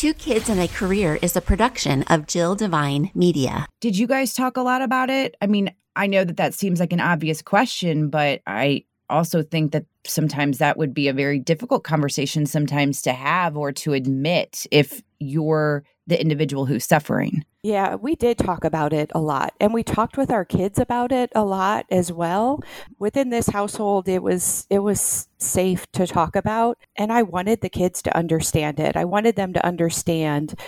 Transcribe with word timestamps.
Two 0.00 0.14
Kids 0.14 0.48
and 0.48 0.58
a 0.58 0.66
Career 0.66 1.18
is 1.20 1.36
a 1.36 1.42
production 1.42 2.04
of 2.04 2.26
Jill 2.26 2.54
Devine 2.54 3.10
Media. 3.14 3.66
Did 3.80 3.98
you 3.98 4.06
guys 4.06 4.32
talk 4.32 4.56
a 4.56 4.62
lot 4.62 4.80
about 4.80 5.10
it? 5.10 5.36
I 5.42 5.46
mean, 5.46 5.74
I 5.94 6.06
know 6.06 6.24
that 6.24 6.38
that 6.38 6.54
seems 6.54 6.80
like 6.80 6.94
an 6.94 7.00
obvious 7.00 7.42
question, 7.42 8.08
but 8.08 8.40
I 8.46 8.84
also 9.10 9.42
think 9.42 9.72
that 9.72 9.84
sometimes 10.06 10.56
that 10.56 10.78
would 10.78 10.94
be 10.94 11.08
a 11.08 11.12
very 11.12 11.38
difficult 11.38 11.84
conversation 11.84 12.46
sometimes 12.46 13.02
to 13.02 13.12
have 13.12 13.58
or 13.58 13.72
to 13.72 13.92
admit 13.92 14.66
if 14.70 15.02
you're 15.18 15.84
the 16.10 16.20
individual 16.20 16.66
who's 16.66 16.84
suffering. 16.84 17.44
Yeah, 17.62 17.94
we 17.94 18.14
did 18.14 18.36
talk 18.36 18.64
about 18.64 18.92
it 18.92 19.10
a 19.14 19.20
lot. 19.20 19.54
And 19.60 19.72
we 19.72 19.82
talked 19.82 20.16
with 20.16 20.30
our 20.30 20.44
kids 20.44 20.78
about 20.78 21.12
it 21.12 21.30
a 21.34 21.44
lot 21.44 21.86
as 21.90 22.12
well. 22.12 22.62
Within 22.98 23.30
this 23.30 23.46
household, 23.46 24.08
it 24.08 24.22
was 24.22 24.66
it 24.68 24.80
was 24.80 25.28
safe 25.38 25.90
to 25.92 26.06
talk 26.06 26.36
about, 26.36 26.78
and 26.96 27.12
I 27.12 27.22
wanted 27.22 27.60
the 27.60 27.68
kids 27.68 28.02
to 28.02 28.16
understand 28.16 28.80
it. 28.80 28.96
I 28.96 29.04
wanted 29.04 29.36
them 29.36 29.52
to 29.54 29.64
understand 29.64 30.58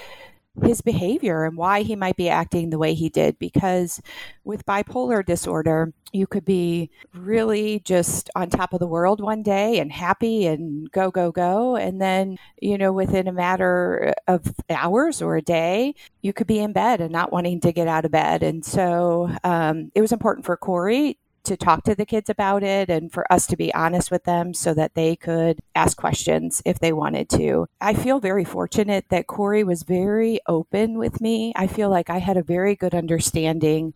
his 0.63 0.83
behavior 0.83 1.45
and 1.45 1.57
why 1.57 1.83
he 1.83 1.97
might 1.97 2.17
be 2.17 2.29
acting 2.29 2.71
the 2.71 2.79
way 2.79 2.95
he 2.95 3.09
did 3.09 3.39
because 3.39 4.01
with 4.45 4.67
bipolar 4.67 5.25
disorder 5.25 5.93
you 6.13 6.27
could 6.27 6.45
be 6.45 6.91
really 7.15 7.81
just 7.81 8.29
on 8.37 8.51
top 8.51 8.73
of 8.73 8.79
the 8.79 8.87
world 8.87 9.21
one 9.21 9.43
day 9.43 9.79
and 9.79 9.91
happy 9.91 10.47
and 10.47 10.91
go 10.93 11.11
go 11.11 11.33
go. 11.33 11.77
And 11.77 12.01
then 12.01 12.37
you 12.61 12.77
know 12.79 12.93
within 12.93 13.29
a 13.29 13.33
matter 13.33 14.13
of 14.29 14.55
hours 14.69 15.23
or 15.23 15.37
a 15.37 15.43
day 15.43 15.95
you 16.21 16.33
could 16.33 16.47
be 16.47 16.59
in 16.59 16.73
bed 16.73 17.01
and 17.01 17.11
not 17.11 17.33
wanting 17.33 17.61
to 17.61 17.73
get 17.73 17.89
out 17.89 18.05
of 18.05 18.11
bed. 18.11 18.43
And 18.43 18.65
so 18.65 19.35
um, 19.43 19.91
it 19.95 20.01
was 20.01 20.13
important 20.13 20.45
for 20.45 20.57
corey 20.57 21.19
to 21.45 21.57
talk 21.57 21.85
to 21.85 21.95
the 21.95 22.07
kids 22.07 22.31
about 22.31 22.63
it 22.63 22.89
and 22.89 23.13
for 23.13 23.31
us 23.33 23.47
to 23.49 23.57
be 23.57 23.75
honest 23.75 24.11
with 24.11 24.25
them 24.25 24.55
so 24.55 24.75
that 24.75 24.95
they 24.95 25.17
could 25.17 25.61
ask 25.75 25.97
questions 25.97 26.63
if 26.65 26.79
they 26.79 26.93
wanted 26.93 27.29
to. 27.31 27.67
I 27.81 27.95
feel 27.95 28.21
very 28.21 28.45
fortunate 28.45 29.07
that 29.11 29.27
Corey 29.27 29.65
was 29.65 29.83
very 29.83 30.41
open 30.47 30.99
with 30.99 31.21
me. 31.21 31.53
I 31.57 31.67
feel 31.67 31.91
like 31.91 32.11
I 32.11 32.19
had 32.19 32.37
a 32.37 32.43
very 32.43 32.77
good 32.77 32.95
understanding 32.95 33.95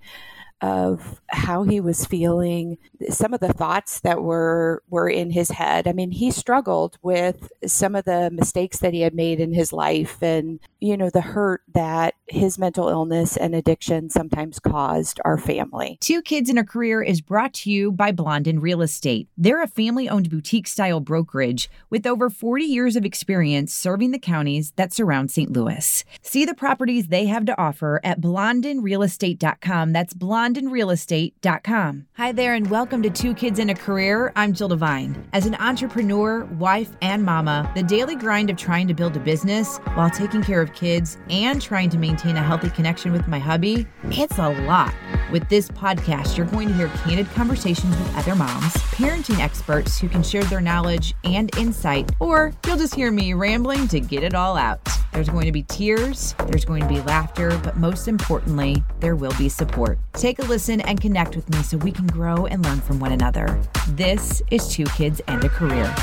of 0.62 1.20
how 1.28 1.64
he 1.64 1.80
was 1.80 2.06
feeling, 2.06 2.78
some 3.10 3.34
of 3.34 3.40
the 3.40 3.52
thoughts 3.52 4.00
that 4.00 4.22
were 4.22 4.82
were 4.88 5.08
in 5.08 5.30
his 5.30 5.50
head. 5.50 5.86
I 5.86 5.92
mean, 5.92 6.10
he 6.10 6.30
struggled 6.30 6.96
with 7.02 7.52
some 7.66 7.94
of 7.94 8.06
the 8.06 8.30
mistakes 8.30 8.78
that 8.78 8.94
he 8.94 9.02
had 9.02 9.14
made 9.14 9.38
in 9.38 9.52
his 9.52 9.72
life 9.72 10.22
and, 10.22 10.58
you 10.80 10.96
know, 10.96 11.10
the 11.10 11.20
hurt 11.20 11.62
that 11.74 12.14
his 12.28 12.58
mental 12.58 12.88
illness 12.88 13.36
and 13.36 13.54
addiction 13.54 14.10
sometimes 14.10 14.58
caused 14.58 15.20
our 15.24 15.38
family. 15.38 15.98
Two 16.00 16.22
Kids 16.22 16.50
and 16.50 16.58
a 16.58 16.64
Career 16.64 17.02
is 17.02 17.20
brought 17.20 17.54
to 17.54 17.70
you 17.70 17.92
by 17.92 18.12
Blondin 18.12 18.60
Real 18.60 18.82
Estate. 18.82 19.28
They're 19.36 19.62
a 19.62 19.68
family-owned 19.68 20.30
boutique-style 20.30 21.00
brokerage 21.00 21.70
with 21.90 22.06
over 22.06 22.28
40 22.28 22.64
years 22.64 22.96
of 22.96 23.04
experience 23.04 23.72
serving 23.72 24.10
the 24.10 24.18
counties 24.18 24.72
that 24.76 24.92
surround 24.92 25.30
St. 25.30 25.52
Louis. 25.52 26.04
See 26.22 26.44
the 26.44 26.54
properties 26.54 27.06
they 27.06 27.26
have 27.26 27.44
to 27.46 27.60
offer 27.60 28.00
at 28.02 28.20
blondinrealestate.com. 28.20 29.92
That's 29.92 30.12
blondin 30.12 30.66
blondinrealestate.com. 30.66 32.06
Hi 32.14 32.32
there, 32.32 32.54
and 32.54 32.68
welcome 32.70 33.02
to 33.02 33.10
Two 33.10 33.34
Kids 33.34 33.58
and 33.58 33.70
a 33.70 33.74
Career. 33.74 34.32
I'm 34.36 34.52
Jill 34.52 34.68
Devine. 34.68 35.28
As 35.32 35.46
an 35.46 35.54
entrepreneur, 35.56 36.44
wife, 36.44 36.90
and 37.02 37.24
mama, 37.24 37.70
the 37.74 37.82
daily 37.82 38.16
grind 38.16 38.50
of 38.50 38.56
trying 38.56 38.88
to 38.88 38.94
build 38.94 39.16
a 39.16 39.20
business 39.20 39.78
while 39.94 40.10
taking 40.10 40.42
care 40.42 40.60
of 40.60 40.72
kids 40.72 41.18
and 41.30 41.60
trying 41.60 41.90
to 41.90 41.98
maintain 41.98 42.15
a 42.24 42.42
healthy 42.42 42.70
connection 42.70 43.12
with 43.12 43.28
my 43.28 43.38
hubby, 43.38 43.86
it's 44.04 44.38
a 44.38 44.48
lot. 44.64 44.94
With 45.30 45.46
this 45.50 45.68
podcast, 45.68 46.36
you're 46.36 46.46
going 46.46 46.68
to 46.68 46.74
hear 46.74 46.88
candid 47.04 47.28
conversations 47.32 47.96
with 47.96 48.16
other 48.16 48.34
moms, 48.34 48.72
parenting 48.94 49.38
experts 49.38 49.98
who 49.98 50.08
can 50.08 50.22
share 50.22 50.42
their 50.44 50.62
knowledge 50.62 51.14
and 51.24 51.54
insight, 51.58 52.10
or 52.18 52.54
you'll 52.66 52.78
just 52.78 52.94
hear 52.94 53.12
me 53.12 53.34
rambling 53.34 53.86
to 53.88 54.00
get 54.00 54.24
it 54.24 54.34
all 54.34 54.56
out. 54.56 54.80
There's 55.12 55.28
going 55.28 55.44
to 55.44 55.52
be 55.52 55.62
tears, 55.64 56.34
there's 56.46 56.64
going 56.64 56.82
to 56.82 56.88
be 56.88 57.00
laughter, 57.02 57.58
but 57.62 57.76
most 57.76 58.08
importantly, 58.08 58.82
there 59.00 59.14
will 59.14 59.34
be 59.38 59.48
support. 59.50 59.98
Take 60.14 60.38
a 60.38 60.44
listen 60.44 60.80
and 60.80 61.00
connect 61.00 61.36
with 61.36 61.48
me 61.50 61.62
so 61.62 61.76
we 61.76 61.92
can 61.92 62.06
grow 62.06 62.46
and 62.46 62.64
learn 62.64 62.80
from 62.80 62.98
one 62.98 63.12
another. 63.12 63.60
This 63.90 64.42
is 64.50 64.68
Two 64.68 64.86
Kids 64.86 65.20
and 65.28 65.44
a 65.44 65.50
Career. 65.50 65.94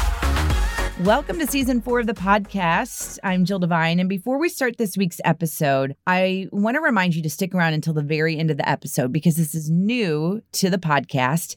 Welcome 1.02 1.40
to 1.40 1.48
season 1.48 1.82
four 1.82 2.02
of 2.02 2.06
the 2.06 2.14
podcast. 2.14 3.18
I'm 3.24 3.46
Jill 3.46 3.58
Devine. 3.58 4.00
And 4.00 4.08
before 4.08 4.38
we 4.38 4.48
start 4.48 4.78
this 4.78 4.96
week's 4.96 5.20
episode, 5.26 5.96
I 6.06 6.48
want 6.52 6.76
to 6.76 6.82
remind 6.82 7.16
you 7.16 7.24
to 7.24 7.32
stick 7.32 7.56
around 7.56 7.74
until 7.74 7.96
the 7.96 8.04
very 8.04 8.38
end 8.38 8.52
of 8.52 8.58
the 8.58 8.70
episode 8.70 9.12
because 9.12 9.36
this 9.36 9.56
is 9.56 9.72
new 9.72 10.44
to 10.52 10.70
the 10.70 10.78
podcast. 10.78 11.56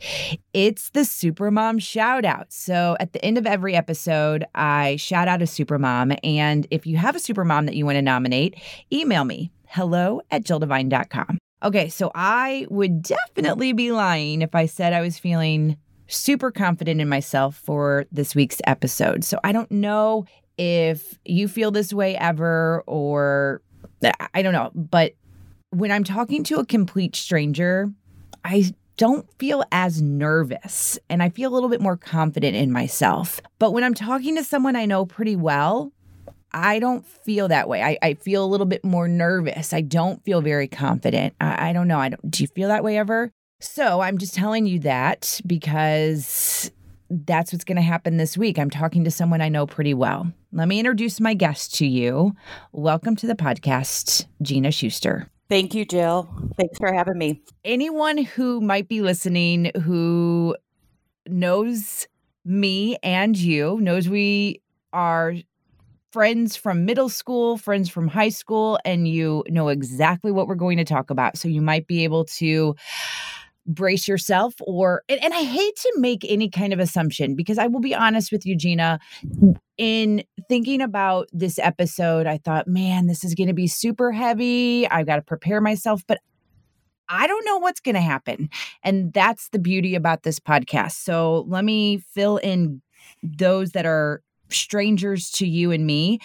It's 0.55 0.89
the 0.91 1.01
Supermom 1.01 1.83
shout 1.83 2.25
out. 2.25 2.51
So 2.51 2.97
at 2.99 3.13
the 3.13 3.23
end 3.23 3.37
of 3.37 3.47
every 3.47 3.77
episode, 3.77 4.47
I 4.55 4.97
shout 4.97 5.29
out 5.29 5.43
a 5.43 5.45
Supermom. 5.45 6.19
And 6.25 6.67
if 6.71 6.87
you 6.87 6.97
have 6.97 7.15
a 7.15 7.21
Supermom 7.21 7.67
that 7.67 7.77
you 7.77 7.85
want 7.85 7.97
to 7.97 8.03
nominate, 8.03 8.57
email 8.91 9.25
me 9.25 9.53
hello 9.67 10.23
at 10.31 10.45
jilldevine.com. 10.45 11.37
Okay, 11.63 11.91
so 11.91 12.11
I 12.15 12.67
would 12.71 13.03
definitely 13.03 13.75
be 13.75 13.93
lying 13.93 14.41
if 14.41 14.55
I 14.55 14.65
said 14.65 14.95
I 14.95 15.03
was 15.03 15.19
feeling 15.19 15.77
super 16.09 16.51
confident 16.51 17.01
in 17.01 17.09
myself 17.09 17.57
for 17.57 18.07
this 18.13 18.35
week's 18.35 18.61
episode. 18.67 19.25
So 19.25 19.39
I 19.45 19.53
don't 19.53 19.71
know 19.71 20.27
if 20.59 21.19
you 21.25 21.49
feel 21.49 21.71
this 21.71 21.93
way 21.93 22.17
ever 22.17 22.83
or 22.87 23.63
I 24.35 24.43
don't 24.43 24.53
know, 24.53 24.71
but 24.75 25.15
when 25.71 25.91
I'm 25.91 26.05
talking 26.05 26.45
to 26.45 26.57
a 26.59 26.67
complete 26.67 27.17
stranger, 27.17 27.91
I 28.45 28.73
don't 28.97 29.27
feel 29.39 29.65
as 29.73 30.01
nervous 30.01 30.99
and 31.11 31.23
I 31.23 31.29
feel 31.29 31.53
a 31.53 31.55
little 31.55 31.69
bit 31.69 31.81
more 31.81 31.97
confident 31.97 32.57
in 32.57 32.73
myself. 32.73 33.41
But 33.59 33.73
when 33.73 33.85
I'm 33.85 33.95
talking 33.95 34.37
to 34.37 34.45
someone 34.45 34.77
I 34.77 34.87
know 34.87 35.05
pretty 35.05 35.37
well, 35.37 35.93
I 36.53 36.79
don't 36.79 37.07
feel 37.07 37.49
that 37.49 37.69
way. 37.69 37.83
I, 37.83 37.99
I 38.01 38.15
feel 38.15 38.43
a 38.45 38.47
little 38.47 38.67
bit 38.67 38.85
more 38.85 39.09
nervous. 39.09 39.73
I 39.75 39.83
don't 39.83 40.25
feel 40.25 40.41
very 40.41 40.69
confident. 40.69 41.35
I, 41.41 41.71
I 41.71 41.73
don't 41.73 41.89
know. 41.89 41.99
I 41.99 42.09
don't 42.09 42.31
do 42.31 42.43
you 42.43 42.49
feel 42.49 42.69
that 42.69 42.85
way 42.85 42.97
ever? 42.97 43.33
So 43.61 44.01
I'm 44.01 44.19
just 44.19 44.35
telling 44.35 44.67
you 44.67 44.81
that 44.81 45.41
because 45.47 46.71
that's 47.09 47.53
what's 47.53 47.65
going 47.65 47.77
to 47.77 47.83
happen 47.83 48.19
this 48.19 48.37
week. 48.37 48.59
I'm 48.59 48.69
talking 48.69 49.05
to 49.05 49.11
someone 49.11 49.41
I 49.41 49.49
know 49.49 49.67
pretty 49.67 49.95
well. 49.95 50.31
Let 50.53 50.69
me 50.69 50.79
introduce 50.79 51.21
my 51.21 51.33
guest 51.33 51.75
to 51.77 51.87
you. 51.87 52.35
Welcome 52.73 53.17
to 53.17 53.27
the 53.27 53.35
podcast, 53.35 54.27
Gina 54.43 54.71
Schuster. 54.71 55.31
Thank 55.49 55.75
you, 55.75 55.87
Jill. 55.87 56.29
Thanks 56.59 56.77
for 56.77 56.93
having 56.93 57.17
me. 57.17 57.43
Anyone 57.65 58.19
who 58.19 58.61
might 58.61 58.89
be 58.89 59.01
listening 59.01 59.71
who 59.83 60.55
knows 61.27 62.07
me 62.45 62.99
and 63.03 63.39
you 63.39 63.81
knows 63.81 64.07
we 64.09 64.61
are 64.93 65.35
friends 66.13 66.57
from 66.57 66.85
middle 66.85 67.09
school, 67.09 67.57
friends 67.57 67.89
from 67.89 68.09
high 68.09 68.29
school, 68.29 68.79
and 68.85 69.09
you 69.09 69.45
know 69.49 69.69
exactly 69.69 70.33
what 70.33 70.47
we're 70.47 70.55
going 70.55 70.79
to 70.79 70.85
talk 70.85 71.11
about. 71.11 71.39
So 71.39 71.49
you 71.49 71.61
might 71.61 71.87
be 71.87 72.05
able 72.05 72.25
to 72.37 72.75
brace 73.67 74.07
yourself 74.07 74.55
or 74.61 75.03
and, 75.09 75.23
and, 75.23 75.35
I 75.35 75.43
hate 75.43 75.77
to 75.77 75.95
make 75.97 76.25
any 76.29 76.49
kind 76.49 76.73
of 76.73 76.79
assumption 76.79 77.35
because 77.35 77.59
I 77.59 77.67
will 77.67 77.81
be 77.81 77.95
honest 77.95 78.31
with 78.31 78.47
you 78.47 78.57
Gina 78.57 79.01
in 79.77 80.23
thinking 80.49 80.81
about 80.81 81.29
this 81.33 81.59
episode 81.59 82.27
I 82.27 82.39
thought 82.39 82.69
man 82.69 83.07
this 83.07 83.25
is 83.25 83.35
going 83.35 83.49
to 83.49 83.55
be 83.55 83.67
super 83.67 84.13
heavy. 84.13 84.89
I've 84.89 85.07
got 85.07 85.17
to 85.17 85.23
prepare 85.23 85.61
myself 85.61 86.03
but 86.07 86.19
I 87.09 87.27
don't 87.27 87.45
know 87.45 87.59
what's 87.59 87.81
going 87.81 87.95
to 87.97 88.01
happen 88.01 88.51
and 88.83 89.13
that's 89.13 89.49
the 89.49 89.59
beauty 89.59 89.95
about 89.95 90.23
this 90.23 90.39
podcast. 90.39 90.93
So 90.93 91.45
let 91.49 91.65
me 91.65 91.99
fill 91.99 92.37
in 92.39 92.83
those 93.23 93.73
that 93.73 93.87
are 93.87 94.23
strangers 94.49 95.31
to 95.33 95.47
you 95.47 95.73
and 95.73 95.87
me. 95.87 96.21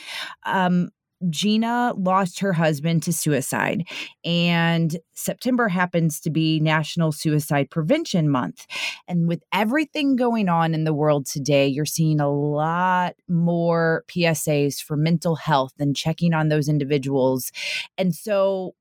Um 0.46 0.90
Gina 1.30 1.94
lost 1.98 2.40
her 2.40 2.54
husband 2.54 3.04
to 3.04 3.14
suicide, 3.14 3.88
and 4.24 4.98
September 5.14 5.68
happens 5.68 6.20
to 6.22 6.30
be 6.30 6.60
National 6.60 7.12
Suicide 7.12 7.70
Prevention 7.70 8.30
Month. 8.30 8.66
And 9.08 9.28
with 9.28 9.44
everything 9.54 10.16
going 10.16 10.50
on 10.50 10.74
in 10.74 10.84
the 10.84 10.94
world 10.94 11.26
today, 11.26 11.68
you're 11.68 11.86
seeing 11.86 12.20
a 12.20 12.30
lot 12.30 13.14
more 13.28 14.04
PSAs 14.08 14.82
for 14.82 14.98
mental 14.98 15.36
health 15.36 15.74
and 15.80 15.96
checking 15.96 16.34
on 16.34 16.50
those 16.50 16.68
individuals. 16.68 17.52
And 17.98 18.16
so, 18.16 18.74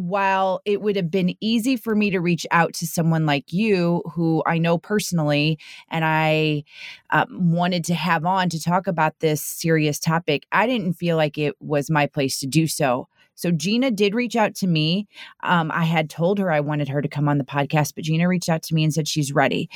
while 0.00 0.60
it 0.64 0.80
would 0.80 0.96
have 0.96 1.10
been 1.10 1.36
easy 1.40 1.76
for 1.76 1.94
me 1.94 2.10
to 2.10 2.20
reach 2.20 2.46
out 2.50 2.72
to 2.74 2.86
someone 2.86 3.26
like 3.26 3.52
you, 3.52 4.02
who 4.14 4.42
I 4.46 4.58
know 4.58 4.78
personally, 4.78 5.58
and 5.90 6.04
I 6.04 6.64
um, 7.10 7.52
wanted 7.52 7.84
to 7.84 7.94
have 7.94 8.24
on 8.24 8.48
to 8.50 8.60
talk 8.60 8.86
about 8.86 9.20
this 9.20 9.42
serious 9.42 9.98
topic, 9.98 10.46
I 10.52 10.66
didn't 10.66 10.94
feel 10.94 11.16
like 11.16 11.38
it 11.38 11.54
was 11.60 11.90
my 11.90 12.06
place 12.06 12.40
to 12.40 12.46
do 12.46 12.66
so. 12.66 13.08
So 13.34 13.50
Gina 13.50 13.90
did 13.90 14.14
reach 14.14 14.36
out 14.36 14.54
to 14.56 14.66
me. 14.66 15.08
Um, 15.42 15.70
I 15.72 15.84
had 15.84 16.10
told 16.10 16.38
her 16.38 16.50
I 16.52 16.60
wanted 16.60 16.88
her 16.88 17.00
to 17.00 17.08
come 17.08 17.28
on 17.28 17.38
the 17.38 17.44
podcast, 17.44 17.94
but 17.94 18.04
Gina 18.04 18.28
reached 18.28 18.48
out 18.48 18.62
to 18.64 18.74
me 18.74 18.84
and 18.84 18.92
said 18.92 19.08
she's 19.08 19.32
ready. 19.32 19.70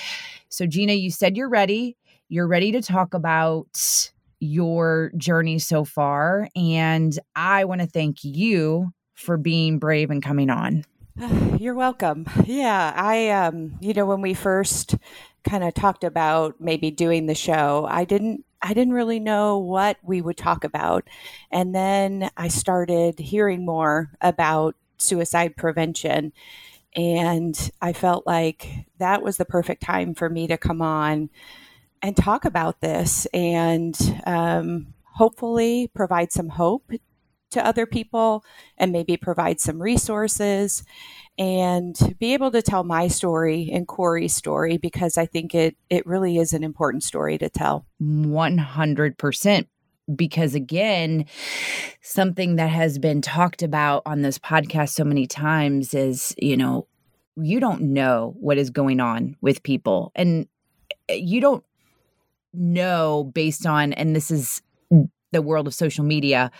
So 0.49 0.67
Gina, 0.67 0.93
you 0.93 1.11
said 1.11 1.37
you're 1.37 1.49
ready. 1.49 1.97
You're 2.29 2.49
ready 2.49 2.73
to 2.73 2.83
talk 2.83 3.15
about 3.15 4.11
your 4.41 5.13
journey 5.17 5.59
so 5.59 5.85
far. 5.85 6.49
And 6.55 7.19
I 7.35 7.65
want 7.65 7.81
to 7.81 7.87
thank 7.87 8.23
you 8.23 8.93
for 9.15 9.37
being 9.37 9.79
brave 9.79 10.11
and 10.11 10.23
coming 10.23 10.51
on. 10.51 10.85
You're 11.59 11.75
welcome. 11.75 12.27
Yeah, 12.45 12.93
I 12.95 13.31
um 13.31 13.79
you 13.81 13.95
know 13.95 14.07
when 14.07 14.21
we 14.21 14.35
first 14.35 14.97
kind 15.49 15.63
of 15.63 15.75
talked 15.75 16.05
about 16.05 16.61
maybe 16.61 16.91
doing 16.91 17.27
the 17.27 17.35
show, 17.35 17.87
I 17.89 18.05
didn't 18.05 18.45
I 18.65 18.73
didn't 18.73 18.95
really 18.95 19.21
know 19.21 19.59
what 19.59 19.99
we 20.03 20.23
would 20.23 20.39
talk 20.39 20.65
about. 20.65 21.07
And 21.51 21.75
then 21.75 22.31
I 22.37 22.49
started 22.49 23.19
hearing 23.19 23.65
more 23.65 24.11
about 24.23 24.75
suicide 24.97 25.55
prevention. 25.57 26.33
And 26.97 27.71
I 27.83 27.93
felt 27.93 28.27
like 28.27 28.87
that 28.99 29.23
was 29.23 29.37
the 29.37 29.45
perfect 29.45 29.83
time 29.83 30.15
for 30.15 30.31
me 30.31 30.47
to 30.47 30.57
come 30.57 30.81
on 30.81 31.29
and 32.01 32.17
talk 32.17 32.47
about 32.47 32.81
this 32.81 33.27
and 33.35 33.99
um, 34.27 34.95
hopefully 35.03 35.91
provide 35.95 36.33
some 36.33 36.49
hope 36.49 36.91
to 37.55 37.67
other 37.67 37.87
people 37.87 38.45
and 38.77 38.93
maybe 38.93 39.17
provide 39.17 39.61
some 39.61 39.81
resources 39.81 40.85
and 41.37 42.17
be 42.21 42.35
able 42.35 42.51
to 42.53 42.63
tell 42.63 42.85
my 42.85 43.09
story 43.09 43.69
and 43.73 43.89
Corey's 43.89 44.35
story 44.35 44.77
because 44.77 45.19
I 45.19 45.27
think 45.27 45.55
it 45.55 45.77
it 45.91 46.07
really 46.07 46.39
is 46.39 46.53
an 46.53 46.63
important 46.63 47.03
story 47.03 47.39
to 47.39 47.49
tell. 47.49 47.87
100% 48.01 49.67
because 50.15 50.55
again 50.55 51.25
something 52.03 52.57
that 52.57 52.69
has 52.69 52.99
been 52.99 53.23
talked 53.23 53.63
about 53.63 54.03
on 54.05 54.21
this 54.21 54.39
podcast 54.39 54.91
so 54.91 55.03
many 55.03 55.27
times 55.27 55.95
is 55.95 56.35
you 56.37 56.59
know 56.59 56.87
you 57.37 57.59
don't 57.59 57.81
know 57.81 58.35
what 58.39 58.59
is 58.59 58.69
going 58.69 59.01
on 59.01 59.35
with 59.41 59.63
people 59.63 60.13
and 60.15 60.47
eh, 61.09 61.15
you 61.15 61.41
don't 61.41 61.65
know 62.53 63.31
based 63.35 63.65
on 63.65 63.95
and 63.95 64.15
this 64.15 64.31
is 64.31 64.61
the 65.33 65.41
world 65.43 65.67
of 65.67 65.75
social 65.75 66.05
media 66.05 66.51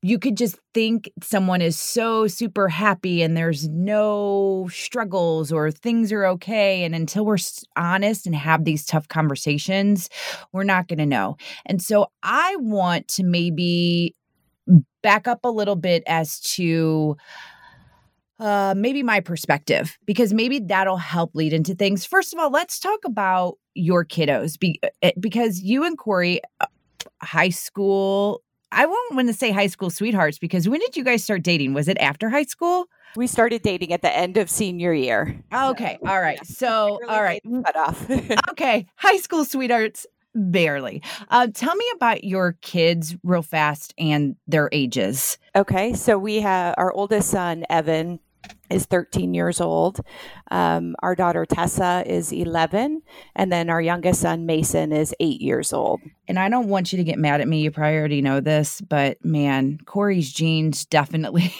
you 0.00 0.18
could 0.18 0.36
just 0.36 0.56
think 0.74 1.10
someone 1.22 1.60
is 1.60 1.76
so 1.76 2.28
super 2.28 2.68
happy 2.68 3.20
and 3.20 3.36
there's 3.36 3.68
no 3.68 4.68
struggles 4.72 5.50
or 5.50 5.72
things 5.72 6.12
are 6.12 6.24
okay. 6.24 6.84
And 6.84 6.94
until 6.94 7.26
we're 7.26 7.38
honest 7.76 8.24
and 8.24 8.34
have 8.34 8.64
these 8.64 8.86
tough 8.86 9.08
conversations, 9.08 10.08
we're 10.52 10.64
not 10.64 10.86
going 10.86 10.98
to 10.98 11.06
know. 11.06 11.36
And 11.66 11.82
so 11.82 12.12
I 12.22 12.54
want 12.60 13.08
to 13.08 13.24
maybe 13.24 14.14
back 15.02 15.26
up 15.26 15.40
a 15.44 15.50
little 15.50 15.76
bit 15.76 16.04
as 16.06 16.40
to 16.40 17.16
uh, 18.38 18.74
maybe 18.76 19.02
my 19.02 19.18
perspective, 19.18 19.98
because 20.06 20.32
maybe 20.32 20.60
that'll 20.60 20.96
help 20.96 21.34
lead 21.34 21.52
into 21.52 21.74
things. 21.74 22.04
First 22.04 22.32
of 22.32 22.38
all, 22.38 22.50
let's 22.50 22.78
talk 22.78 23.00
about 23.04 23.58
your 23.74 24.04
kiddos 24.04 24.56
be, 24.56 24.80
eh, 25.02 25.10
because 25.18 25.60
you 25.60 25.82
and 25.82 25.98
Corey, 25.98 26.40
uh, 26.60 26.66
high 27.20 27.48
school 27.48 28.42
I 28.72 28.86
won't 28.86 29.14
want 29.14 29.28
to 29.28 29.34
say 29.34 29.50
high 29.50 29.66
school 29.66 29.90
sweethearts 29.90 30.38
because 30.38 30.68
when 30.68 30.80
did 30.80 30.96
you 30.96 31.04
guys 31.04 31.24
start 31.24 31.42
dating? 31.42 31.74
Was 31.74 31.88
it 31.88 31.96
after 31.98 32.28
high 32.28 32.44
school? 32.44 32.86
We 33.16 33.26
started 33.26 33.62
dating 33.62 33.92
at 33.92 34.02
the 34.02 34.14
end 34.14 34.36
of 34.36 34.50
senior 34.50 34.92
year. 34.92 35.42
Okay. 35.52 35.98
So, 36.02 36.08
all 36.08 36.20
right. 36.20 36.38
Yeah. 36.38 36.42
So, 36.44 36.98
really 37.00 37.14
all 37.14 37.22
right. 37.22 37.42
Cut 37.64 37.76
off. 37.76 38.10
okay. 38.50 38.86
High 38.96 39.16
school 39.16 39.44
sweethearts, 39.44 40.06
barely. 40.34 41.02
Uh, 41.30 41.48
tell 41.52 41.74
me 41.74 41.86
about 41.94 42.24
your 42.24 42.56
kids 42.60 43.16
real 43.24 43.42
fast 43.42 43.94
and 43.98 44.36
their 44.46 44.68
ages. 44.72 45.38
Okay. 45.56 45.94
So, 45.94 46.18
we 46.18 46.36
have 46.40 46.74
our 46.76 46.92
oldest 46.92 47.30
son, 47.30 47.64
Evan, 47.70 48.20
is 48.70 48.86
13 48.86 49.34
years 49.34 49.60
old. 49.60 50.00
Um, 50.50 50.94
our 51.00 51.14
daughter 51.14 51.46
Tessa 51.46 52.02
is 52.06 52.32
11. 52.32 53.02
And 53.34 53.52
then 53.52 53.70
our 53.70 53.80
youngest 53.80 54.20
son, 54.20 54.46
Mason, 54.46 54.92
is 54.92 55.14
eight 55.20 55.40
years 55.40 55.72
old. 55.72 56.00
And 56.26 56.38
I 56.38 56.48
don't 56.48 56.68
want 56.68 56.92
you 56.92 56.98
to 56.98 57.04
get 57.04 57.18
mad 57.18 57.40
at 57.40 57.48
me. 57.48 57.62
You 57.62 57.70
probably 57.70 57.96
already 57.96 58.22
know 58.22 58.40
this, 58.40 58.80
but 58.80 59.24
man, 59.24 59.78
Corey's 59.86 60.32
genes 60.32 60.84
definitely. 60.84 61.52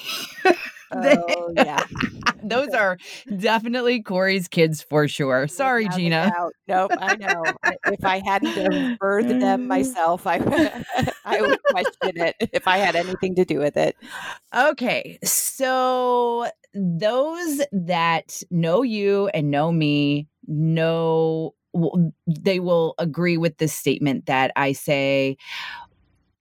oh, 0.92 1.52
yeah. 1.56 1.82
Those 2.42 2.70
are 2.70 2.98
definitely 3.36 4.02
Corey's 4.02 4.48
kids 4.48 4.82
for 4.82 5.08
sure. 5.08 5.48
Sorry, 5.48 5.84
Without 5.84 5.98
Gina. 5.98 6.32
Nope, 6.66 6.92
I 6.98 7.16
know. 7.16 7.44
if 7.86 8.04
I 8.04 8.22
hadn't 8.24 8.98
birthed 8.98 9.40
them 9.40 9.66
myself, 9.68 10.26
I, 10.26 10.36
I 11.24 11.40
would 11.40 11.62
question 11.64 12.20
it 12.20 12.36
if 12.52 12.66
I 12.68 12.78
had 12.78 12.96
anything 12.96 13.34
to 13.36 13.44
do 13.44 13.58
with 13.58 13.76
it. 13.76 13.96
Okay. 14.54 15.18
So, 15.24 16.48
those 16.78 17.60
that 17.72 18.42
know 18.50 18.82
you 18.82 19.28
and 19.28 19.50
know 19.50 19.72
me 19.72 20.26
know 20.46 21.54
they 22.26 22.60
will 22.60 22.94
agree 22.98 23.36
with 23.36 23.58
this 23.58 23.74
statement 23.74 24.26
that 24.26 24.52
I 24.56 24.72
say 24.72 25.36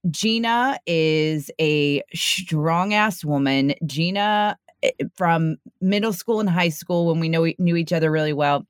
Gina 0.10 0.80
is 0.88 1.52
a 1.60 2.02
strong 2.14 2.94
ass 2.94 3.26
woman. 3.26 3.74
Gina 3.86 4.58
Eh, 4.84 4.92
from 5.16 5.58
middle 5.82 6.14
school 6.14 6.40
and 6.40 6.50
high 6.50 6.70
school 6.70 7.08
when 7.08 7.20
we 7.20 7.30
know 7.30 7.42
we 7.42 7.56
knew 7.58 7.76
each 7.76 7.94
other 7.94 8.12
really 8.12 8.34
well. 8.34 8.66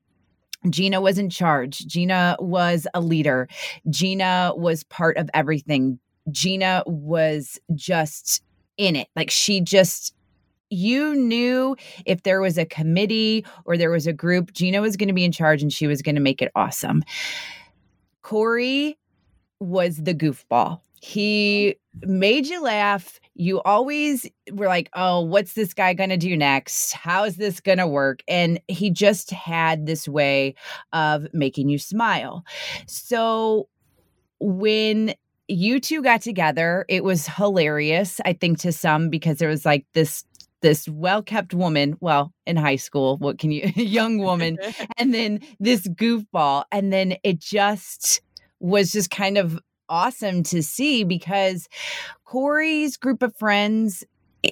Gina 0.69 1.01
was 1.01 1.17
in 1.17 1.29
charge. 1.29 1.79
Gina 1.79 2.35
was 2.39 2.87
a 2.93 3.01
leader. 3.01 3.47
Gina 3.89 4.53
was 4.55 4.83
part 4.85 5.17
of 5.17 5.29
everything. 5.33 5.99
Gina 6.31 6.83
was 6.85 7.59
just 7.75 8.41
in 8.77 8.95
it. 8.95 9.07
Like 9.15 9.29
she 9.29 9.61
just 9.61 10.13
you 10.69 11.15
knew 11.15 11.75
if 12.05 12.23
there 12.23 12.41
was 12.41 12.57
a 12.57 12.65
committee 12.65 13.45
or 13.65 13.77
there 13.77 13.91
was 13.91 14.07
a 14.07 14.13
group, 14.13 14.53
Gina 14.53 14.81
was 14.81 14.97
going 14.97 15.07
to 15.07 15.13
be 15.13 15.25
in 15.25 15.31
charge 15.31 15.61
and 15.61 15.71
she 15.71 15.87
was 15.87 16.01
going 16.01 16.15
to 16.15 16.21
make 16.21 16.41
it 16.41 16.51
awesome. 16.55 17.03
Corey 18.21 18.97
was 19.59 19.97
the 19.97 20.13
goofball. 20.13 20.81
He 21.01 21.77
made 22.01 22.47
you 22.47 22.61
laugh. 22.61 23.19
You 23.35 23.61
always 23.61 24.27
were 24.51 24.65
like, 24.65 24.89
oh, 24.93 25.21
what's 25.21 25.53
this 25.53 25.73
guy 25.73 25.93
going 25.93 26.09
to 26.09 26.17
do 26.17 26.35
next? 26.35 26.93
How 26.93 27.23
is 27.23 27.37
this 27.37 27.59
going 27.59 27.77
to 27.77 27.87
work? 27.87 28.21
And 28.27 28.59
he 28.67 28.89
just 28.89 29.31
had 29.31 29.85
this 29.85 30.07
way 30.07 30.55
of 30.93 31.27
making 31.33 31.69
you 31.69 31.77
smile. 31.77 32.43
So 32.87 33.69
when 34.39 35.13
you 35.47 35.79
two 35.79 36.01
got 36.01 36.21
together, 36.21 36.85
it 36.89 37.03
was 37.03 37.27
hilarious, 37.27 38.19
I 38.25 38.33
think, 38.33 38.59
to 38.59 38.71
some 38.71 39.09
because 39.09 39.37
there 39.37 39.49
was 39.49 39.65
like 39.65 39.85
this 39.93 40.25
this 40.61 40.87
well-kept 40.87 41.53
woman 41.53 41.95
well 41.99 42.33
in 42.45 42.55
high 42.55 42.75
school 42.75 43.17
what 43.17 43.37
can 43.37 43.51
you 43.51 43.61
young 43.75 44.17
woman 44.17 44.57
and 44.97 45.13
then 45.13 45.39
this 45.59 45.87
goofball 45.87 46.63
and 46.71 46.91
then 46.91 47.15
it 47.23 47.39
just 47.39 48.21
was 48.59 48.91
just 48.91 49.09
kind 49.09 49.37
of 49.37 49.59
awesome 49.89 50.43
to 50.43 50.61
see 50.61 51.03
because 51.03 51.67
Corey's 52.25 52.97
group 52.97 53.21
of 53.21 53.35
friends, 53.35 54.03
eh, 54.43 54.51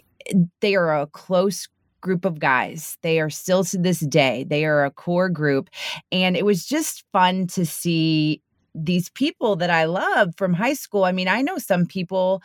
they 0.61 0.75
are 0.75 1.01
a 1.01 1.07
close 1.07 1.67
group 2.01 2.25
of 2.25 2.39
guys. 2.39 2.97
They 3.01 3.19
are 3.19 3.29
still 3.29 3.63
to 3.65 3.77
this 3.77 3.99
day, 3.99 4.45
they 4.47 4.65
are 4.65 4.85
a 4.85 4.91
core 4.91 5.29
group. 5.29 5.69
And 6.11 6.37
it 6.37 6.45
was 6.45 6.65
just 6.65 7.03
fun 7.11 7.47
to 7.47 7.65
see 7.65 8.41
these 8.75 9.09
people 9.09 9.55
that 9.55 9.69
I 9.69 9.85
love 9.85 10.35
from 10.35 10.53
high 10.53 10.73
school. 10.73 11.05
I 11.05 11.11
mean, 11.11 11.27
I 11.27 11.41
know 11.41 11.57
some 11.57 11.85
people 11.85 12.43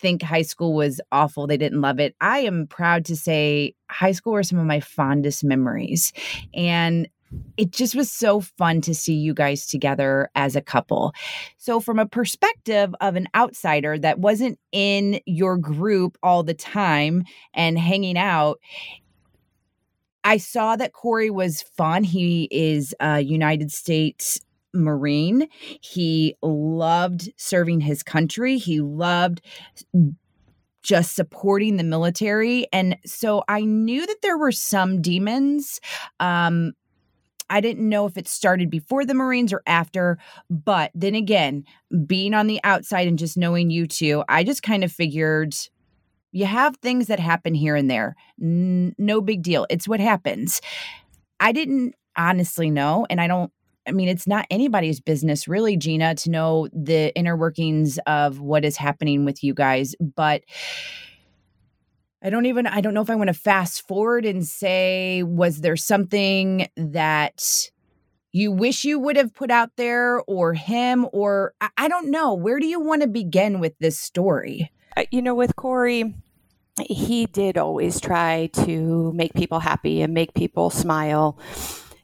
think 0.00 0.22
high 0.22 0.42
school 0.42 0.74
was 0.74 1.00
awful, 1.12 1.46
they 1.46 1.56
didn't 1.56 1.80
love 1.80 2.00
it. 2.00 2.14
I 2.20 2.40
am 2.40 2.66
proud 2.66 3.04
to 3.06 3.16
say 3.16 3.74
high 3.90 4.12
school 4.12 4.32
were 4.32 4.42
some 4.42 4.58
of 4.58 4.66
my 4.66 4.80
fondest 4.80 5.44
memories. 5.44 6.12
And 6.54 7.08
it 7.56 7.70
just 7.70 7.94
was 7.94 8.10
so 8.10 8.40
fun 8.40 8.80
to 8.80 8.94
see 8.94 9.14
you 9.14 9.34
guys 9.34 9.66
together 9.66 10.28
as 10.34 10.56
a 10.56 10.60
couple. 10.60 11.12
So, 11.58 11.78
from 11.78 12.00
a 12.00 12.06
perspective 12.06 12.92
of 13.00 13.14
an 13.14 13.28
outsider 13.36 13.98
that 13.98 14.18
wasn't 14.18 14.58
in 14.72 15.20
your 15.26 15.56
group 15.56 16.18
all 16.24 16.42
the 16.42 16.54
time 16.54 17.22
and 17.54 17.78
hanging 17.78 18.18
out, 18.18 18.58
I 20.24 20.38
saw 20.38 20.74
that 20.74 20.92
Corey 20.92 21.30
was 21.30 21.62
fun. 21.62 22.02
He 22.02 22.48
is 22.50 22.94
a 22.98 23.20
United 23.20 23.70
States 23.70 24.40
Marine. 24.74 25.48
He 25.80 26.36
loved 26.42 27.32
serving 27.36 27.80
his 27.80 28.02
country. 28.02 28.58
He 28.58 28.80
loved 28.80 29.40
just 30.82 31.14
supporting 31.14 31.76
the 31.76 31.84
military. 31.84 32.66
And 32.72 32.96
so 33.04 33.42
I 33.48 33.62
knew 33.62 34.06
that 34.06 34.22
there 34.22 34.38
were 34.38 34.52
some 34.52 35.02
demons. 35.02 35.80
Um, 36.18 36.72
I 37.50 37.60
didn't 37.60 37.88
know 37.88 38.06
if 38.06 38.16
it 38.16 38.28
started 38.28 38.70
before 38.70 39.04
the 39.04 39.14
Marines 39.14 39.52
or 39.52 39.62
after. 39.66 40.18
But 40.48 40.92
then 40.94 41.14
again, 41.14 41.64
being 42.06 42.32
on 42.32 42.46
the 42.46 42.60
outside 42.64 43.08
and 43.08 43.18
just 43.18 43.36
knowing 43.36 43.70
you 43.70 43.86
two, 43.86 44.22
I 44.28 44.44
just 44.44 44.62
kind 44.62 44.84
of 44.84 44.92
figured 44.92 45.54
you 46.32 46.46
have 46.46 46.76
things 46.76 47.08
that 47.08 47.18
happen 47.18 47.54
here 47.54 47.74
and 47.74 47.90
there. 47.90 48.14
N- 48.40 48.94
no 48.98 49.20
big 49.20 49.42
deal. 49.42 49.66
It's 49.68 49.88
what 49.88 50.00
happens. 50.00 50.60
I 51.40 51.50
didn't 51.50 51.94
honestly 52.16 52.70
know. 52.70 53.04
And 53.10 53.20
I 53.20 53.26
don't 53.26 53.52
I 53.90 53.92
mean, 53.92 54.08
it's 54.08 54.28
not 54.28 54.46
anybody's 54.50 55.00
business, 55.00 55.48
really, 55.48 55.76
Gina, 55.76 56.14
to 56.14 56.30
know 56.30 56.68
the 56.72 57.12
inner 57.16 57.36
workings 57.36 57.98
of 58.06 58.40
what 58.40 58.64
is 58.64 58.76
happening 58.76 59.24
with 59.24 59.42
you 59.42 59.52
guys. 59.52 59.96
But 60.00 60.42
I 62.22 62.30
don't 62.30 62.46
even 62.46 62.66
I 62.66 62.80
don't 62.80 62.94
know 62.94 63.00
if 63.00 63.10
I 63.10 63.16
want 63.16 63.28
to 63.28 63.34
fast 63.34 63.88
forward 63.88 64.24
and 64.24 64.46
say 64.46 65.22
was 65.22 65.62
there 65.62 65.76
something 65.76 66.68
that 66.76 67.70
you 68.32 68.52
wish 68.52 68.84
you 68.84 68.98
would 69.00 69.16
have 69.16 69.34
put 69.34 69.50
out 69.50 69.70
there 69.76 70.20
or 70.28 70.54
him 70.54 71.08
or 71.12 71.54
I, 71.76 71.88
don't 71.88 72.10
know 72.10 72.34
where 72.34 72.60
do 72.60 72.66
you 72.66 72.78
want 72.78 73.02
to 73.02 73.08
begin 73.08 73.58
with 73.58 73.72
this 73.80 73.98
story 73.98 74.70
uh, 74.96 75.04
you 75.10 75.22
know 75.22 75.34
with 75.34 75.56
Corey 75.56 76.14
he 76.80 77.26
did 77.26 77.58
always 77.58 78.00
try 78.00 78.50
to 78.52 79.12
make 79.14 79.32
people 79.34 79.58
happy 79.58 80.02
and 80.02 80.14
make 80.14 80.34
people 80.34 80.70
smile 80.70 81.38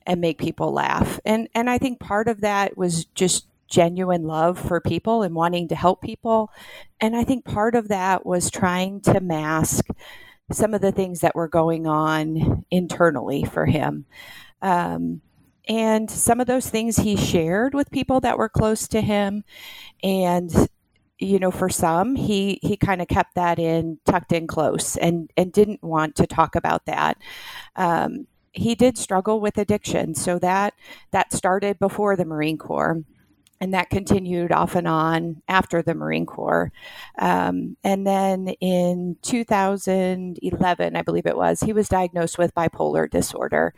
and 0.06 0.20
make 0.20 0.38
people 0.38 0.72
laugh 0.72 1.20
and 1.24 1.48
and 1.54 1.68
I 1.68 1.78
think 1.78 2.00
part 2.00 2.28
of 2.28 2.40
that 2.42 2.76
was 2.76 3.04
just 3.06 3.46
genuine 3.68 4.24
love 4.24 4.58
for 4.58 4.80
people 4.80 5.22
and 5.22 5.34
wanting 5.34 5.68
to 5.68 5.74
help 5.74 6.00
people. 6.00 6.50
And 7.00 7.16
I 7.16 7.24
think 7.24 7.44
part 7.44 7.74
of 7.74 7.88
that 7.88 8.24
was 8.24 8.50
trying 8.50 9.00
to 9.02 9.20
mask 9.20 9.86
some 10.52 10.74
of 10.74 10.80
the 10.80 10.92
things 10.92 11.20
that 11.20 11.34
were 11.34 11.48
going 11.48 11.86
on 11.86 12.64
internally 12.70 13.44
for 13.44 13.66
him. 13.66 14.06
Um, 14.62 15.20
and 15.68 16.08
some 16.08 16.40
of 16.40 16.46
those 16.46 16.70
things 16.70 16.96
he 16.96 17.16
shared 17.16 17.74
with 17.74 17.90
people 17.90 18.20
that 18.20 18.38
were 18.38 18.48
close 18.48 18.86
to 18.88 19.00
him. 19.00 19.42
And 20.02 20.52
you 21.18 21.38
know 21.38 21.50
for 21.50 21.70
some 21.70 22.14
he 22.14 22.58
he 22.60 22.76
kind 22.76 23.00
of 23.00 23.08
kept 23.08 23.36
that 23.36 23.58
in 23.58 23.98
tucked 24.04 24.32
in 24.32 24.46
close 24.46 24.98
and 24.98 25.30
and 25.34 25.50
didn't 25.50 25.82
want 25.82 26.14
to 26.14 26.26
talk 26.26 26.54
about 26.54 26.84
that 26.84 27.16
um, 27.74 28.26
he 28.56 28.74
did 28.74 28.98
struggle 28.98 29.40
with 29.40 29.58
addiction 29.58 30.14
so 30.14 30.38
that 30.38 30.74
that 31.10 31.32
started 31.32 31.78
before 31.78 32.16
the 32.16 32.24
marine 32.24 32.58
corps 32.58 33.04
and 33.60 33.72
that 33.74 33.90
continued 33.90 34.52
off 34.52 34.74
and 34.74 34.86
on 34.86 35.42
after 35.48 35.82
the 35.82 35.94
Marine 35.94 36.26
Corps. 36.26 36.72
Um, 37.18 37.76
and 37.82 38.06
then 38.06 38.48
in 38.60 39.16
2011, 39.22 40.96
I 40.96 41.02
believe 41.02 41.26
it 41.26 41.36
was, 41.36 41.60
he 41.60 41.72
was 41.72 41.88
diagnosed 41.88 42.38
with 42.38 42.54
bipolar 42.54 43.10
disorder. 43.10 43.74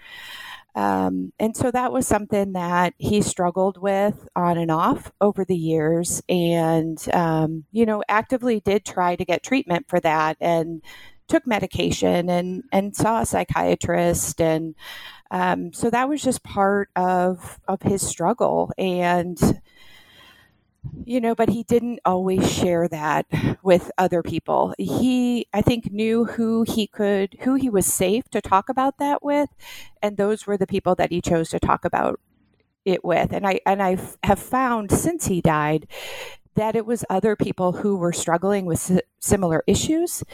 Um, 0.74 1.32
and 1.40 1.56
so 1.56 1.70
that 1.70 1.92
was 1.92 2.06
something 2.06 2.52
that 2.52 2.94
he 2.98 3.22
struggled 3.22 3.80
with 3.80 4.28
on 4.36 4.58
and 4.58 4.70
off 4.70 5.10
over 5.20 5.44
the 5.44 5.56
years 5.56 6.22
and, 6.28 7.02
um, 7.12 7.64
you 7.72 7.84
know, 7.86 8.02
actively 8.08 8.60
did 8.60 8.84
try 8.84 9.16
to 9.16 9.24
get 9.24 9.42
treatment 9.42 9.86
for 9.88 9.98
that 10.00 10.36
and 10.40 10.82
took 11.28 11.46
medication 11.46 12.28
and, 12.28 12.64
and 12.72 12.96
saw 12.96 13.20
a 13.20 13.26
psychiatrist. 13.26 14.40
And 14.40 14.74
um, 15.30 15.72
so 15.72 15.90
that 15.90 16.08
was 16.08 16.22
just 16.22 16.42
part 16.42 16.88
of, 16.96 17.60
of 17.68 17.82
his 17.82 18.06
struggle. 18.06 18.72
And, 18.78 19.38
you 21.04 21.20
know, 21.20 21.34
but 21.34 21.50
he 21.50 21.64
didn't 21.64 22.00
always 22.04 22.50
share 22.50 22.88
that 22.88 23.26
with 23.62 23.90
other 23.98 24.22
people. 24.22 24.74
He, 24.78 25.46
I 25.52 25.60
think, 25.60 25.92
knew 25.92 26.24
who 26.24 26.64
he 26.66 26.86
could, 26.86 27.36
who 27.40 27.54
he 27.54 27.68
was 27.68 27.86
safe 27.86 28.28
to 28.30 28.40
talk 28.40 28.68
about 28.68 28.98
that 28.98 29.22
with, 29.22 29.50
and 30.02 30.16
those 30.16 30.46
were 30.46 30.56
the 30.56 30.66
people 30.66 30.94
that 30.94 31.10
he 31.10 31.20
chose 31.20 31.50
to 31.50 31.60
talk 31.60 31.84
about 31.84 32.20
it 32.84 33.04
with. 33.04 33.32
And 33.32 33.46
I, 33.46 33.60
and 33.66 33.82
I 33.82 33.98
have 34.22 34.38
found 34.38 34.90
since 34.90 35.26
he 35.26 35.42
died 35.42 35.86
that 36.54 36.74
it 36.74 36.86
was 36.86 37.04
other 37.10 37.36
people 37.36 37.72
who 37.72 37.96
were 37.96 38.12
struggling 38.12 38.64
with 38.64 39.00
similar 39.20 39.62
issues. 39.66 40.24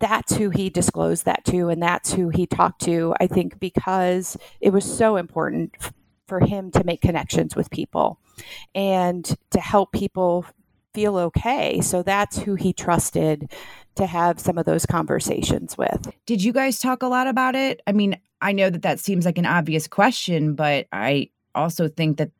That's 0.00 0.36
who 0.36 0.50
he 0.50 0.70
disclosed 0.70 1.24
that 1.24 1.44
to, 1.46 1.68
and 1.68 1.82
that's 1.82 2.12
who 2.12 2.28
he 2.28 2.46
talked 2.46 2.82
to. 2.82 3.14
I 3.20 3.26
think 3.26 3.58
because 3.58 4.36
it 4.60 4.70
was 4.70 4.84
so 4.84 5.16
important 5.16 5.74
for 6.26 6.40
him 6.40 6.70
to 6.72 6.84
make 6.84 7.00
connections 7.00 7.56
with 7.56 7.70
people 7.70 8.20
and 8.74 9.24
to 9.50 9.60
help 9.60 9.92
people 9.92 10.44
feel 10.94 11.16
okay. 11.16 11.80
So 11.80 12.02
that's 12.02 12.38
who 12.38 12.54
he 12.54 12.72
trusted 12.72 13.52
to 13.96 14.06
have 14.06 14.38
some 14.38 14.58
of 14.58 14.64
those 14.64 14.86
conversations 14.86 15.76
with. 15.76 16.12
Did 16.26 16.42
you 16.42 16.52
guys 16.52 16.80
talk 16.80 17.02
a 17.02 17.08
lot 17.08 17.26
about 17.26 17.54
it? 17.54 17.80
I 17.86 17.92
mean, 17.92 18.18
I 18.40 18.52
know 18.52 18.70
that 18.70 18.82
that 18.82 19.00
seems 19.00 19.24
like 19.24 19.38
an 19.38 19.46
obvious 19.46 19.88
question, 19.88 20.54
but 20.54 20.86
I 20.92 21.30
also 21.54 21.88
think 21.88 22.18
that 22.18 22.30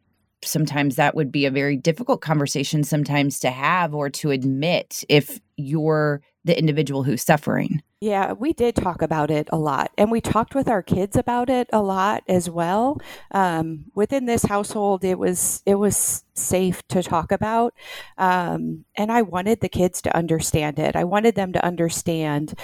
sometimes 0.45 0.97
that 0.97 1.15
would 1.15 1.33
be 1.33 1.47
a 1.47 1.51
very 1.51 1.77
difficult 1.77 2.21
conversation 2.21 2.85
sometimes 2.85 3.41
to 3.41 3.51
have 3.51 3.95
or 3.95 4.09
to 4.09 4.31
admit 4.31 5.03
if 5.09 5.41
you're 5.57 6.23
the 6.45 6.59
individual 6.59 7.03
who's 7.03 7.23
suffering. 7.23 7.83
Yeah, 8.01 8.33
we 8.33 8.53
did 8.53 8.77
talk 8.77 9.03
about 9.03 9.31
it 9.31 9.49
a 9.51 9.59
lot, 9.59 9.91
and 9.99 10.11
we 10.11 10.21
talked 10.21 10.55
with 10.55 10.69
our 10.69 10.83
kids 10.83 11.17
about 11.17 11.51
it 11.51 11.69
a 11.73 11.83
lot 11.83 12.23
as 12.29 12.49
well. 12.49 13.01
Um, 13.33 13.87
within 13.95 14.27
this 14.27 14.45
household, 14.45 15.05
it 15.05 15.19
was 15.19 15.63
it 15.67 15.75
was 15.75 16.25
safe 16.35 16.87
to 16.89 17.03
talk 17.03 17.33
about, 17.33 17.75
um, 18.17 18.85
and 18.97 19.11
I 19.11 19.23
wanted 19.23 19.61
the 19.61 19.69
kids 19.69 20.01
to 20.03 20.17
understand 20.17 20.79
it. 20.79 20.95
I 20.95 21.05
wanted 21.05 21.35
them 21.35 21.53
to 21.55 21.65
understand 21.65 22.55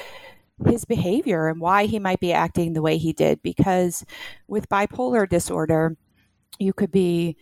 his 0.66 0.84
behavior 0.84 1.48
and 1.48 1.60
why 1.60 1.86
he 1.86 1.98
might 1.98 2.20
be 2.20 2.32
acting 2.32 2.72
the 2.72 2.82
way 2.82 2.96
he 2.96 3.12
did. 3.12 3.42
Because 3.42 4.04
with 4.46 4.68
bipolar 4.68 5.28
disorder, 5.28 5.96
you 6.60 6.72
could 6.72 6.92
be 6.92 7.36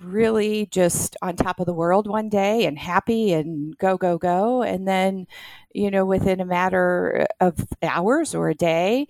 really 0.00 0.66
just 0.66 1.16
on 1.22 1.36
top 1.36 1.60
of 1.60 1.66
the 1.66 1.72
world 1.72 2.06
one 2.06 2.28
day 2.28 2.66
and 2.66 2.78
happy 2.78 3.32
and 3.32 3.76
go 3.78 3.96
go 3.96 4.18
go. 4.18 4.62
And 4.62 4.86
then 4.86 5.26
you 5.72 5.90
know 5.90 6.04
within 6.04 6.40
a 6.40 6.44
matter 6.44 7.26
of 7.40 7.66
hours 7.82 8.34
or 8.34 8.48
a 8.48 8.54
day 8.54 9.06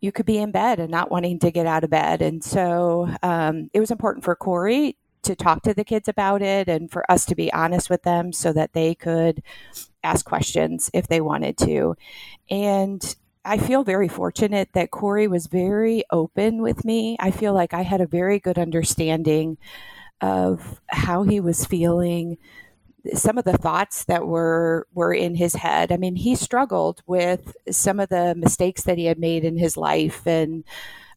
you 0.00 0.12
could 0.12 0.26
be 0.26 0.38
in 0.38 0.50
bed 0.50 0.80
and 0.80 0.90
not 0.90 1.10
wanting 1.10 1.38
to 1.38 1.50
get 1.50 1.64
out 1.64 1.84
of 1.84 1.90
bed. 1.90 2.20
And 2.20 2.42
so 2.42 3.08
um, 3.22 3.70
it 3.72 3.80
was 3.80 3.92
important 3.92 4.24
for 4.24 4.34
corey 4.34 4.96
to 5.22 5.36
talk 5.36 5.62
to 5.62 5.72
the 5.72 5.84
kids 5.84 6.08
about 6.08 6.42
it 6.42 6.68
and 6.68 6.90
for 6.90 7.08
us 7.10 7.24
to 7.26 7.36
be 7.36 7.52
honest 7.52 7.88
with 7.88 8.02
them 8.02 8.32
so 8.32 8.52
that 8.52 8.72
they 8.72 8.96
could 8.96 9.42
ask 10.02 10.26
questions 10.26 10.90
if 10.92 11.06
they 11.06 11.20
wanted 11.20 11.56
to. 11.58 11.96
And 12.50 13.14
I 13.44 13.58
feel 13.58 13.84
very 13.84 14.08
fortunate 14.08 14.70
that 14.72 14.90
Corey 14.90 15.26
was 15.26 15.46
very 15.46 16.04
open 16.10 16.62
with 16.62 16.84
me. 16.84 17.16
I 17.18 17.30
feel 17.30 17.54
like 17.54 17.74
I 17.74 17.82
had 17.82 18.00
a 18.00 18.06
very 18.06 18.38
good 18.38 18.58
understanding 18.58 19.58
of 20.22 20.80
how 20.88 21.24
he 21.24 21.40
was 21.40 21.66
feeling 21.66 22.38
some 23.14 23.36
of 23.36 23.44
the 23.44 23.58
thoughts 23.58 24.04
that 24.04 24.26
were 24.26 24.86
were 24.94 25.12
in 25.12 25.34
his 25.34 25.54
head. 25.54 25.90
I 25.90 25.96
mean, 25.96 26.16
he 26.16 26.36
struggled 26.36 27.02
with 27.06 27.56
some 27.70 27.98
of 27.98 28.08
the 28.08 28.34
mistakes 28.36 28.84
that 28.84 28.98
he 28.98 29.06
had 29.06 29.18
made 29.18 29.44
in 29.44 29.58
his 29.58 29.76
life, 29.76 30.26
and 30.26 30.64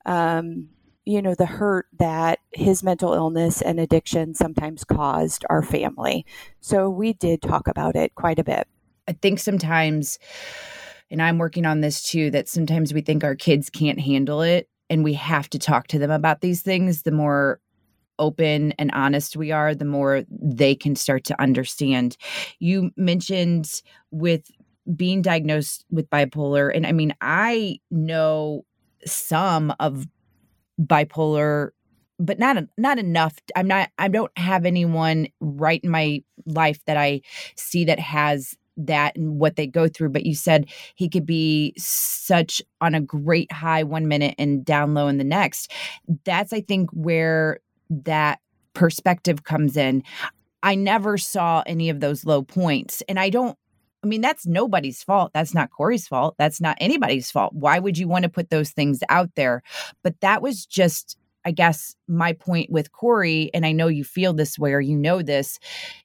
um, 0.06 0.70
you 1.06 1.22
know 1.22 1.36
the 1.36 1.46
hurt 1.46 1.86
that 2.00 2.40
his 2.54 2.84
mental 2.84 3.14
illness 3.14 3.62
and 3.62 3.80
addiction 3.80 4.34
sometimes 4.34 4.84
caused 4.84 5.46
our 5.50 5.62
family. 5.62 6.26
So 6.60 6.90
we 6.90 7.14
did 7.14 7.42
talk 7.42 7.68
about 7.68 7.96
it 7.96 8.16
quite 8.16 8.40
a 8.40 8.44
bit. 8.44 8.68
I 9.08 9.14
think 9.14 9.38
sometimes, 9.38 10.18
and 11.12 11.22
I'm 11.22 11.38
working 11.38 11.68
on 11.68 11.82
this 11.82 12.02
too, 12.02 12.32
that 12.32 12.50
sometimes 12.50 12.94
we 12.94 13.02
think 13.02 13.24
our 13.24 13.36
kids 13.36 13.70
can't 13.70 14.00
handle 14.00 14.42
it, 14.42 14.68
and 14.90 15.04
we 15.04 15.14
have 15.14 15.52
to 15.52 15.60
talk 15.60 15.86
to 15.88 16.00
them 16.00 16.12
about 16.12 16.42
these 16.42 16.64
things. 16.64 17.04
The 17.04 17.12
more 17.12 17.60
open 18.20 18.74
and 18.74 18.92
honest 18.92 19.36
we 19.36 19.52
are, 19.52 19.76
the 19.76 19.86
more 19.86 20.24
they 20.30 20.76
can 20.76 20.96
start 20.96 21.24
to 21.26 21.42
understand. 21.42 22.18
You 22.60 22.92
mentioned 22.98 23.82
with 24.12 24.50
being 24.96 25.22
diagnosed 25.22 25.86
with 25.90 26.10
bipolar, 26.10 26.72
and 26.74 26.86
I 26.86 26.92
mean, 26.92 27.14
I 27.22 27.80
know 27.90 28.66
some 29.06 29.74
of 29.80 30.06
bipolar 30.82 31.70
but 32.20 32.40
not 32.40 32.58
not 32.78 32.98
enough 32.98 33.36
i'm 33.56 33.68
not 33.68 33.90
i 33.98 34.08
don't 34.08 34.32
have 34.38 34.66
anyone 34.66 35.28
right 35.40 35.82
in 35.84 35.90
my 35.90 36.22
life 36.46 36.80
that 36.86 36.98
i 36.98 37.22
see 37.56 37.86
that 37.86 38.00
has 38.00 38.56
that 38.78 39.16
and 39.16 39.40
what 39.40 39.56
they 39.56 39.68
go 39.68 39.88
through 39.88 40.10
but 40.10 40.26
you 40.26 40.36
said 40.36 40.70
he 40.96 41.08
could 41.08 41.26
be 41.26 41.74
such 41.78 42.62
on 42.82 42.94
a 42.94 43.02
great 43.02 43.52
high 43.52 43.84
one 43.84 44.08
minute 44.08 44.36
and 44.38 44.66
down 44.66 44.94
low 44.94 45.08
in 45.08 45.18
the 45.18 45.24
next 45.24 45.72
that's 46.26 46.52
i 46.52 46.62
think 46.62 46.90
where 46.92 47.60
that 47.90 48.40
perspective 48.74 49.44
comes 49.44 49.78
in. 49.78 50.04
I 50.64 50.76
never 50.76 51.18
saw 51.18 51.64
any 51.66 51.90
of 51.90 52.00
those 52.00 52.26
low 52.26 52.42
points. 52.42 53.04
And 53.08 53.20
I 53.20 53.30
don't, 53.30 53.58
I 54.04 54.08
mean, 54.08 54.22
that's 54.22 54.46
nobody's 54.46 55.02
fault. 55.02 55.32
That's 55.34 55.54
not 55.54 55.72
Corey's 55.72 56.08
fault. 56.08 56.36
That's 56.38 56.62
not 56.62 56.78
anybody's 56.80 57.32
fault. 57.32 57.54
Why 57.54 57.80
would 57.80 57.98
you 57.98 58.08
want 58.08 58.24
to 58.24 58.30
put 58.30 58.50
those 58.50 58.72
things 58.72 59.00
out 59.10 59.30
there? 59.36 59.64
But 60.04 60.20
that 60.22 60.42
was 60.42 60.66
just, 60.66 61.18
I 61.44 61.52
guess, 61.52 61.96
my 62.08 62.34
point 62.34 62.72
with 62.72 62.92
Corey. 62.92 63.52
And 63.54 63.66
I 63.66 63.72
know 63.72 63.88
you 63.88 64.04
feel 64.04 64.34
this 64.34 64.60
way 64.60 64.74
or 64.74 64.82
you 64.82 64.96
know 64.98 65.22
this. 65.22 65.60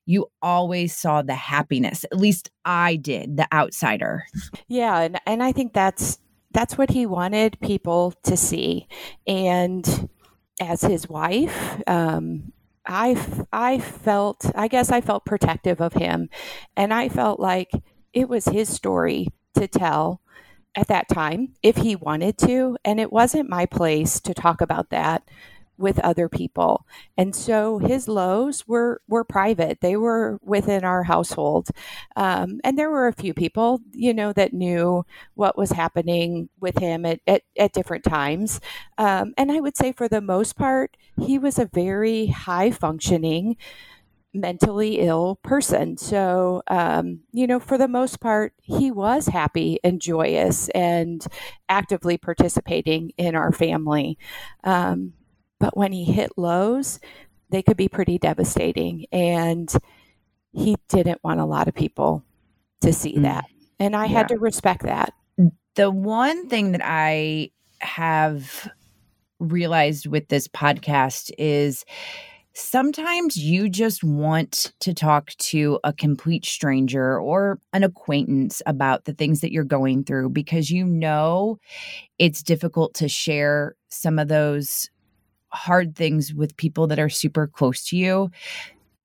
You 0.06 0.26
always 0.42 0.94
saw 0.94 1.22
the 1.22 1.34
happiness. 1.34 2.04
At 2.04 2.18
least 2.18 2.50
I 2.64 2.96
did, 2.96 3.36
the 3.36 3.48
outsider. 3.52 4.24
Yeah. 4.68 5.00
And, 5.00 5.20
and 5.26 5.42
I 5.42 5.52
think 5.52 5.72
that's, 5.72 6.18
that's 6.52 6.76
what 6.76 6.90
he 6.90 7.06
wanted 7.06 7.58
people 7.60 8.12
to 8.24 8.36
see. 8.36 8.88
And 9.26 10.08
as 10.60 10.82
his 10.82 11.08
wife, 11.08 11.80
um, 11.86 12.52
I, 12.86 13.16
I 13.52 13.78
felt, 13.78 14.44
I 14.54 14.68
guess 14.68 14.90
I 14.90 15.00
felt 15.00 15.24
protective 15.24 15.80
of 15.80 15.94
him. 15.94 16.28
And 16.76 16.92
I 16.92 17.08
felt 17.08 17.40
like 17.40 17.70
it 18.12 18.28
was 18.28 18.44
his 18.44 18.68
story 18.68 19.28
to 19.54 19.66
tell 19.66 20.20
at 20.74 20.88
that 20.88 21.08
time 21.08 21.54
if 21.62 21.76
he 21.76 21.96
wanted 21.96 22.38
to. 22.38 22.76
And 22.84 23.00
it 23.00 23.12
wasn't 23.12 23.48
my 23.48 23.66
place 23.66 24.20
to 24.20 24.34
talk 24.34 24.60
about 24.60 24.90
that 24.90 25.28
with 25.80 25.98
other 26.00 26.28
people. 26.28 26.86
And 27.16 27.34
so 27.34 27.78
his 27.78 28.06
lows 28.06 28.68
were 28.68 29.00
were 29.08 29.24
private. 29.24 29.80
They 29.80 29.96
were 29.96 30.38
within 30.42 30.84
our 30.84 31.02
household. 31.02 31.70
Um, 32.16 32.60
and 32.62 32.78
there 32.78 32.90
were 32.90 33.08
a 33.08 33.12
few 33.12 33.34
people, 33.34 33.80
you 33.92 34.14
know, 34.14 34.32
that 34.34 34.52
knew 34.52 35.04
what 35.34 35.56
was 35.56 35.70
happening 35.72 36.48
with 36.60 36.78
him 36.78 37.06
at, 37.06 37.20
at, 37.26 37.42
at 37.58 37.72
different 37.72 38.04
times. 38.04 38.60
Um, 38.98 39.32
and 39.36 39.50
I 39.50 39.60
would 39.60 39.76
say 39.76 39.92
for 39.92 40.08
the 40.08 40.20
most 40.20 40.56
part, 40.56 40.96
he 41.20 41.38
was 41.38 41.58
a 41.58 41.70
very 41.72 42.26
high 42.26 42.70
functioning 42.70 43.56
mentally 44.32 45.00
ill 45.00 45.40
person. 45.42 45.96
So, 45.96 46.62
um, 46.68 47.20
you 47.32 47.46
know, 47.46 47.58
for 47.58 47.76
the 47.76 47.88
most 47.88 48.20
part, 48.20 48.52
he 48.62 48.90
was 48.90 49.26
happy 49.26 49.80
and 49.82 50.00
joyous 50.00 50.68
and 50.68 51.26
actively 51.68 52.16
participating 52.16 53.10
in 53.16 53.34
our 53.34 53.52
family. 53.52 54.18
Um, 54.62 55.14
but 55.60 55.76
when 55.76 55.92
he 55.92 56.04
hit 56.04 56.32
lows, 56.36 56.98
they 57.50 57.62
could 57.62 57.76
be 57.76 57.88
pretty 57.88 58.18
devastating. 58.18 59.06
And 59.12 59.72
he 60.52 60.76
didn't 60.88 61.22
want 61.22 61.38
a 61.38 61.44
lot 61.44 61.68
of 61.68 61.74
people 61.74 62.24
to 62.80 62.92
see 62.92 63.16
mm. 63.16 63.22
that. 63.22 63.44
And 63.78 63.94
I 63.94 64.06
yeah. 64.06 64.18
had 64.18 64.28
to 64.28 64.38
respect 64.38 64.82
that. 64.82 65.12
The 65.76 65.90
one 65.90 66.48
thing 66.48 66.72
that 66.72 66.82
I 66.84 67.50
have 67.80 68.68
realized 69.38 70.06
with 70.06 70.28
this 70.28 70.48
podcast 70.48 71.30
is 71.38 71.84
sometimes 72.52 73.36
you 73.36 73.68
just 73.68 74.02
want 74.02 74.72
to 74.80 74.92
talk 74.92 75.30
to 75.38 75.78
a 75.84 75.92
complete 75.92 76.44
stranger 76.44 77.18
or 77.18 77.58
an 77.72 77.84
acquaintance 77.84 78.60
about 78.66 79.04
the 79.04 79.14
things 79.14 79.40
that 79.40 79.52
you're 79.52 79.64
going 79.64 80.04
through 80.04 80.28
because 80.30 80.70
you 80.70 80.84
know 80.84 81.58
it's 82.18 82.42
difficult 82.42 82.92
to 82.94 83.08
share 83.08 83.76
some 83.88 84.18
of 84.18 84.28
those 84.28 84.90
hard 85.52 85.96
things 85.96 86.32
with 86.34 86.56
people 86.56 86.86
that 86.88 86.98
are 86.98 87.08
super 87.08 87.46
close 87.46 87.84
to 87.86 87.96
you. 87.96 88.30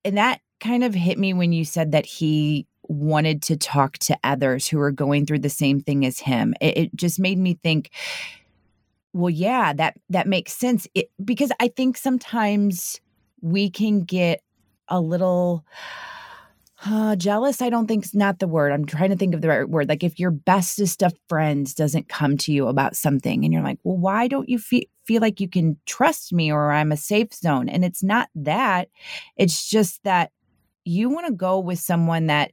And 0.04 0.16
that 0.16 0.40
kind 0.60 0.84
of 0.84 0.94
hit 0.94 1.18
me 1.18 1.32
when 1.34 1.52
you 1.52 1.64
said 1.64 1.92
that 1.92 2.06
he 2.06 2.66
wanted 2.88 3.42
to 3.42 3.56
talk 3.56 3.98
to 3.98 4.16
others 4.22 4.68
who 4.68 4.78
are 4.80 4.92
going 4.92 5.26
through 5.26 5.40
the 5.40 5.50
same 5.50 5.80
thing 5.80 6.06
as 6.06 6.20
him. 6.20 6.54
It, 6.60 6.76
it 6.76 6.96
just 6.96 7.18
made 7.18 7.38
me 7.38 7.58
think, 7.62 7.90
well, 9.12 9.30
yeah, 9.30 9.72
that 9.72 9.96
that 10.10 10.28
makes 10.28 10.52
sense. 10.52 10.86
It, 10.94 11.10
because 11.24 11.50
I 11.58 11.68
think 11.68 11.96
sometimes 11.96 13.00
we 13.40 13.70
can 13.70 14.02
get 14.02 14.42
a 14.88 15.00
little 15.00 15.64
uh, 16.84 17.16
jealous, 17.16 17.62
I 17.62 17.70
don't 17.70 17.86
think 17.86 18.04
is 18.04 18.14
not 18.14 18.38
the 18.38 18.48
word. 18.48 18.72
I'm 18.72 18.84
trying 18.84 19.10
to 19.10 19.16
think 19.16 19.34
of 19.34 19.40
the 19.40 19.48
right 19.48 19.68
word. 19.68 19.88
Like 19.88 20.04
if 20.04 20.18
your 20.18 20.30
bestest 20.30 21.02
of 21.02 21.14
friends 21.28 21.74
doesn't 21.74 22.08
come 22.08 22.36
to 22.38 22.52
you 22.52 22.68
about 22.68 22.96
something 22.96 23.44
and 23.44 23.52
you're 23.52 23.62
like, 23.62 23.78
well, 23.82 23.96
why 23.96 24.28
don't 24.28 24.48
you 24.48 24.58
feel, 24.58 24.82
feel 25.06 25.20
like 25.20 25.40
you 25.40 25.48
can 25.48 25.78
trust 25.86 26.32
me 26.32 26.52
or 26.52 26.72
I'm 26.72 26.92
a 26.92 26.96
safe 26.96 27.32
zone? 27.32 27.68
And 27.68 27.84
it's 27.84 28.02
not 28.02 28.28
that. 28.34 28.88
It's 29.36 29.68
just 29.68 30.02
that 30.04 30.32
you 30.84 31.08
want 31.10 31.26
to 31.26 31.32
go 31.32 31.58
with 31.58 31.78
someone 31.78 32.26
that 32.26 32.52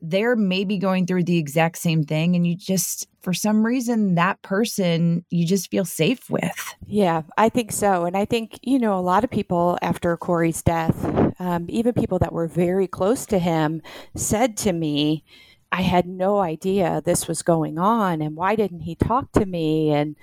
they're 0.00 0.36
maybe 0.36 0.76
going 0.78 1.06
through 1.06 1.24
the 1.24 1.38
exact 1.38 1.78
same 1.78 2.02
thing 2.02 2.36
and 2.36 2.46
you 2.46 2.54
just 2.54 3.08
for 3.20 3.32
some 3.32 3.64
reason 3.64 4.14
that 4.14 4.40
person 4.42 5.24
you 5.30 5.46
just 5.46 5.70
feel 5.70 5.84
safe 5.84 6.28
with 6.28 6.74
yeah 6.86 7.22
i 7.38 7.48
think 7.48 7.72
so 7.72 8.04
and 8.04 8.16
i 8.16 8.24
think 8.24 8.58
you 8.62 8.78
know 8.78 8.98
a 8.98 9.00
lot 9.00 9.24
of 9.24 9.30
people 9.30 9.78
after 9.80 10.16
corey's 10.16 10.62
death 10.62 11.04
um, 11.38 11.66
even 11.68 11.92
people 11.92 12.18
that 12.18 12.32
were 12.32 12.46
very 12.46 12.86
close 12.86 13.24
to 13.24 13.38
him 13.38 13.80
said 14.14 14.56
to 14.56 14.72
me 14.72 15.24
i 15.72 15.80
had 15.80 16.06
no 16.06 16.40
idea 16.40 17.00
this 17.04 17.26
was 17.26 17.42
going 17.42 17.78
on 17.78 18.20
and 18.20 18.36
why 18.36 18.54
didn't 18.54 18.80
he 18.80 18.94
talk 18.94 19.32
to 19.32 19.46
me 19.46 19.90
and 19.90 20.14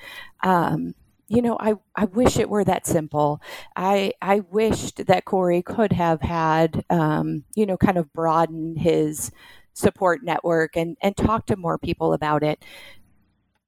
um, 0.44 0.94
you 1.28 1.42
know, 1.42 1.58
I, 1.60 1.76
I 1.96 2.06
wish 2.06 2.38
it 2.38 2.50
were 2.50 2.64
that 2.64 2.86
simple. 2.86 3.42
I 3.76 4.14
I 4.22 4.42
wished 4.52 5.06
that 5.08 5.26
Corey 5.26 5.62
could 5.62 5.92
have 5.94 6.22
had, 6.22 6.84
um, 6.90 7.44
you 7.56 7.66
know, 7.66 7.78
kind 7.78 7.98
of 7.98 8.12
broaden 8.14 8.76
his 8.76 9.32
support 9.74 10.24
network 10.24 10.76
and 10.76 10.98
and 11.02 11.16
talk 11.18 11.46
to 11.48 11.56
more 11.56 11.78
people 11.78 12.14
about 12.14 12.44
it. 12.44 12.64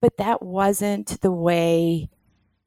But 0.02 0.18
that 0.18 0.42
wasn't 0.44 1.20
the 1.22 1.32
way 1.32 2.10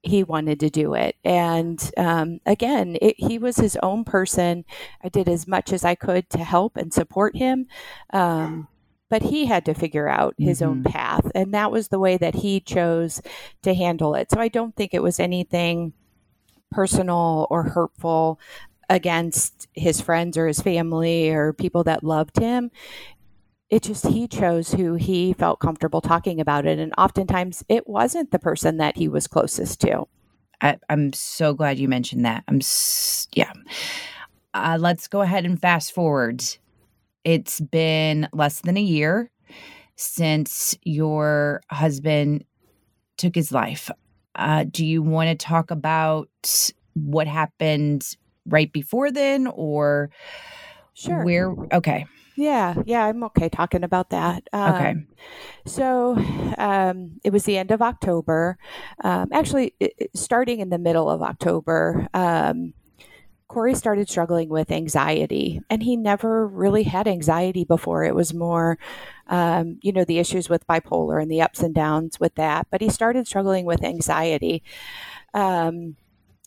he 0.02 0.24
wanted 0.24 0.60
to 0.60 0.70
do 0.70 0.94
it. 0.94 1.16
And 1.24 1.90
um, 1.96 2.40
again 2.46 2.96
it, 3.02 3.16
he 3.18 3.38
was 3.38 3.56
his 3.56 3.76
own 3.82 4.04
person. 4.04 4.64
I 5.02 5.08
did 5.08 5.28
as 5.28 5.46
much 5.46 5.72
as 5.72 5.84
i 5.84 5.94
could 5.94 6.30
to 6.30 6.38
help 6.38 6.76
and 6.76 6.92
support 6.92 7.36
him. 7.36 7.66
Um, 8.12 8.68
but 9.08 9.22
he 9.22 9.46
had 9.46 9.64
to 9.64 9.74
figure 9.74 10.08
out 10.08 10.34
his 10.38 10.60
mm-hmm. 10.60 10.70
own 10.70 10.84
path 10.84 11.30
and 11.34 11.54
that 11.54 11.70
was 11.70 11.88
the 11.88 11.98
way 11.98 12.16
that 12.16 12.36
he 12.36 12.60
chose 12.60 13.20
to 13.62 13.74
handle 13.74 14.14
it. 14.14 14.30
So 14.30 14.40
i 14.40 14.48
don't 14.48 14.74
think 14.76 14.94
it 14.94 15.02
was 15.02 15.20
anything 15.20 15.92
personal 16.70 17.46
or 17.50 17.62
hurtful 17.62 18.38
against 18.88 19.68
his 19.74 20.00
friends 20.00 20.36
or 20.36 20.46
his 20.46 20.60
family 20.60 21.30
or 21.30 21.52
people 21.52 21.84
that 21.84 22.04
loved 22.04 22.38
him. 22.38 22.70
It 23.68 23.82
just 23.82 24.06
he 24.06 24.26
chose 24.26 24.72
who 24.72 24.94
he 24.94 25.34
felt 25.34 25.60
comfortable 25.60 26.00
talking 26.00 26.40
about 26.40 26.66
it 26.66 26.78
and 26.78 26.94
oftentimes 26.96 27.64
it 27.68 27.86
wasn't 27.86 28.30
the 28.30 28.38
person 28.38 28.78
that 28.78 28.96
he 28.96 29.08
was 29.08 29.26
closest 29.26 29.80
to. 29.82 30.06
I, 30.60 30.78
am 30.88 31.12
so 31.12 31.52
glad 31.52 31.78
you 31.78 31.86
mentioned 31.86 32.24
that. 32.24 32.44
I'm 32.48 32.56
s- 32.56 33.28
yeah. 33.32 33.52
Uh, 34.54 34.78
let's 34.80 35.06
go 35.06 35.20
ahead 35.20 35.44
and 35.44 35.60
fast 35.60 35.92
forward 35.92 36.42
it's 37.28 37.60
been 37.60 38.26
less 38.32 38.62
than 38.62 38.78
a 38.78 38.82
year 38.82 39.30
since 39.96 40.74
your 40.82 41.60
husband 41.70 42.42
took 43.18 43.34
his 43.34 43.52
life 43.52 43.90
uh, 44.34 44.64
do 44.70 44.86
you 44.86 45.02
want 45.02 45.28
to 45.28 45.46
talk 45.46 45.70
about 45.70 46.30
what 46.94 47.26
happened 47.26 48.16
right 48.46 48.72
before 48.72 49.10
then 49.10 49.46
or 49.46 50.08
sure 50.94 51.22
where 51.22 51.54
okay 51.72 52.06
yeah, 52.38 52.74
yeah, 52.86 53.04
I'm 53.04 53.24
okay 53.24 53.48
talking 53.48 53.82
about 53.82 54.10
that. 54.10 54.48
Um, 54.52 54.74
okay. 54.74 54.94
So 55.66 56.14
um, 56.56 57.18
it 57.24 57.32
was 57.32 57.42
the 57.42 57.58
end 57.58 57.72
of 57.72 57.82
October. 57.82 58.58
Um, 59.02 59.26
actually, 59.32 59.74
it, 59.80 60.10
starting 60.14 60.60
in 60.60 60.68
the 60.68 60.78
middle 60.78 61.10
of 61.10 61.20
October, 61.20 62.06
um, 62.14 62.74
Corey 63.48 63.74
started 63.74 64.08
struggling 64.08 64.48
with 64.50 64.70
anxiety, 64.70 65.60
and 65.70 65.82
he 65.82 65.96
never 65.96 66.46
really 66.46 66.82
had 66.84 67.08
anxiety 67.08 67.64
before. 67.64 68.04
It 68.04 68.14
was 68.14 68.34
more, 68.34 68.78
um, 69.26 69.78
you 69.82 69.92
know, 69.92 70.04
the 70.04 70.18
issues 70.18 70.48
with 70.48 70.66
bipolar 70.66 71.20
and 71.20 71.30
the 71.30 71.40
ups 71.40 71.60
and 71.60 71.74
downs 71.74 72.20
with 72.20 72.34
that. 72.34 72.66
But 72.70 72.82
he 72.82 72.90
started 72.90 73.26
struggling 73.26 73.64
with 73.64 73.82
anxiety. 73.82 74.62
Um, 75.34 75.96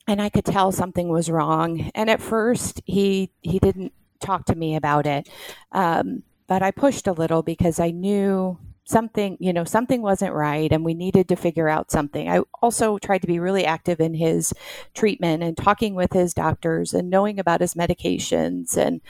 and 0.08 0.22
I 0.22 0.30
could 0.30 0.46
tell 0.46 0.72
something 0.72 1.10
was 1.10 1.30
wrong. 1.30 1.92
And 1.96 2.10
at 2.10 2.22
first, 2.22 2.82
he 2.86 3.32
he 3.42 3.60
didn't 3.60 3.94
talk 4.20 4.46
to 4.46 4.56
me 4.56 4.76
about 4.76 5.06
it. 5.06 5.30
Um, 5.72 6.24
but 6.48 6.62
I 6.62 6.72
pushed 6.72 7.08
a 7.08 7.14
little 7.14 7.44
because 7.44 7.80
I 7.80 7.92
knew 7.92 8.60
something, 8.92 9.38
you 9.40 9.54
know, 9.54 9.64
something 9.64 10.02
wasn't 10.02 10.34
right 10.34 10.72
and 10.72 10.86
we 10.86 10.94
needed 10.94 11.28
to 11.30 11.36
figure 11.36 11.70
out 11.70 11.92
something. 11.92 12.30
I 12.30 12.42
also 12.62 12.98
tried 12.98 13.22
to 13.22 13.28
be 13.28 13.40
really 13.40 13.66
active 13.66 14.00
in 14.00 14.14
his 14.14 14.54
treatment 14.94 15.44
and 15.44 15.58
talking 15.58 15.96
with 15.96 16.14
his 16.14 16.34
doctors 16.34 16.94
and 16.94 17.10
knowing 17.10 17.40
about 17.40 17.62
his 17.62 17.74
medications 17.74 18.78
and 18.78 19.02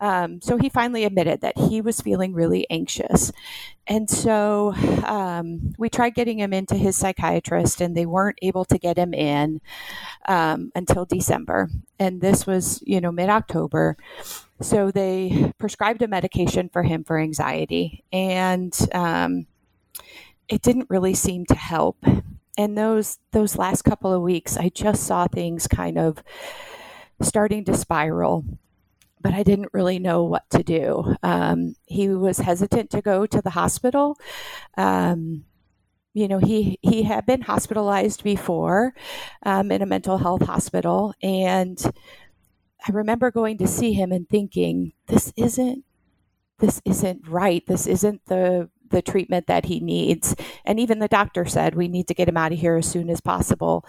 um, 0.00 0.40
so 0.40 0.56
he 0.56 0.70
finally 0.70 1.04
admitted 1.04 1.42
that 1.42 1.58
he 1.58 1.82
was 1.82 2.00
feeling 2.00 2.32
really 2.32 2.66
anxious. 2.70 3.32
And 3.86 4.08
so 4.08 4.72
um, 5.04 5.74
we 5.76 5.90
tried 5.90 6.14
getting 6.14 6.38
him 6.38 6.54
into 6.54 6.74
his 6.74 6.96
psychiatrist, 6.96 7.80
and 7.80 7.94
they 7.94 8.06
weren't 8.06 8.38
able 8.40 8.64
to 8.66 8.78
get 8.78 8.96
him 8.96 9.12
in 9.12 9.60
um, 10.26 10.72
until 10.74 11.04
December. 11.04 11.68
And 11.98 12.20
this 12.20 12.46
was, 12.46 12.82
you 12.86 13.00
know, 13.00 13.12
mid 13.12 13.28
October. 13.28 13.96
So 14.60 14.90
they 14.90 15.52
prescribed 15.58 16.02
a 16.02 16.08
medication 16.08 16.68
for 16.68 16.82
him 16.82 17.04
for 17.04 17.18
anxiety, 17.18 18.04
and 18.12 18.76
um, 18.92 19.46
it 20.48 20.62
didn't 20.62 20.90
really 20.90 21.14
seem 21.14 21.46
to 21.46 21.54
help. 21.54 22.04
And 22.58 22.76
those 22.76 23.18
those 23.32 23.56
last 23.56 23.82
couple 23.82 24.12
of 24.12 24.22
weeks, 24.22 24.56
I 24.56 24.68
just 24.68 25.04
saw 25.04 25.26
things 25.26 25.66
kind 25.66 25.98
of 25.98 26.22
starting 27.22 27.64
to 27.66 27.76
spiral 27.76 28.44
but 29.20 29.34
I 29.34 29.42
didn't 29.42 29.72
really 29.72 29.98
know 29.98 30.24
what 30.24 30.48
to 30.50 30.62
do. 30.62 31.14
Um, 31.22 31.74
he 31.86 32.08
was 32.08 32.38
hesitant 32.38 32.90
to 32.90 33.02
go 33.02 33.26
to 33.26 33.42
the 33.42 33.50
hospital. 33.50 34.18
Um, 34.76 35.44
you 36.14 36.26
know, 36.26 36.38
he 36.38 36.78
he 36.82 37.02
had 37.04 37.26
been 37.26 37.42
hospitalized 37.42 38.24
before 38.24 38.94
um, 39.44 39.70
in 39.70 39.82
a 39.82 39.86
mental 39.86 40.18
health 40.18 40.42
hospital, 40.42 41.14
and 41.22 41.78
I 42.86 42.92
remember 42.92 43.30
going 43.30 43.58
to 43.58 43.66
see 43.66 43.92
him 43.92 44.12
and 44.12 44.28
thinking, 44.28 44.92
"This 45.06 45.32
isn't 45.36 45.84
this 46.58 46.80
isn't 46.84 47.26
right. 47.28 47.64
This 47.66 47.86
isn't 47.86 48.26
the 48.26 48.70
the 48.90 49.02
treatment 49.02 49.46
that 49.48 49.66
he 49.66 49.80
needs." 49.80 50.34
And 50.64 50.80
even 50.80 50.98
the 50.98 51.08
doctor 51.08 51.44
said, 51.44 51.74
"We 51.74 51.88
need 51.88 52.08
to 52.08 52.14
get 52.14 52.28
him 52.28 52.36
out 52.36 52.52
of 52.52 52.58
here 52.58 52.76
as 52.76 52.86
soon 52.88 53.10
as 53.10 53.20
possible." 53.20 53.84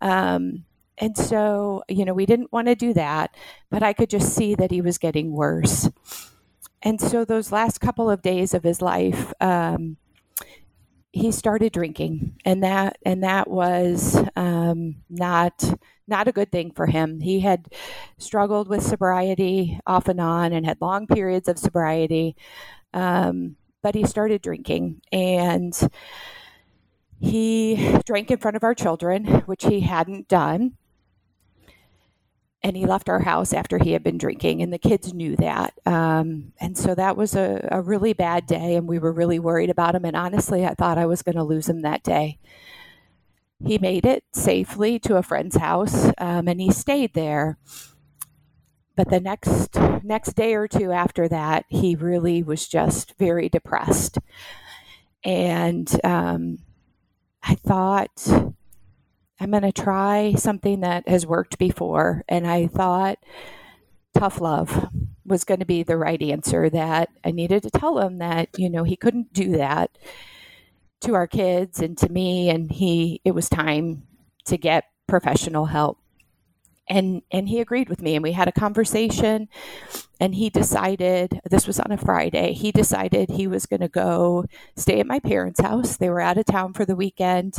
Um, 0.00 0.64
and 0.98 1.16
so, 1.16 1.82
you 1.88 2.04
know, 2.04 2.14
we 2.14 2.26
didn't 2.26 2.52
want 2.52 2.68
to 2.68 2.74
do 2.74 2.92
that, 2.94 3.34
but 3.70 3.82
I 3.82 3.92
could 3.92 4.10
just 4.10 4.34
see 4.34 4.54
that 4.54 4.70
he 4.70 4.80
was 4.80 4.98
getting 4.98 5.32
worse. 5.32 5.88
And 6.82 7.00
so, 7.00 7.24
those 7.24 7.52
last 7.52 7.80
couple 7.80 8.10
of 8.10 8.22
days 8.22 8.54
of 8.54 8.64
his 8.64 8.82
life, 8.82 9.32
um, 9.40 9.96
he 11.12 11.30
started 11.30 11.72
drinking, 11.72 12.36
and 12.44 12.62
that 12.62 12.98
and 13.04 13.22
that 13.22 13.48
was 13.48 14.16
um, 14.36 14.96
not 15.10 15.62
not 16.06 16.28
a 16.28 16.32
good 16.32 16.50
thing 16.50 16.72
for 16.72 16.86
him. 16.86 17.20
He 17.20 17.40
had 17.40 17.68
struggled 18.18 18.68
with 18.68 18.82
sobriety 18.82 19.78
off 19.86 20.08
and 20.08 20.20
on, 20.20 20.52
and 20.52 20.66
had 20.66 20.80
long 20.80 21.06
periods 21.06 21.48
of 21.48 21.58
sobriety. 21.58 22.36
Um, 22.94 23.56
but 23.82 23.94
he 23.94 24.04
started 24.04 24.42
drinking, 24.42 25.00
and 25.10 25.76
he 27.20 27.98
drank 28.04 28.30
in 28.30 28.38
front 28.38 28.56
of 28.56 28.64
our 28.64 28.74
children, 28.74 29.26
which 29.46 29.64
he 29.64 29.80
hadn't 29.80 30.28
done 30.28 30.76
and 32.62 32.76
he 32.76 32.86
left 32.86 33.08
our 33.08 33.20
house 33.20 33.52
after 33.52 33.78
he 33.78 33.92
had 33.92 34.02
been 34.02 34.18
drinking 34.18 34.62
and 34.62 34.72
the 34.72 34.78
kids 34.78 35.12
knew 35.12 35.36
that 35.36 35.74
um, 35.86 36.52
and 36.60 36.76
so 36.76 36.94
that 36.94 37.16
was 37.16 37.34
a, 37.34 37.68
a, 37.70 37.80
really 37.80 38.12
bad 38.12 38.46
day 38.46 38.76
and 38.76 38.86
we 38.86 38.98
were 38.98 39.12
really 39.12 39.38
worried 39.38 39.70
about 39.70 39.94
him 39.94 40.04
and 40.04 40.16
honestly 40.16 40.64
i 40.64 40.74
thought 40.74 40.98
i 40.98 41.06
was 41.06 41.22
going 41.22 41.36
to 41.36 41.42
lose 41.42 41.68
him 41.68 41.82
that 41.82 42.02
day 42.02 42.38
he 43.64 43.78
made 43.78 44.04
it 44.04 44.24
safely 44.32 44.98
to 45.00 45.16
a 45.16 45.22
friend's 45.22 45.56
house 45.56 46.10
um, 46.18 46.48
and 46.48 46.60
he 46.60 46.70
stayed 46.70 47.14
there. 47.14 47.58
But 48.96 49.08
the 49.08 49.20
next 49.20 49.74
next 50.02 50.34
day 50.34 50.54
or 50.54 50.68
two 50.68 50.92
after 50.92 51.26
that, 51.28 51.64
he 51.68 51.94
really 51.94 52.42
was 52.42 52.68
just 52.68 53.14
very 53.18 53.48
depressed, 53.48 54.18
and 55.24 55.90
um, 56.04 56.58
I 57.42 57.54
thought 57.54 58.28
I'm 59.40 59.50
going 59.50 59.62
to 59.62 59.72
try 59.72 60.34
something 60.34 60.80
that 60.80 61.08
has 61.08 61.26
worked 61.26 61.58
before, 61.58 62.22
and 62.28 62.46
I 62.46 62.66
thought 62.66 63.18
tough 64.14 64.42
love 64.42 64.88
was 65.24 65.44
going 65.44 65.60
to 65.60 65.66
be 65.66 65.82
the 65.82 65.96
right 65.96 66.20
answer. 66.20 66.68
That 66.68 67.08
I 67.24 67.30
needed 67.30 67.62
to 67.62 67.70
tell 67.70 67.98
him 67.98 68.18
that 68.18 68.50
you 68.58 68.68
know 68.68 68.84
he 68.84 68.96
couldn't 68.96 69.32
do 69.32 69.56
that 69.56 69.96
to 71.02 71.14
our 71.14 71.26
kids 71.26 71.80
and 71.80 71.96
to 71.98 72.08
me, 72.08 72.48
and 72.50 72.70
he 72.70 73.20
it 73.24 73.32
was 73.32 73.48
time 73.48 74.04
to 74.46 74.56
get 74.56 74.84
professional 75.06 75.66
help. 75.66 75.98
And 76.88 77.22
and 77.30 77.48
he 77.48 77.60
agreed 77.60 77.88
with 77.88 78.02
me 78.02 78.16
and 78.16 78.22
we 78.22 78.32
had 78.32 78.48
a 78.48 78.52
conversation 78.52 79.48
and 80.20 80.34
he 80.34 80.50
decided 80.50 81.40
this 81.48 81.66
was 81.66 81.78
on 81.78 81.92
a 81.92 81.96
friday 81.96 82.52
he 82.54 82.72
decided 82.72 83.30
he 83.30 83.46
was 83.46 83.66
going 83.66 83.80
to 83.80 83.88
go 83.88 84.44
stay 84.76 84.98
at 84.98 85.06
my 85.06 85.20
parents 85.20 85.60
house. 85.60 85.96
They 85.96 86.10
were 86.10 86.20
out 86.20 86.38
of 86.38 86.44
town 86.44 86.72
for 86.72 86.84
the 86.84 86.96
weekend 86.96 87.54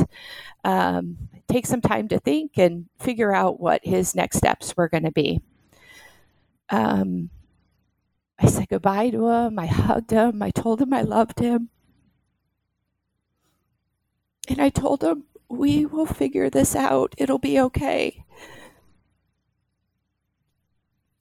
um, 0.62 1.16
take 1.48 1.66
some 1.66 1.80
time 1.80 2.08
to 2.08 2.18
think 2.18 2.58
and 2.58 2.86
figure 2.98 3.34
out 3.34 3.60
what 3.60 3.80
his 3.84 4.14
next 4.14 4.36
steps 4.38 4.76
were 4.76 4.88
going 4.88 5.04
to 5.04 5.12
be. 5.12 5.40
Um, 6.70 7.30
i 8.38 8.46
said 8.46 8.68
goodbye 8.68 9.10
to 9.10 9.28
him 9.28 9.58
i 9.58 9.66
hugged 9.66 10.10
him 10.10 10.42
i 10.42 10.50
told 10.50 10.80
him 10.80 10.92
i 10.92 11.02
loved 11.02 11.38
him 11.38 11.70
and 14.48 14.60
i 14.60 14.68
told 14.68 15.02
him 15.02 15.24
we 15.48 15.84
will 15.84 16.06
figure 16.06 16.50
this 16.50 16.74
out 16.74 17.14
it'll 17.18 17.38
be 17.38 17.60
okay 17.60 18.24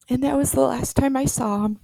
and 0.10 0.24
that 0.24 0.38
was 0.38 0.52
the 0.52 0.62
last 0.62 0.96
time 0.96 1.16
I 1.16 1.26
saw 1.26 1.66
him. 1.66 1.80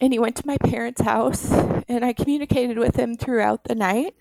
And 0.00 0.12
he 0.12 0.18
went 0.18 0.36
to 0.36 0.46
my 0.46 0.58
parents' 0.58 1.00
house, 1.00 1.50
and 1.88 2.04
I 2.04 2.12
communicated 2.12 2.78
with 2.78 2.96
him 2.96 3.16
throughout 3.16 3.64
the 3.64 3.74
night. 3.74 4.14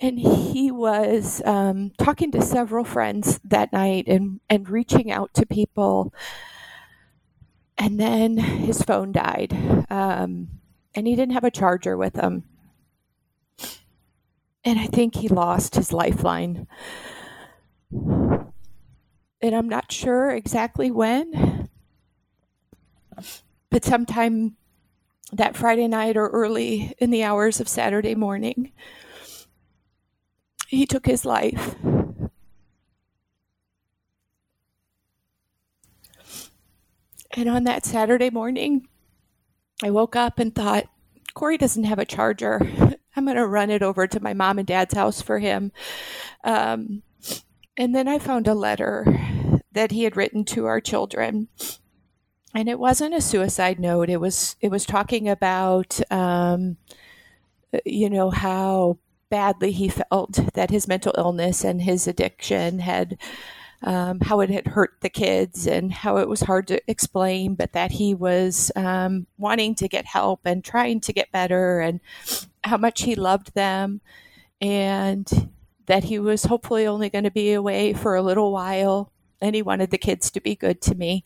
And 0.00 0.18
he 0.18 0.70
was 0.70 1.42
um, 1.44 1.92
talking 1.98 2.32
to 2.32 2.40
several 2.40 2.84
friends 2.84 3.38
that 3.44 3.70
night 3.70 4.08
and, 4.08 4.40
and 4.48 4.68
reaching 4.68 5.10
out 5.10 5.34
to 5.34 5.44
people. 5.44 6.14
And 7.76 8.00
then 8.00 8.38
his 8.38 8.80
phone 8.82 9.12
died, 9.12 9.52
um, 9.90 10.48
and 10.94 11.06
he 11.06 11.14
didn't 11.14 11.34
have 11.34 11.44
a 11.44 11.50
charger 11.50 11.98
with 11.98 12.16
him. 12.16 12.44
And 14.64 14.78
I 14.78 14.86
think 14.86 15.16
he 15.16 15.28
lost 15.28 15.74
his 15.74 15.92
lifeline 15.92 16.66
and 19.40 19.54
I'm 19.54 19.68
not 19.68 19.90
sure 19.90 20.30
exactly 20.30 20.90
when, 20.90 21.68
but 23.70 23.84
sometime 23.84 24.56
that 25.32 25.56
Friday 25.56 25.88
night 25.88 26.16
or 26.16 26.28
early 26.28 26.94
in 26.98 27.10
the 27.10 27.22
hours 27.22 27.60
of 27.60 27.68
Saturday 27.68 28.14
morning, 28.14 28.72
he 30.68 30.86
took 30.86 31.06
his 31.06 31.24
life. 31.24 31.74
And 37.32 37.48
on 37.48 37.64
that 37.64 37.86
Saturday 37.86 38.28
morning, 38.28 38.88
I 39.82 39.90
woke 39.90 40.16
up 40.16 40.38
and 40.38 40.54
thought, 40.54 40.86
Corey 41.32 41.56
doesn't 41.56 41.84
have 41.84 41.98
a 41.98 42.04
charger. 42.04 42.89
I'm 43.14 43.24
going 43.24 43.36
to 43.36 43.46
run 43.46 43.70
it 43.70 43.82
over 43.82 44.06
to 44.06 44.22
my 44.22 44.34
mom 44.34 44.58
and 44.58 44.66
dad's 44.66 44.94
house 44.94 45.20
for 45.20 45.38
him. 45.38 45.72
Um, 46.44 47.02
and 47.76 47.94
then 47.94 48.08
I 48.08 48.18
found 48.18 48.46
a 48.46 48.54
letter 48.54 49.60
that 49.72 49.90
he 49.90 50.04
had 50.04 50.16
written 50.16 50.44
to 50.46 50.66
our 50.66 50.80
children. 50.80 51.48
And 52.54 52.68
it 52.68 52.78
wasn't 52.78 53.14
a 53.14 53.20
suicide 53.20 53.78
note. 53.78 54.10
It 54.10 54.20
was 54.20 54.56
it 54.60 54.70
was 54.70 54.84
talking 54.84 55.28
about 55.28 56.00
um, 56.10 56.76
you 57.84 58.10
know 58.10 58.30
how 58.30 58.98
badly 59.28 59.70
he 59.70 59.88
felt 59.88 60.32
that 60.54 60.70
his 60.70 60.88
mental 60.88 61.14
illness 61.16 61.64
and 61.64 61.82
his 61.82 62.08
addiction 62.08 62.80
had 62.80 63.16
um, 63.82 64.20
how 64.20 64.40
it 64.40 64.50
had 64.50 64.66
hurt 64.66 64.96
the 65.00 65.08
kids 65.08 65.66
and 65.66 65.92
how 65.92 66.18
it 66.18 66.28
was 66.28 66.42
hard 66.42 66.66
to 66.68 66.82
explain, 66.90 67.54
but 67.54 67.72
that 67.72 67.92
he 67.92 68.14
was 68.14 68.70
um, 68.76 69.26
wanting 69.38 69.74
to 69.76 69.88
get 69.88 70.04
help 70.04 70.40
and 70.44 70.62
trying 70.62 71.00
to 71.00 71.12
get 71.12 71.32
better, 71.32 71.80
and 71.80 72.00
how 72.64 72.76
much 72.76 73.02
he 73.02 73.14
loved 73.14 73.54
them, 73.54 74.00
and 74.60 75.50
that 75.86 76.04
he 76.04 76.18
was 76.18 76.44
hopefully 76.44 76.86
only 76.86 77.10
going 77.10 77.24
to 77.24 77.30
be 77.30 77.52
away 77.52 77.92
for 77.92 78.14
a 78.14 78.22
little 78.22 78.52
while 78.52 79.12
and 79.40 79.54
he 79.54 79.62
wanted 79.62 79.90
the 79.90 79.98
kids 79.98 80.30
to 80.30 80.40
be 80.40 80.54
good 80.54 80.80
to 80.82 80.94
me. 80.94 81.24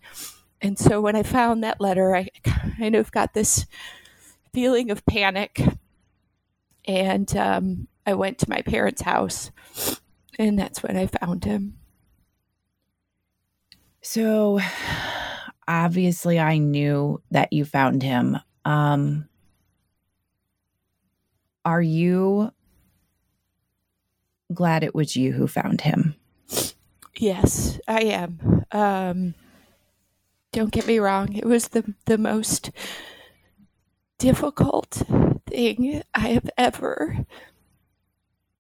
And 0.61 0.79
so 0.79 1.01
when 1.01 1.17
I 1.17 1.23
found 1.23 1.63
that 1.63 1.81
letter, 1.81 2.15
I 2.15 2.29
kind 2.45 2.95
of 2.95 3.13
got 3.13 3.35
this 3.35 3.67
feeling 4.53 4.91
of 4.91 5.05
panic. 5.07 5.63
And 6.87 7.35
um, 7.37 7.89
I 8.07 8.15
went 8.15 8.39
to 8.41 8.51
my 8.51 8.61
parents' 8.63 9.03
house, 9.03 9.51
and 10.39 10.59
that's 10.59 10.83
when 10.83 10.97
I 10.97 11.07
found 11.07 11.45
him. 11.45 11.79
So 14.03 14.61
obviously, 15.67 16.39
I 16.39 16.59
knew 16.59 17.23
that 17.31 17.53
you 17.55 17.65
found 17.65 18.03
him. 18.03 18.39
Um, 18.67 19.29
are 21.65 21.83
you 21.83 22.53
glad 24.53 24.85
it 24.85 24.95
was 24.95 25.17
you 25.17 25.33
who 25.33 25.47
found 25.47 25.81
him? 25.83 26.15
Yes, 27.17 27.81
I 27.87 28.01
am. 28.01 28.65
Um, 28.73 29.35
don't 30.53 30.73
get 30.73 30.87
me 30.87 30.99
wrong; 30.99 31.35
it 31.35 31.47
was 31.47 31.69
the 31.69 31.95
the 32.07 32.19
most 32.19 32.71
difficult 34.19 35.03
thing 35.47 36.03
I 36.15 36.29
have 36.29 36.51
ever 36.57 37.25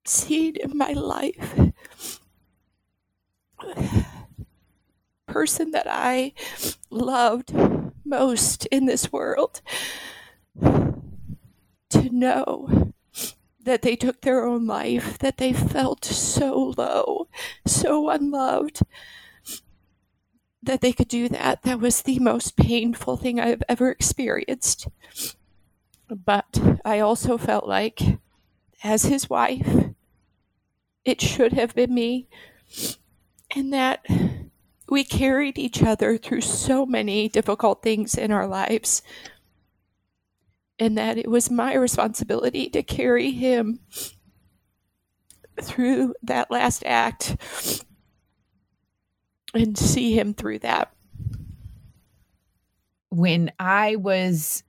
seen 0.04 0.56
in 0.56 0.76
my 0.76 0.92
life. 0.92 1.58
Person 5.26 5.72
that 5.72 5.86
I 5.88 6.32
loved 6.90 7.52
most 8.04 8.66
in 8.66 8.86
this 8.86 9.12
world 9.12 9.60
to 10.62 12.10
know 12.10 12.93
that 13.64 13.82
they 13.82 13.96
took 13.96 14.20
their 14.20 14.44
own 14.44 14.66
life, 14.66 15.18
that 15.18 15.38
they 15.38 15.52
felt 15.52 16.04
so 16.04 16.74
low, 16.76 17.28
so 17.66 18.10
unloved, 18.10 18.80
that 20.62 20.80
they 20.80 20.92
could 20.92 21.08
do 21.08 21.28
that. 21.28 21.62
That 21.62 21.80
was 21.80 22.02
the 22.02 22.18
most 22.18 22.56
painful 22.56 23.16
thing 23.16 23.40
I've 23.40 23.62
ever 23.68 23.90
experienced. 23.90 24.88
But 26.08 26.78
I 26.84 27.00
also 27.00 27.38
felt 27.38 27.66
like, 27.66 28.00
as 28.82 29.04
his 29.04 29.30
wife, 29.30 29.86
it 31.04 31.20
should 31.20 31.54
have 31.54 31.74
been 31.74 31.94
me, 31.94 32.28
and 33.54 33.72
that 33.72 34.04
we 34.88 35.04
carried 35.04 35.58
each 35.58 35.82
other 35.82 36.18
through 36.18 36.42
so 36.42 36.84
many 36.84 37.28
difficult 37.28 37.82
things 37.82 38.14
in 38.14 38.30
our 38.30 38.46
lives 38.46 39.02
and 40.78 40.98
that 40.98 41.18
it 41.18 41.30
was 41.30 41.50
my 41.50 41.74
responsibility 41.74 42.68
to 42.70 42.82
carry 42.82 43.30
him 43.30 43.80
through 45.60 46.14
that 46.22 46.50
last 46.50 46.82
act 46.84 47.36
and 49.54 49.78
see 49.78 50.18
him 50.18 50.34
through 50.34 50.58
that. 50.60 50.92
When 53.10 53.52
I 53.60 53.96
was 53.96 54.64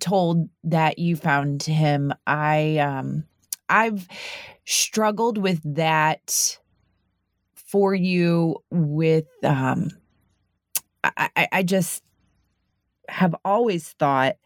told 0.00 0.48
that 0.64 0.98
you 0.98 1.14
found 1.14 1.62
him, 1.62 2.12
I 2.26 2.78
um 2.78 3.24
I've 3.68 4.08
struggled 4.64 5.38
with 5.38 5.60
that 5.76 6.58
for 7.54 7.94
you 7.94 8.56
with 8.70 9.26
um 9.44 9.90
I, 11.04 11.48
I 11.52 11.62
just 11.62 12.02
have 13.08 13.34
always 13.44 13.90
thought 13.90 14.36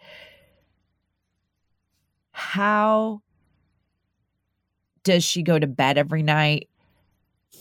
how 2.38 3.20
does 5.02 5.24
she 5.24 5.42
go 5.42 5.58
to 5.58 5.66
bed 5.66 5.98
every 5.98 6.22
night? 6.22 6.68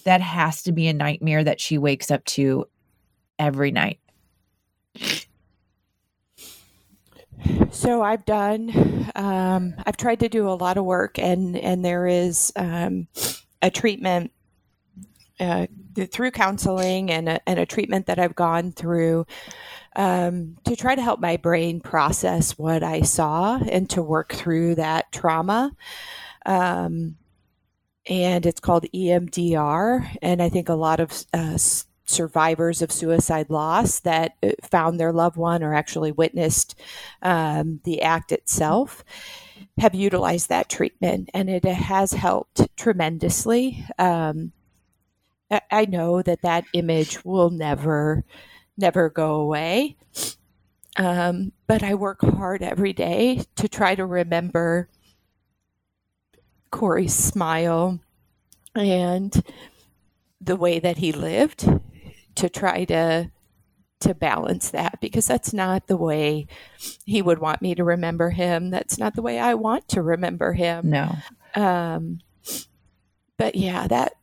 That 0.05 0.21
has 0.21 0.63
to 0.63 0.71
be 0.71 0.87
a 0.87 0.93
nightmare 0.93 1.43
that 1.43 1.59
she 1.59 1.77
wakes 1.77 2.11
up 2.11 2.23
to 2.25 2.65
every 3.39 3.71
night. 3.71 3.99
So 7.71 8.03
I've 8.03 8.25
done, 8.25 9.09
um, 9.15 9.73
I've 9.85 9.97
tried 9.97 10.19
to 10.19 10.29
do 10.29 10.47
a 10.47 10.53
lot 10.53 10.77
of 10.77 10.85
work, 10.85 11.17
and 11.19 11.57
and 11.57 11.83
there 11.83 12.07
is 12.07 12.51
um, 12.55 13.07
a 13.61 13.69
treatment 13.69 14.31
uh, 15.39 15.67
through 16.11 16.31
counseling 16.31 17.11
and 17.11 17.29
a, 17.29 17.49
and 17.49 17.59
a 17.59 17.65
treatment 17.65 18.05
that 18.07 18.19
I've 18.19 18.35
gone 18.35 18.71
through 18.71 19.25
um, 19.97 20.57
to 20.63 20.75
try 20.75 20.95
to 20.95 21.01
help 21.01 21.19
my 21.19 21.35
brain 21.35 21.81
process 21.81 22.57
what 22.57 22.83
I 22.83 23.01
saw 23.01 23.57
and 23.57 23.89
to 23.89 24.01
work 24.01 24.31
through 24.31 24.75
that 24.75 25.11
trauma. 25.11 25.75
Um, 26.45 27.17
and 28.07 28.45
it's 28.45 28.61
called 28.61 28.85
EMDR. 28.95 30.17
And 30.21 30.41
I 30.41 30.47
think 30.47 30.69
a 30.69 30.75
lot 30.75 31.01
of 31.01 31.25
uh, 31.33 31.57
survivors 32.05 32.81
of 32.81 32.91
suicide 32.91 33.49
loss 33.49 33.99
that 34.01 34.35
uh, 34.41 34.51
found 34.63 34.99
their 34.99 35.11
loved 35.11 35.35
one 35.35 35.61
or 35.61 35.73
actually 35.73 36.11
witnessed 36.13 36.79
um, 37.21 37.81
the 37.83 38.01
act 38.01 38.31
itself 38.31 39.03
have 39.79 39.93
utilized 39.93 40.49
that 40.49 40.69
treatment, 40.69 41.29
and 41.33 41.49
it 41.49 41.65
has 41.65 42.13
helped 42.13 42.67
tremendously. 42.77 43.85
Um, 43.97 44.51
I 45.71 45.85
know 45.85 46.21
that 46.21 46.41
that 46.41 46.65
image 46.73 47.23
will 47.23 47.49
never, 47.49 48.23
never 48.77 49.09
go 49.09 49.35
away. 49.35 49.97
Um, 50.97 51.51
but 51.67 51.83
I 51.83 51.93
work 51.93 52.21
hard 52.21 52.63
every 52.63 52.93
day 52.93 53.43
to 53.55 53.67
try 53.67 53.95
to 53.95 54.05
remember 54.05 54.89
Corey's 56.71 57.13
smile 57.13 57.99
and 58.75 59.43
the 60.41 60.55
way 60.55 60.79
that 60.79 60.97
he 60.97 61.11
lived 61.11 61.69
to 62.35 62.49
try 62.49 62.85
to 62.85 63.31
to 63.99 64.13
balance 64.13 64.69
that 64.69 64.99
because 65.01 65.25
that's 65.25 65.53
not 65.53 65.87
the 65.87 65.97
way 65.97 66.45
he 67.03 67.19
would 67.19 67.39
want 67.39 67.63
me 67.63 67.73
to 67.73 67.83
remember 67.83 68.29
him. 68.29 68.69
That's 68.69 68.99
not 68.99 69.15
the 69.15 69.23
way 69.23 69.39
I 69.39 69.55
want 69.55 69.87
to 69.89 70.03
remember 70.03 70.53
him. 70.53 70.91
No. 70.91 71.15
Um, 71.55 72.19
but 73.37 73.55
yeah, 73.55 73.87
that 73.87 74.13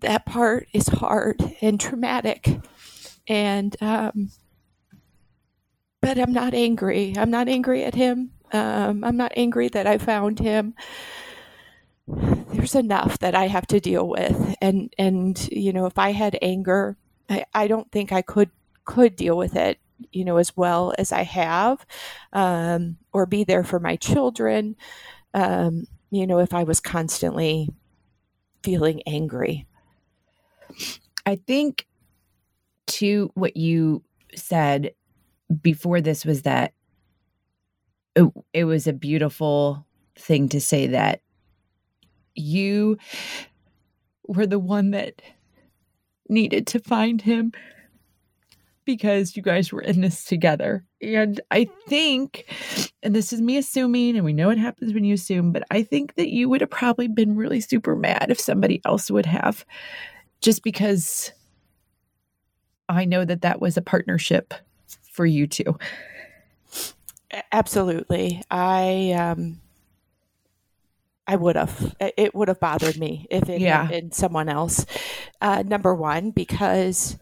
that 0.00 0.26
part 0.26 0.66
is 0.72 0.88
hard 0.88 1.40
and 1.60 1.78
traumatic, 1.78 2.58
and 3.28 3.76
um, 3.80 4.30
but 6.00 6.18
I'm 6.18 6.32
not 6.32 6.54
angry. 6.54 7.14
I'm 7.16 7.30
not 7.30 7.48
angry 7.48 7.84
at 7.84 7.94
him. 7.94 8.32
Um, 8.52 9.04
I'm 9.04 9.16
not 9.16 9.32
angry 9.36 9.68
that 9.68 9.86
I 9.86 9.98
found 9.98 10.38
him. 10.38 10.74
There's 12.06 12.74
enough 12.74 13.18
that 13.20 13.34
I 13.34 13.46
have 13.46 13.66
to 13.68 13.80
deal 13.80 14.08
with, 14.08 14.56
and 14.60 14.92
and 14.98 15.48
you 15.52 15.72
know, 15.72 15.86
if 15.86 15.98
I 15.98 16.12
had 16.12 16.38
anger, 16.42 16.96
I, 17.28 17.44
I 17.54 17.68
don't 17.68 17.90
think 17.92 18.12
I 18.12 18.22
could 18.22 18.50
could 18.84 19.14
deal 19.14 19.36
with 19.36 19.54
it, 19.54 19.78
you 20.10 20.24
know, 20.24 20.38
as 20.38 20.56
well 20.56 20.92
as 20.98 21.12
I 21.12 21.22
have, 21.22 21.86
um, 22.32 22.96
or 23.12 23.26
be 23.26 23.44
there 23.44 23.62
for 23.62 23.78
my 23.78 23.96
children. 23.96 24.76
Um, 25.32 25.86
you 26.10 26.26
know, 26.26 26.40
if 26.40 26.52
I 26.52 26.64
was 26.64 26.80
constantly 26.80 27.68
feeling 28.62 29.02
angry. 29.06 29.66
I 31.26 31.36
think 31.36 31.86
to 32.90 33.30
what 33.34 33.56
you 33.56 34.02
said 34.34 34.92
before 35.62 36.00
this 36.00 36.24
was 36.24 36.42
that 36.42 36.72
it, 38.14 38.30
it 38.52 38.64
was 38.64 38.86
a 38.86 38.92
beautiful 38.92 39.86
thing 40.16 40.48
to 40.50 40.60
say 40.60 40.88
that 40.88 41.22
you 42.34 42.98
were 44.26 44.46
the 44.46 44.58
one 44.58 44.90
that 44.92 45.22
needed 46.28 46.66
to 46.68 46.78
find 46.78 47.22
him 47.22 47.52
because 48.84 49.36
you 49.36 49.42
guys 49.42 49.72
were 49.72 49.82
in 49.82 50.00
this 50.00 50.24
together. 50.24 50.84
And 51.02 51.40
I 51.50 51.68
think, 51.86 52.46
and 53.02 53.14
this 53.14 53.32
is 53.32 53.40
me 53.40 53.56
assuming, 53.56 54.16
and 54.16 54.24
we 54.24 54.32
know 54.32 54.48
what 54.48 54.58
happens 54.58 54.92
when 54.92 55.04
you 55.04 55.14
assume, 55.14 55.52
but 55.52 55.62
I 55.70 55.82
think 55.82 56.14
that 56.14 56.30
you 56.30 56.48
would 56.48 56.60
have 56.60 56.70
probably 56.70 57.08
been 57.08 57.36
really 57.36 57.60
super 57.60 57.94
mad 57.94 58.26
if 58.30 58.40
somebody 58.40 58.80
else 58.84 59.10
would 59.10 59.26
have, 59.26 59.64
just 60.40 60.62
because 60.62 61.32
I 62.90 63.04
know 63.04 63.24
that 63.24 63.42
that 63.42 63.60
was 63.60 63.76
a 63.76 63.82
partnership 63.82 64.54
for 65.02 65.26
you 65.26 65.46
two. 65.46 65.78
Absolutely. 67.52 68.42
I, 68.50 69.12
um, 69.12 69.60
I 71.26 71.36
would 71.36 71.54
have. 71.54 71.94
It 72.00 72.34
would 72.34 72.48
have 72.48 72.58
bothered 72.58 72.98
me 72.98 73.28
if 73.30 73.48
it 73.48 73.60
yeah. 73.60 73.82
had 73.82 73.90
been 73.90 74.12
someone 74.12 74.48
else. 74.48 74.84
Uh, 75.40 75.62
number 75.64 75.94
one, 75.94 76.32
because 76.32 77.16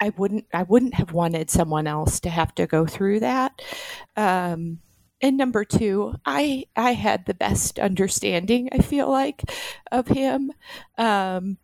I 0.00 0.10
wouldn't 0.10 0.46
I 0.52 0.64
wouldn't 0.64 0.94
have 0.94 1.12
wanted 1.12 1.50
someone 1.50 1.86
else 1.86 2.20
to 2.20 2.30
have 2.30 2.54
to 2.56 2.66
go 2.66 2.86
through 2.86 3.20
that. 3.20 3.62
Um, 4.16 4.80
and 5.20 5.36
number 5.36 5.64
two, 5.64 6.14
I 6.26 6.64
I 6.76 6.92
had 6.92 7.24
the 7.24 7.34
best 7.34 7.78
understanding 7.78 8.68
I 8.72 8.78
feel 8.78 9.10
like 9.10 9.42
of 9.90 10.08
him, 10.08 10.52
um, 10.98 11.56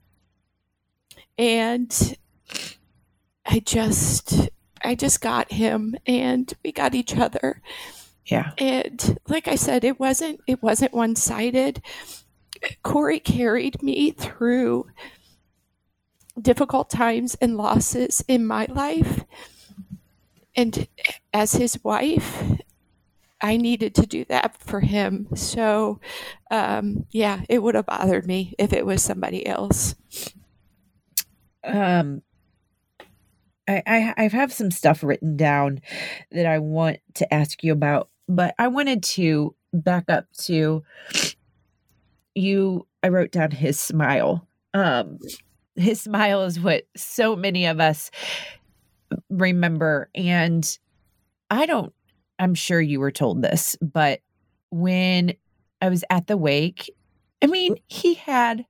and 1.36 2.16
I 3.46 3.60
just 3.60 4.50
I 4.82 4.94
just 4.94 5.20
got 5.20 5.52
him, 5.52 5.96
and 6.06 6.52
we 6.64 6.72
got 6.72 6.94
each 6.94 7.16
other. 7.16 7.62
Yeah. 8.26 8.52
And 8.58 9.18
like 9.28 9.48
I 9.48 9.56
said, 9.56 9.84
it 9.84 9.98
wasn't 9.98 10.40
it 10.46 10.62
wasn't 10.62 10.94
one 10.94 11.16
sided. 11.16 11.82
Corey 12.82 13.20
carried 13.20 13.82
me 13.82 14.10
through 14.10 14.86
difficult 16.40 16.90
times 16.90 17.36
and 17.40 17.56
losses 17.56 18.24
in 18.28 18.46
my 18.46 18.66
life. 18.68 19.24
And 20.56 20.86
as 21.32 21.52
his 21.52 21.82
wife, 21.82 22.42
I 23.40 23.56
needed 23.56 23.94
to 23.96 24.06
do 24.06 24.24
that 24.26 24.56
for 24.60 24.80
him. 24.80 25.28
So, 25.34 26.00
um, 26.50 27.06
yeah, 27.10 27.42
it 27.48 27.62
would 27.62 27.74
have 27.74 27.86
bothered 27.86 28.26
me 28.26 28.54
if 28.58 28.72
it 28.72 28.84
was 28.84 29.02
somebody 29.02 29.46
else. 29.46 29.94
Um, 31.64 32.22
I, 33.68 34.14
I 34.16 34.28
have 34.28 34.52
some 34.52 34.70
stuff 34.70 35.02
written 35.02 35.36
down 35.36 35.80
that 36.32 36.46
I 36.46 36.58
want 36.58 36.98
to 37.14 37.32
ask 37.32 37.62
you 37.62 37.72
about, 37.72 38.08
but 38.28 38.54
I 38.58 38.68
wanted 38.68 39.02
to 39.04 39.54
back 39.72 40.04
up 40.08 40.26
to 40.42 40.82
you. 42.34 42.86
I 43.02 43.08
wrote 43.08 43.30
down 43.32 43.50
his 43.52 43.80
smile. 43.80 44.46
Um, 44.74 45.18
his 45.76 46.00
smile 46.00 46.42
is 46.42 46.58
what 46.60 46.84
so 46.96 47.36
many 47.36 47.66
of 47.66 47.80
us 47.80 48.10
remember. 49.28 50.10
And 50.14 50.78
I 51.50 51.66
don't, 51.66 51.92
I'm 52.38 52.54
sure 52.54 52.80
you 52.80 53.00
were 53.00 53.10
told 53.10 53.42
this, 53.42 53.76
but 53.80 54.20
when 54.70 55.34
I 55.80 55.88
was 55.88 56.04
at 56.10 56.26
the 56.26 56.36
wake, 56.36 56.90
I 57.42 57.46
mean, 57.46 57.76
he 57.86 58.14
had 58.14 58.66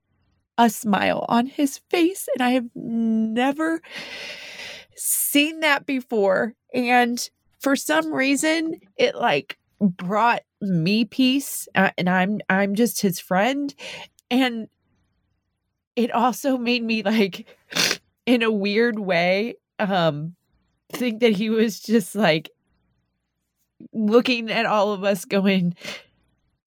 a 0.59 0.70
smile 0.70 1.24
on 1.29 1.46
his 1.46 1.79
face, 1.90 2.29
and 2.35 2.42
I 2.42 2.50
have 2.50 2.68
never 2.74 3.81
seen 5.00 5.60
that 5.60 5.86
before. 5.86 6.54
And 6.74 7.28
for 7.60 7.76
some 7.76 8.12
reason, 8.12 8.80
it 8.96 9.14
like 9.14 9.58
brought 9.80 10.42
me 10.60 11.04
peace, 11.04 11.68
uh, 11.74 11.90
and 11.96 12.08
I'm 12.08 12.40
I'm 12.48 12.74
just 12.74 13.00
his 13.00 13.18
friend, 13.18 13.74
and 14.30 14.68
it 15.96 16.10
also 16.12 16.56
made 16.58 16.82
me 16.82 17.02
like 17.02 17.48
in 18.26 18.42
a 18.42 18.50
weird 18.50 18.98
way 18.98 19.56
um 19.78 20.34
think 20.92 21.20
that 21.20 21.32
he 21.32 21.50
was 21.50 21.80
just 21.80 22.14
like 22.14 22.50
looking 23.92 24.50
at 24.50 24.66
all 24.66 24.92
of 24.92 25.04
us 25.04 25.24
going 25.24 25.74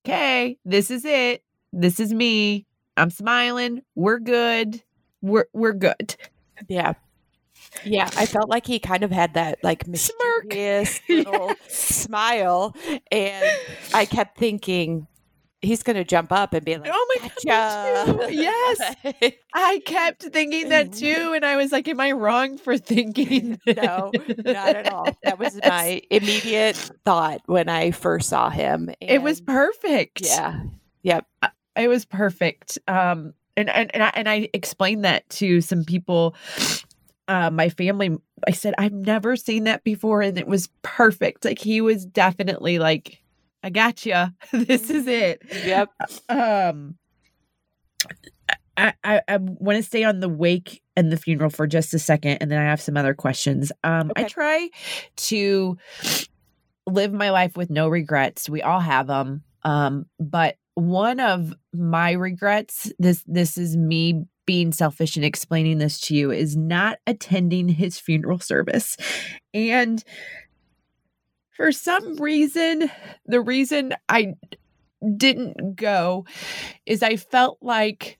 okay 0.05 0.57
this 0.65 0.89
is 0.91 1.05
it. 1.05 1.43
This 1.75 1.99
is 1.99 2.13
me. 2.13 2.67
I'm 2.97 3.09
smiling. 3.09 3.81
We're 3.95 4.19
good. 4.19 4.83
We're 5.21 5.47
we're 5.53 5.73
good. 5.73 6.15
Yeah 6.67 6.93
yeah, 7.83 8.09
I 8.15 8.25
felt 8.25 8.49
like 8.49 8.65
he 8.65 8.79
kind 8.79 9.03
of 9.03 9.12
had 9.12 9.33
that 9.36 9.59
like 9.63 9.88
mysterious 9.88 11.01
Smirk. 11.05 11.09
little 11.27 11.47
yes. 11.47 12.03
smile, 12.03 12.75
and 13.12 13.57
I 13.93 14.05
kept 14.05 14.38
thinking, 14.38 15.07
he's 15.63 15.81
going 15.81 15.95
to 15.95 16.03
jump 16.03 16.31
up 16.31 16.53
and 16.53 16.63
be 16.63 16.77
like, 16.77 16.91
"Oh 16.93 17.15
my 17.15 17.27
gotcha. 17.27 18.17
god!" 18.17 18.33
yes, 18.33 18.95
I 19.53 19.81
kept 19.86 20.23
thinking 20.23 20.69
that 20.69 20.93
too, 20.93 21.33
and 21.36 21.45
I 21.45 21.55
was 21.55 21.71
like, 21.71 21.88
"Am 21.88 21.99
I 21.99 22.12
wrong 22.12 22.57
for 22.57 22.77
thinking?" 22.77 23.59
no, 23.65 24.12
not 24.45 24.75
at 24.75 24.91
all. 24.91 25.17
That 25.23 25.39
was 25.39 25.59
my 25.65 26.01
immediate 26.12 26.75
thought 27.05 27.41
when 27.47 27.69
I 27.69 27.91
first 27.91 28.29
saw 28.29 28.49
him. 28.49 28.89
And 29.01 29.09
it 29.09 29.21
was 29.21 29.41
perfect. 29.41 30.21
Yeah. 30.21 30.62
Yep. 31.03 31.25
It 31.75 31.88
was 31.88 32.05
perfect. 32.05 32.77
Um, 32.88 33.33
and 33.57 33.69
and 33.69 33.93
and 33.93 34.03
I, 34.03 34.12
and 34.15 34.29
I 34.29 34.49
explained 34.53 35.05
that 35.05 35.27
to 35.31 35.62
some 35.62 35.83
people. 35.86 36.36
Uh, 37.27 37.49
my 37.49 37.69
family, 37.69 38.17
I 38.45 38.51
said, 38.51 38.73
I've 38.77 38.93
never 38.93 39.36
seen 39.36 39.63
that 39.63 39.83
before, 39.83 40.21
and 40.21 40.38
it 40.38 40.47
was 40.47 40.69
perfect. 40.81 41.45
Like 41.45 41.59
he 41.59 41.79
was 41.81 42.05
definitely 42.05 42.79
like 42.79 43.23
I 43.63 43.69
got 43.69 44.05
you. 44.05 44.27
this 44.51 44.89
is 44.89 45.07
it. 45.07 45.41
Yep. 45.65 45.89
Um, 46.27 46.95
I, 48.75 48.93
I, 49.03 49.21
I 49.27 49.38
want 49.38 49.77
to 49.77 49.83
stay 49.83 50.03
on 50.03 50.19
the 50.19 50.29
wake 50.29 50.81
and 50.95 51.12
the 51.12 51.17
funeral 51.17 51.49
for 51.49 51.65
just 51.65 51.93
a 51.93 51.99
second, 51.99 52.39
and 52.41 52.51
then 52.51 52.59
I 52.59 52.65
have 52.65 52.81
some 52.81 52.97
other 52.97 53.13
questions. 53.13 53.71
Um, 53.83 54.12
okay. 54.12 54.25
I 54.25 54.27
try 54.27 54.69
to 55.15 55.77
live 56.86 57.13
my 57.13 57.29
life 57.29 57.55
with 57.55 57.69
no 57.69 57.88
regrets. 57.88 58.49
We 58.49 58.62
all 58.62 58.81
have 58.81 59.07
them. 59.07 59.43
Um, 59.63 60.07
but 60.19 60.57
one 60.75 61.19
of 61.19 61.53
my 61.73 62.12
regrets, 62.12 62.91
this 62.99 63.23
this 63.27 63.57
is 63.57 63.77
me 63.77 64.25
being 64.45 64.71
selfish 64.71 65.15
and 65.15 65.25
explaining 65.25 65.77
this 65.77 65.99
to 66.01 66.15
you, 66.15 66.32
is 66.32 66.56
not 66.56 66.99
attending 67.08 67.69
his 67.69 67.99
funeral 67.99 68.39
service. 68.39 68.97
And 69.53 70.03
for 71.51 71.71
some 71.71 72.15
reason, 72.17 72.89
the 73.25 73.41
reason 73.41 73.93
I 74.10 74.34
didn't 75.17 75.75
go 75.75 76.25
is 76.86 77.03
I 77.03 77.17
felt 77.17 77.58
like 77.62 78.17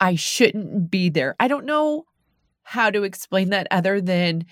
I 0.00 0.14
shouldn't 0.14 0.90
be 0.90 1.08
there. 1.08 1.36
I 1.40 1.48
don't 1.48 1.66
know 1.66 2.04
how 2.62 2.90
to 2.90 3.02
explain 3.02 3.50
that 3.50 3.66
other 3.70 4.00
than 4.00 4.44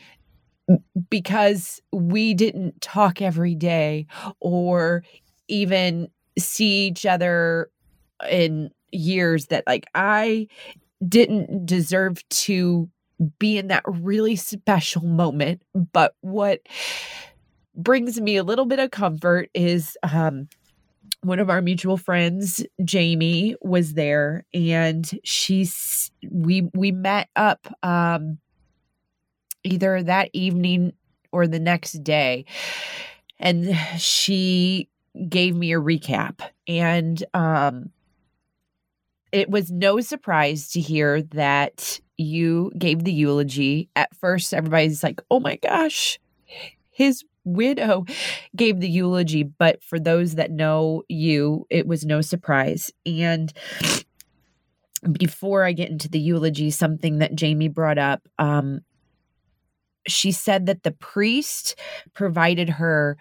because 1.08 1.80
we 1.92 2.34
didn't 2.34 2.80
talk 2.80 3.22
every 3.22 3.54
day 3.54 4.06
or 4.40 5.02
even 5.48 6.08
see 6.38 6.86
each 6.86 7.06
other 7.06 7.70
in 8.28 8.70
years 8.92 9.46
that 9.46 9.64
like 9.66 9.86
I 9.94 10.48
didn't 11.06 11.66
deserve 11.66 12.26
to 12.28 12.88
be 13.38 13.58
in 13.58 13.68
that 13.68 13.82
really 13.86 14.36
special 14.36 15.02
moment. 15.02 15.62
But 15.92 16.14
what 16.20 16.60
brings 17.78 18.20
me 18.20 18.36
a 18.36 18.42
little 18.44 18.66
bit 18.66 18.80
of 18.80 18.90
comfort 18.90 19.48
is 19.54 19.96
um 20.02 20.48
one 21.22 21.38
of 21.38 21.48
our 21.48 21.62
mutual 21.62 21.96
friends 21.96 22.64
jamie 22.84 23.54
was 23.62 23.94
there 23.94 24.44
and 24.52 25.18
she's 25.22 26.10
we 26.30 26.68
we 26.74 26.90
met 26.90 27.28
up 27.36 27.66
um 27.84 28.38
either 29.62 30.02
that 30.02 30.28
evening 30.32 30.92
or 31.30 31.46
the 31.46 31.60
next 31.60 31.92
day 32.02 32.44
and 33.38 33.76
she 33.96 34.88
gave 35.28 35.54
me 35.54 35.72
a 35.72 35.80
recap 35.80 36.40
and 36.66 37.24
um 37.34 37.90
it 39.32 39.50
was 39.50 39.70
no 39.70 40.00
surprise 40.00 40.70
to 40.70 40.80
hear 40.80 41.22
that 41.22 42.00
you 42.16 42.72
gave 42.76 43.04
the 43.04 43.12
eulogy. 43.12 43.88
At 43.94 44.14
first 44.16 44.54
everybody's 44.54 45.02
like 45.02 45.20
oh 45.30 45.40
my 45.40 45.56
gosh 45.56 46.18
his 46.98 47.22
widow 47.44 48.04
gave 48.56 48.80
the 48.80 48.88
eulogy, 48.88 49.44
but 49.44 49.82
for 49.84 50.00
those 50.00 50.34
that 50.34 50.50
know 50.50 51.04
you, 51.08 51.64
it 51.70 51.86
was 51.86 52.04
no 52.04 52.20
surprise. 52.20 52.90
And 53.06 53.52
before 55.12 55.64
I 55.64 55.72
get 55.72 55.90
into 55.90 56.08
the 56.08 56.18
eulogy, 56.18 56.70
something 56.70 57.18
that 57.18 57.36
Jamie 57.36 57.68
brought 57.68 57.98
up, 57.98 58.28
um, 58.40 58.80
she 60.08 60.32
said 60.32 60.66
that 60.66 60.82
the 60.82 60.90
priest 60.90 61.78
provided 62.14 62.68
her, 62.68 63.16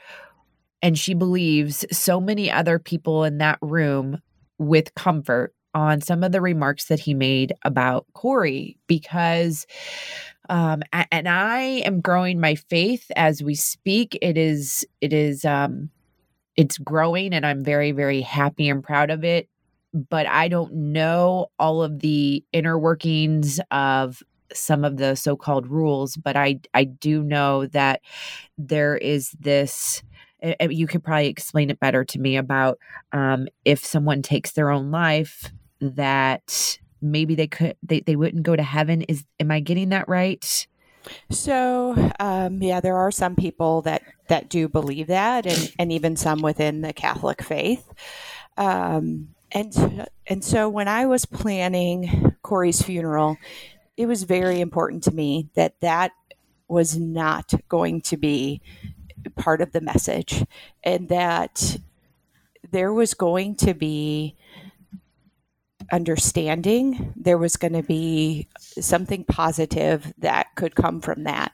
and 0.81 0.97
she 0.97 1.13
believes 1.13 1.85
so 1.91 2.19
many 2.19 2.51
other 2.51 2.79
people 2.79 3.25
in 3.25 3.37
that 3.37 3.59
room 3.61 4.21
with 4.57 4.95
comfort 4.95 5.53
on 5.73 6.01
some 6.01 6.23
of 6.23 6.31
the 6.31 6.41
remarks 6.41 6.85
that 6.85 6.99
he 6.99 7.13
made 7.13 7.53
about 7.63 8.05
Corey 8.13 8.77
because 8.87 9.65
um 10.49 10.81
and 11.11 11.27
i 11.27 11.59
am 11.59 11.99
growing 11.99 12.39
my 12.39 12.55
faith 12.55 13.11
as 13.15 13.43
we 13.43 13.53
speak. 13.53 14.17
It 14.21 14.37
is 14.37 14.85
it 15.01 15.11
is 15.11 15.43
um 15.43 15.89
it's 16.55 16.77
growing 16.77 17.33
and 17.33 17.45
i'm 17.45 17.63
very 17.63 17.91
very 17.91 18.21
happy 18.21 18.67
and 18.67 18.83
proud 18.83 19.09
of 19.09 19.23
it 19.23 19.47
but 19.93 20.25
i 20.27 20.47
don't 20.47 20.73
know 20.73 21.47
all 21.59 21.81
of 21.83 21.99
the 21.99 22.43
inner 22.51 22.77
workings 22.77 23.59
of 23.71 24.21
some 24.53 24.83
of 24.83 24.97
the 24.97 25.15
so-called 25.15 25.67
rules 25.67 26.17
but 26.17 26.35
i 26.35 26.59
i 26.73 26.83
do 26.83 27.23
know 27.23 27.65
that 27.67 28.01
there 28.57 28.97
is 28.97 29.31
this 29.39 30.01
you 30.69 30.87
could 30.87 31.03
probably 31.03 31.27
explain 31.27 31.69
it 31.69 31.79
better 31.79 32.05
to 32.05 32.19
me 32.19 32.37
about 32.37 32.77
um, 33.11 33.47
if 33.65 33.83
someone 33.83 34.21
takes 34.21 34.51
their 34.51 34.69
own 34.69 34.91
life 34.91 35.51
that 35.79 36.77
maybe 37.01 37.35
they 37.35 37.47
could 37.47 37.75
they, 37.83 38.01
they 38.01 38.15
wouldn't 38.15 38.43
go 38.43 38.55
to 38.55 38.63
heaven. 38.63 39.03
Is 39.03 39.23
am 39.39 39.51
i 39.51 39.59
getting 39.59 39.89
that 39.89 40.07
right? 40.07 40.67
So 41.31 42.11
um, 42.19 42.61
yeah 42.61 42.79
there 42.79 42.97
are 42.97 43.11
some 43.11 43.35
people 43.35 43.81
that 43.83 44.03
that 44.27 44.49
do 44.49 44.67
believe 44.67 45.07
that 45.07 45.45
and 45.45 45.73
and 45.79 45.91
even 45.91 46.15
some 46.15 46.41
within 46.41 46.81
the 46.81 46.93
catholic 46.93 47.41
faith. 47.41 47.87
Um, 48.57 49.29
and 49.51 50.07
and 50.25 50.43
so 50.43 50.67
when 50.67 50.87
i 50.87 51.05
was 51.05 51.25
planning 51.25 52.35
corey's 52.41 52.81
funeral 52.81 53.37
it 53.95 54.05
was 54.05 54.23
very 54.23 54.59
important 54.61 55.03
to 55.03 55.11
me 55.11 55.49
that 55.55 55.79
that 55.81 56.11
was 56.67 56.97
not 56.97 57.53
going 57.69 58.01
to 58.01 58.17
be 58.17 58.61
part 59.35 59.61
of 59.61 59.71
the 59.71 59.81
message 59.81 60.43
and 60.83 61.09
that 61.09 61.77
there 62.71 62.93
was 62.93 63.13
going 63.13 63.55
to 63.55 63.73
be 63.73 64.35
understanding. 65.91 67.13
There 67.15 67.37
was 67.37 67.55
going 67.55 67.73
to 67.73 67.83
be 67.83 68.47
something 68.59 69.23
positive 69.23 70.13
that 70.17 70.47
could 70.55 70.75
come 70.75 71.01
from 71.01 71.23
that. 71.23 71.53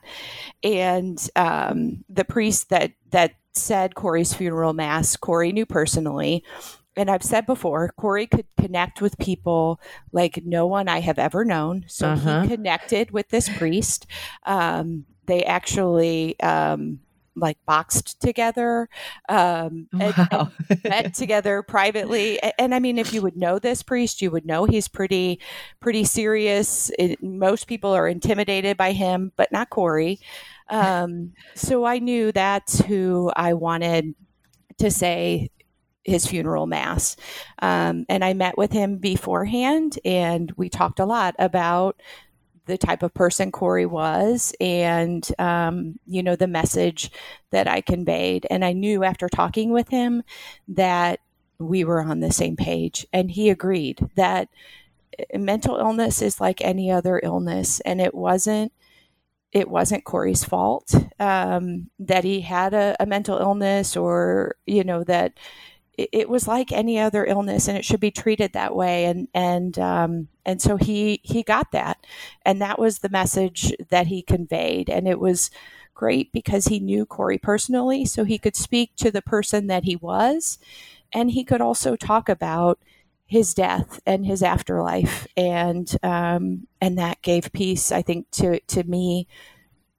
And 0.62 1.18
um, 1.36 2.04
the 2.08 2.24
priest 2.24 2.70
that 2.70 2.92
that 3.10 3.34
said 3.52 3.94
Corey's 3.94 4.34
funeral 4.34 4.72
mass, 4.72 5.16
Corey 5.16 5.52
knew 5.52 5.66
personally. 5.66 6.44
And 6.96 7.10
I've 7.10 7.22
said 7.24 7.46
before, 7.46 7.92
Corey 7.96 8.26
could 8.26 8.46
connect 8.58 9.00
with 9.00 9.18
people 9.18 9.80
like 10.12 10.42
no 10.44 10.66
one 10.66 10.88
I 10.88 11.00
have 11.00 11.18
ever 11.18 11.44
known. 11.44 11.84
So 11.88 12.10
uh-huh. 12.10 12.42
he 12.42 12.48
connected 12.48 13.10
with 13.10 13.28
this 13.30 13.48
priest. 13.48 14.06
Um, 14.44 15.04
they 15.26 15.44
actually 15.44 16.38
um, 16.40 17.00
like 17.36 17.58
boxed 17.66 18.20
together 18.20 18.88
um, 19.28 19.88
and, 20.00 20.14
and 20.30 20.84
met 20.84 21.14
together 21.14 21.62
privately. 21.62 22.40
And, 22.42 22.52
and, 22.58 22.74
I 22.74 22.78
mean, 22.78 22.98
if 22.98 23.12
you 23.12 23.22
would 23.22 23.36
know 23.36 23.58
this 23.58 23.82
priest, 23.82 24.22
you 24.22 24.30
would 24.30 24.46
know 24.46 24.64
he's 24.64 24.88
pretty, 24.88 25.40
pretty 25.80 26.04
serious. 26.04 26.90
It, 26.98 27.22
most 27.22 27.66
people 27.66 27.92
are 27.92 28.08
intimidated 28.08 28.76
by 28.76 28.92
him, 28.92 29.32
but 29.36 29.52
not 29.52 29.70
Corey. 29.70 30.20
Um, 30.68 31.32
so 31.54 31.84
I 31.84 31.98
knew 31.98 32.32
that's 32.32 32.80
who 32.80 33.30
I 33.36 33.52
wanted 33.54 34.14
to 34.78 34.90
say 34.90 35.50
his 36.04 36.26
funeral 36.26 36.66
mass. 36.66 37.16
Um, 37.60 38.04
and 38.08 38.24
I 38.24 38.34
met 38.34 38.58
with 38.58 38.72
him 38.72 38.98
beforehand 38.98 39.98
and 40.04 40.52
we 40.56 40.68
talked 40.68 41.00
a 41.00 41.06
lot 41.06 41.34
about 41.38 42.00
the 42.66 42.78
type 42.78 43.02
of 43.02 43.14
person 43.14 43.52
Corey 43.52 43.86
was 43.86 44.54
and, 44.60 45.28
um, 45.38 45.98
you 46.06 46.22
know, 46.22 46.36
the 46.36 46.46
message 46.46 47.10
that 47.50 47.68
I 47.68 47.80
conveyed. 47.80 48.46
And 48.50 48.64
I 48.64 48.72
knew 48.72 49.04
after 49.04 49.28
talking 49.28 49.70
with 49.70 49.88
him 49.88 50.22
that 50.68 51.20
we 51.58 51.84
were 51.84 52.02
on 52.02 52.20
the 52.20 52.32
same 52.32 52.56
page. 52.56 53.06
And 53.12 53.30
he 53.30 53.50
agreed 53.50 54.08
that 54.16 54.48
eh, 55.18 55.38
mental 55.38 55.76
illness 55.76 56.22
is 56.22 56.40
like 56.40 56.60
any 56.60 56.90
other 56.90 57.20
illness. 57.22 57.80
And 57.80 58.00
it 58.00 58.14
wasn't. 58.14 58.72
It 59.52 59.70
wasn't 59.70 60.02
Corey's 60.02 60.42
fault 60.42 60.92
um, 61.20 61.88
that 62.00 62.24
he 62.24 62.40
had 62.40 62.74
a, 62.74 62.96
a 62.98 63.06
mental 63.06 63.38
illness, 63.38 63.96
or 63.96 64.56
you 64.66 64.82
know 64.82 65.04
that 65.04 65.34
it 65.96 66.28
was 66.28 66.48
like 66.48 66.72
any 66.72 66.98
other 66.98 67.24
illness 67.24 67.68
and 67.68 67.76
it 67.76 67.84
should 67.84 68.00
be 68.00 68.10
treated 68.10 68.52
that 68.52 68.74
way 68.74 69.04
and 69.04 69.28
and 69.34 69.78
um, 69.78 70.28
and 70.44 70.60
so 70.60 70.76
he 70.76 71.20
he 71.22 71.42
got 71.42 71.72
that 71.72 72.04
and 72.44 72.60
that 72.60 72.78
was 72.78 72.98
the 72.98 73.08
message 73.08 73.72
that 73.90 74.08
he 74.08 74.22
conveyed 74.22 74.88
and 74.88 75.06
it 75.06 75.20
was 75.20 75.50
great 75.94 76.32
because 76.32 76.66
he 76.66 76.80
knew 76.80 77.06
Corey 77.06 77.38
personally 77.38 78.04
so 78.04 78.24
he 78.24 78.38
could 78.38 78.56
speak 78.56 78.96
to 78.96 79.10
the 79.10 79.22
person 79.22 79.66
that 79.68 79.84
he 79.84 79.96
was 79.96 80.58
and 81.12 81.30
he 81.30 81.44
could 81.44 81.60
also 81.60 81.94
talk 81.94 82.28
about 82.28 82.80
his 83.26 83.54
death 83.54 84.00
and 84.04 84.26
his 84.26 84.42
afterlife 84.42 85.26
and 85.36 85.96
um, 86.02 86.66
and 86.80 86.98
that 86.98 87.22
gave 87.22 87.52
peace 87.52 87.92
I 87.92 88.02
think 88.02 88.30
to 88.32 88.60
to 88.60 88.84
me 88.84 89.28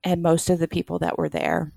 and 0.06 0.22
most 0.22 0.50
of 0.50 0.60
the 0.60 0.68
people 0.68 1.00
that 1.00 1.18
were 1.18 1.30
there. 1.30 1.74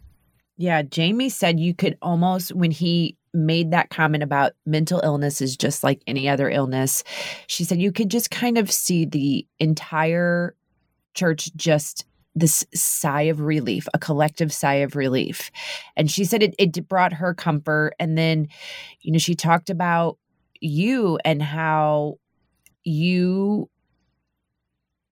Yeah, 0.58 0.82
Jamie 0.82 1.30
said 1.30 1.58
you 1.58 1.72
could 1.72 1.96
almost, 2.02 2.52
when 2.52 2.72
he 2.72 3.16
made 3.34 3.70
that 3.70 3.90
comment 3.90 4.22
about 4.22 4.52
mental 4.66 5.00
illness 5.04 5.40
is 5.40 5.56
just 5.56 5.84
like 5.84 6.02
any 6.06 6.28
other 6.28 6.48
illness. 6.48 7.04
She 7.46 7.64
said 7.64 7.80
you 7.80 7.92
could 7.92 8.10
just 8.10 8.30
kind 8.30 8.58
of 8.58 8.70
see 8.70 9.04
the 9.04 9.46
entire 9.58 10.54
church 11.14 11.54
just 11.56 12.04
this 12.34 12.64
sigh 12.72 13.22
of 13.22 13.40
relief, 13.40 13.88
a 13.94 13.98
collective 13.98 14.52
sigh 14.52 14.74
of 14.74 14.94
relief. 14.94 15.50
And 15.96 16.10
she 16.10 16.24
said 16.24 16.42
it, 16.42 16.54
it 16.58 16.88
brought 16.88 17.12
her 17.12 17.34
comfort. 17.34 17.94
And 17.98 18.16
then, 18.16 18.48
you 19.00 19.12
know, 19.12 19.18
she 19.18 19.34
talked 19.34 19.70
about 19.70 20.18
you 20.60 21.18
and 21.24 21.42
how 21.42 22.18
you 22.84 23.68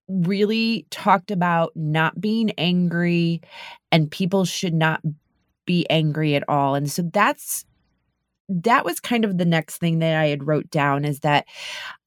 really 0.07 0.85
talked 0.89 1.31
about 1.31 1.73
not 1.75 2.19
being 2.19 2.51
angry 2.57 3.41
and 3.91 4.09
people 4.09 4.45
should 4.45 4.73
not 4.73 5.01
be 5.65 5.85
angry 5.89 6.35
at 6.35 6.47
all. 6.47 6.75
And 6.75 6.89
so 6.89 7.03
that's 7.13 7.65
that 8.49 8.85
was 8.85 8.99
kind 8.99 9.25
of 9.25 9.37
the 9.37 9.45
next 9.45 9.77
thing 9.77 9.99
that 9.99 10.15
I 10.15 10.27
had 10.27 10.47
wrote 10.47 10.69
down 10.69 11.05
is 11.05 11.19
that 11.21 11.45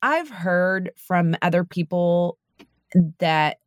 I've 0.02 0.30
heard 0.30 0.92
from 0.96 1.36
other 1.42 1.64
people 1.64 2.38
that 3.18 3.58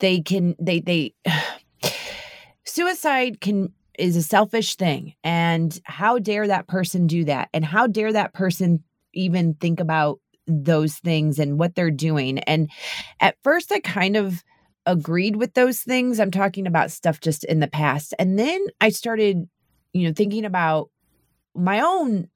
they 0.00 0.20
can 0.20 0.56
they 0.58 0.80
they 0.80 1.14
suicide 2.64 3.40
can 3.40 3.72
is 3.98 4.16
a 4.16 4.22
selfish 4.22 4.76
thing 4.76 5.14
and 5.22 5.78
how 5.84 6.18
dare 6.18 6.46
that 6.46 6.66
person 6.66 7.06
do 7.06 7.24
that? 7.24 7.48
And 7.52 7.64
how 7.64 7.86
dare 7.86 8.12
that 8.12 8.32
person 8.32 8.82
even 9.12 9.54
think 9.54 9.80
about 9.80 10.20
those 10.46 10.96
things 10.96 11.38
and 11.38 11.58
what 11.58 11.74
they're 11.74 11.90
doing? 11.90 12.38
And 12.40 12.70
at 13.20 13.36
first 13.42 13.70
I 13.70 13.80
kind 13.80 14.16
of 14.16 14.42
agreed 14.86 15.36
with 15.36 15.54
those 15.54 15.80
things. 15.80 16.18
I'm 16.18 16.30
talking 16.30 16.66
about 16.66 16.90
stuff 16.90 17.20
just 17.20 17.44
in 17.44 17.60
the 17.60 17.68
past. 17.68 18.14
And 18.18 18.38
then 18.38 18.66
I 18.80 18.88
started 18.88 19.48
you 19.92 20.08
know 20.08 20.14
thinking 20.14 20.44
about 20.44 20.88
my 21.54 21.80
own 21.80 22.28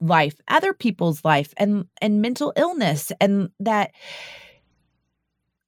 life 0.00 0.40
other 0.48 0.72
people's 0.72 1.24
life 1.24 1.52
and 1.58 1.84
and 2.00 2.22
mental 2.22 2.52
illness 2.56 3.12
and 3.20 3.50
that 3.60 3.90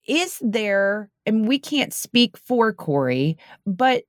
is 0.07 0.39
there, 0.41 1.11
and 1.27 1.47
we 1.47 1.59
can't 1.59 1.93
speak 1.93 2.37
for 2.37 2.73
Corey, 2.73 3.39
but 3.67 4.05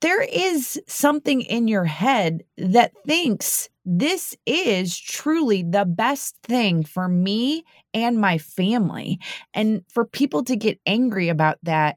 there 0.00 0.22
is 0.22 0.80
something 0.86 1.42
in 1.42 1.68
your 1.68 1.84
head 1.84 2.42
that 2.56 2.92
thinks 3.06 3.68
this 3.84 4.36
is 4.46 4.98
truly 4.98 5.62
the 5.62 5.84
best 5.84 6.36
thing 6.42 6.84
for 6.84 7.08
me 7.08 7.64
and 7.92 8.18
my 8.18 8.38
family. 8.38 9.18
And 9.52 9.82
for 9.88 10.04
people 10.04 10.44
to 10.44 10.56
get 10.56 10.80
angry 10.86 11.28
about 11.28 11.58
that, 11.64 11.96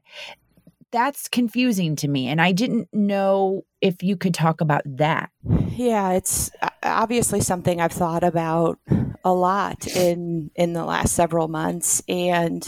that's 0.92 1.26
confusing 1.28 1.96
to 1.96 2.08
me. 2.08 2.28
And 2.28 2.40
I 2.40 2.52
didn't 2.52 2.88
know 2.92 3.64
if 3.80 4.02
you 4.02 4.16
could 4.16 4.34
talk 4.34 4.60
about 4.60 4.82
that. 4.84 5.30
Yeah, 5.70 6.12
it's 6.12 6.50
uh, 6.60 6.68
obviously 6.82 7.40
something 7.40 7.80
I've 7.80 7.92
thought 7.92 8.22
about 8.22 8.78
a 9.24 9.32
lot 9.32 9.86
in 9.86 10.50
in 10.54 10.74
the 10.74 10.84
last 10.84 11.14
several 11.14 11.48
months, 11.48 12.02
and 12.08 12.64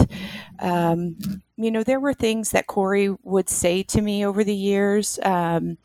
um, 0.59 1.16
you 1.57 1.70
know, 1.70 1.83
there 1.83 2.01
were 2.01 2.14
things 2.14 2.51
that 2.51 2.66
Corey 2.66 3.14
would 3.22 3.49
say 3.49 3.83
to 3.85 4.01
me 4.01 4.25
over 4.25 4.43
the 4.43 4.55
years. 4.55 5.18
Um, 5.22 5.79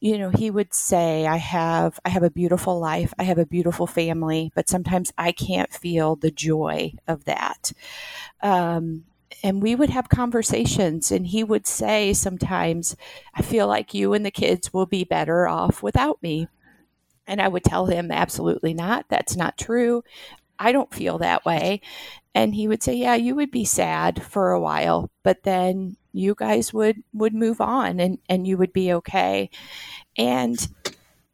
you 0.00 0.18
know, 0.18 0.30
he 0.30 0.50
would 0.50 0.72
say, 0.72 1.26
"I 1.26 1.36
have 1.36 1.98
I 2.04 2.10
have 2.10 2.22
a 2.22 2.30
beautiful 2.30 2.78
life, 2.78 3.12
I 3.18 3.24
have 3.24 3.38
a 3.38 3.46
beautiful 3.46 3.86
family, 3.86 4.52
but 4.54 4.68
sometimes 4.68 5.12
I 5.18 5.32
can't 5.32 5.72
feel 5.72 6.16
the 6.16 6.30
joy 6.30 6.92
of 7.08 7.24
that." 7.24 7.72
Um, 8.42 9.04
and 9.42 9.62
we 9.62 9.74
would 9.74 9.90
have 9.90 10.08
conversations 10.08 11.10
and 11.10 11.26
he 11.26 11.44
would 11.44 11.66
say 11.66 12.12
sometimes 12.12 12.96
i 13.34 13.42
feel 13.42 13.66
like 13.66 13.94
you 13.94 14.12
and 14.12 14.24
the 14.24 14.30
kids 14.30 14.72
will 14.72 14.86
be 14.86 15.04
better 15.04 15.46
off 15.48 15.82
without 15.82 16.22
me. 16.22 16.48
And 17.26 17.40
i 17.40 17.48
would 17.48 17.64
tell 17.64 17.86
him 17.86 18.10
absolutely 18.10 18.74
not. 18.74 19.06
That's 19.08 19.36
not 19.36 19.58
true. 19.58 20.04
I 20.58 20.72
don't 20.72 20.94
feel 20.94 21.18
that 21.18 21.44
way. 21.44 21.80
And 22.34 22.54
he 22.54 22.68
would 22.68 22.82
say 22.82 22.94
yeah 22.94 23.14
you 23.14 23.34
would 23.34 23.50
be 23.50 23.64
sad 23.64 24.22
for 24.22 24.52
a 24.52 24.60
while 24.60 25.10
but 25.22 25.42
then 25.42 25.96
you 26.12 26.34
guys 26.36 26.72
would 26.72 27.02
would 27.12 27.34
move 27.34 27.60
on 27.60 28.00
and 28.00 28.18
and 28.28 28.46
you 28.46 28.56
would 28.56 28.72
be 28.72 28.92
okay. 28.92 29.50
And 30.16 30.66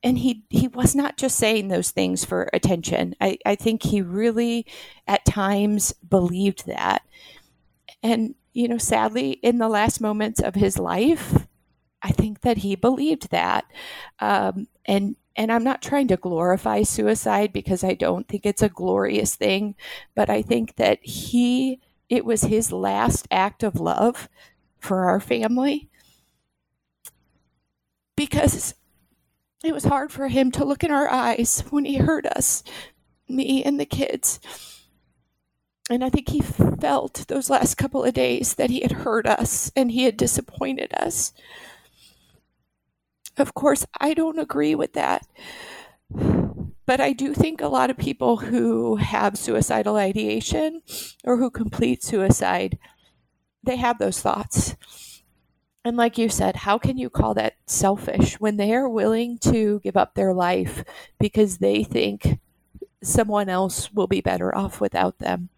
and 0.03 0.19
he 0.19 0.45
he 0.49 0.69
was 0.69 0.95
not 0.95 1.19
just 1.19 1.37
saying 1.37 1.69
those 1.69 1.91
things 1.91 2.25
for 2.25 2.49
attention. 2.53 3.15
I 3.21 3.39
i 3.45 3.55
think 3.55 3.83
he 3.83 4.01
really 4.03 4.67
at 5.07 5.25
times 5.25 5.93
believed 6.09 6.67
that 6.67 7.03
and, 8.03 8.35
you 8.53 8.69
know, 8.69 8.79
sadly, 8.79 9.33
in 9.43 9.59
the 9.59 9.69
last 9.69 10.01
moments 10.01 10.41
of 10.41 10.55
his 10.55 10.79
life, 10.79 11.47
I 12.03 12.11
think 12.11 12.41
that 12.41 12.59
he 12.59 12.77
believed 12.77 13.31
that. 13.31 13.65
Um, 14.19 14.69
and 14.87 15.17
and 15.37 15.53
I'm 15.53 15.65
not 15.65 15.81
trying 15.81 16.09
to 16.09 16.17
glorify 16.17 16.83
suicide 16.83 17.53
because 17.53 17.85
I 17.85 17.95
don't 17.95 18.27
think 18.29 18.45
it's 18.45 18.63
a 18.63 18.69
glorious 18.69 19.35
thing, 19.37 19.75
but 20.15 20.29
I 20.29 20.43
think 20.43 20.77
that 20.77 20.99
he 21.03 21.81
it 22.09 22.25
was 22.25 22.43
his 22.43 22.73
last 22.73 23.29
act 23.31 23.63
of 23.63 23.81
love 23.81 24.29
for 24.81 25.05
our 25.05 25.21
family 25.21 25.89
because 28.17 28.75
it 29.63 29.73
was 29.73 29.85
hard 29.85 30.11
for 30.11 30.29
him 30.29 30.51
to 30.53 30.65
look 30.65 30.83
in 30.83 30.91
our 30.91 31.09
eyes 31.09 31.63
when 31.71 31.85
he 31.85 31.97
heard 31.97 32.27
us, 32.27 32.63
me 33.29 33.63
and 33.63 33.79
the 33.79 33.87
kids. 33.87 34.41
And 35.91 36.05
I 36.05 36.09
think 36.09 36.29
he 36.29 36.41
felt 36.41 37.25
those 37.27 37.51
last 37.51 37.75
couple 37.75 38.05
of 38.05 38.15
days 38.15 38.55
that 38.55 38.71
he 38.71 38.81
had 38.81 38.93
hurt 38.93 39.27
us 39.27 39.73
and 39.75 39.91
he 39.91 40.05
had 40.05 40.17
disappointed 40.17 40.95
us. 40.95 41.33
Of 43.37 43.55
course, 43.55 43.85
I 44.01 44.15
don't 44.15 44.39
agree 44.39 44.77
with 44.77 44.93
that. 44.93 45.27
But 46.87 47.01
I 47.01 47.13
do 47.13 47.35
think 47.35 47.61
a 47.61 47.69
lot 47.69 47.91
of 47.91 47.99
people 47.99 48.37
who 48.37 48.97
have 48.97 49.37
suicidal 49.37 49.97
ideation 49.97 50.83
or 51.25 51.39
who 51.39 51.51
complete 51.51 52.05
suicide, 52.05 52.79
they 53.65 53.77
have 53.77 53.99
those 53.99 54.21
thoughts. 54.21 54.77
And 55.85 55.97
like 55.97 56.19
you 56.19 56.29
said, 56.29 56.55
how 56.57 56.79
can 56.79 56.99
you 56.99 57.11
call 57.11 57.35
that 57.35 57.55
selfish 57.67 58.39
when 58.39 58.59
they 58.59 58.75
are 58.75 58.89
willing 58.89 59.39
to 59.39 59.81
give 59.83 59.97
up 59.97 60.15
their 60.15 60.35
life 60.35 60.85
because 61.19 61.59
they 61.59 61.83
think 61.83 62.39
someone 63.03 63.49
else 63.49 63.93
will 63.93 64.07
be 64.07 64.21
better 64.21 64.55
off 64.55 64.81
without 64.81 65.19
them? 65.19 65.49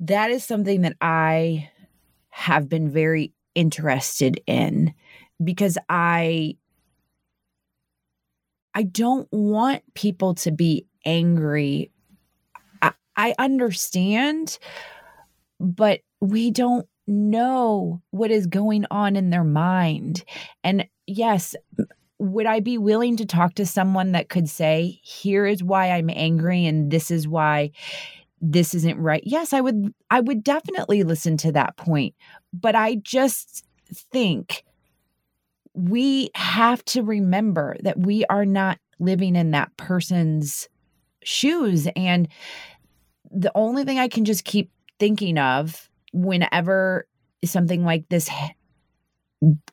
That 0.00 0.30
is 0.30 0.44
something 0.44 0.82
that 0.82 0.96
I 1.00 1.70
have 2.30 2.68
been 2.68 2.90
very 2.90 3.32
interested 3.54 4.40
in 4.46 4.94
because 5.42 5.76
I 5.88 6.56
I 8.74 8.84
don't 8.84 9.26
want 9.32 9.82
people 9.94 10.34
to 10.36 10.52
be 10.52 10.86
angry. 11.04 11.90
I, 12.80 12.92
I 13.16 13.34
understand, 13.38 14.58
but 15.58 16.00
we 16.20 16.52
don't 16.52 16.86
know 17.08 18.00
what 18.10 18.30
is 18.30 18.46
going 18.46 18.84
on 18.90 19.16
in 19.16 19.30
their 19.30 19.42
mind. 19.42 20.22
And 20.62 20.86
yes, 21.06 21.56
would 22.18 22.46
I 22.46 22.60
be 22.60 22.78
willing 22.78 23.16
to 23.16 23.26
talk 23.26 23.54
to 23.54 23.66
someone 23.66 24.12
that 24.12 24.28
could 24.28 24.48
say, 24.48 25.00
here 25.02 25.46
is 25.46 25.62
why 25.62 25.90
I'm 25.90 26.10
angry 26.10 26.66
and 26.66 26.90
this 26.90 27.10
is 27.10 27.26
why 27.26 27.70
this 28.40 28.74
isn't 28.74 28.98
right. 28.98 29.22
Yes, 29.24 29.52
I 29.52 29.60
would 29.60 29.92
I 30.10 30.20
would 30.20 30.44
definitely 30.44 31.02
listen 31.02 31.36
to 31.38 31.52
that 31.52 31.76
point. 31.76 32.14
But 32.52 32.74
I 32.74 32.96
just 32.96 33.64
think 34.12 34.64
we 35.74 36.30
have 36.34 36.84
to 36.86 37.02
remember 37.02 37.76
that 37.82 37.98
we 37.98 38.24
are 38.26 38.44
not 38.44 38.78
living 38.98 39.36
in 39.36 39.52
that 39.52 39.74
person's 39.76 40.68
shoes 41.24 41.88
and 41.96 42.28
the 43.30 43.52
only 43.54 43.84
thing 43.84 43.98
I 43.98 44.08
can 44.08 44.24
just 44.24 44.44
keep 44.44 44.70
thinking 44.98 45.38
of 45.38 45.88
whenever 46.12 47.06
something 47.44 47.84
like 47.84 48.08
this 48.08 48.28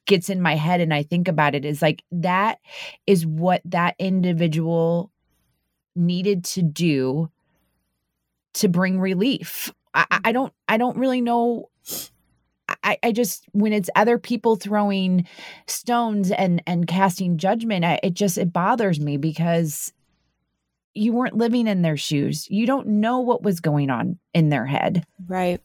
gets 0.05 0.29
in 0.29 0.41
my 0.41 0.55
head 0.55 0.81
and 0.81 0.93
I 0.93 1.03
think 1.03 1.27
about 1.27 1.55
it 1.55 1.65
is 1.65 1.81
like 1.81 2.03
that 2.11 2.59
is 3.07 3.25
what 3.25 3.61
that 3.65 3.95
individual 3.97 5.11
needed 5.95 6.45
to 6.45 6.63
do 6.63 7.29
to 8.55 8.67
bring 8.67 8.99
relief. 8.99 9.71
I, 9.93 10.19
I 10.25 10.31
don't 10.31 10.53
I 10.67 10.77
don't 10.77 10.97
really 10.97 11.21
know 11.21 11.69
I, 12.83 12.97
I 13.03 13.11
just 13.11 13.45
when 13.51 13.73
it's 13.73 13.89
other 13.95 14.17
people 14.17 14.55
throwing 14.55 15.27
stones 15.67 16.31
and 16.31 16.61
and 16.65 16.87
casting 16.87 17.37
judgment, 17.37 17.85
I, 17.85 17.99
it 18.03 18.13
just 18.13 18.37
it 18.37 18.51
bothers 18.51 18.99
me 18.99 19.17
because 19.17 19.93
you 20.93 21.13
weren't 21.13 21.35
living 21.35 21.67
in 21.67 21.81
their 21.81 21.97
shoes. 21.97 22.49
You 22.49 22.65
don't 22.65 22.87
know 22.87 23.19
what 23.19 23.43
was 23.43 23.59
going 23.59 23.89
on 23.89 24.17
in 24.33 24.49
their 24.49 24.65
head. 24.65 25.05
Right. 25.27 25.61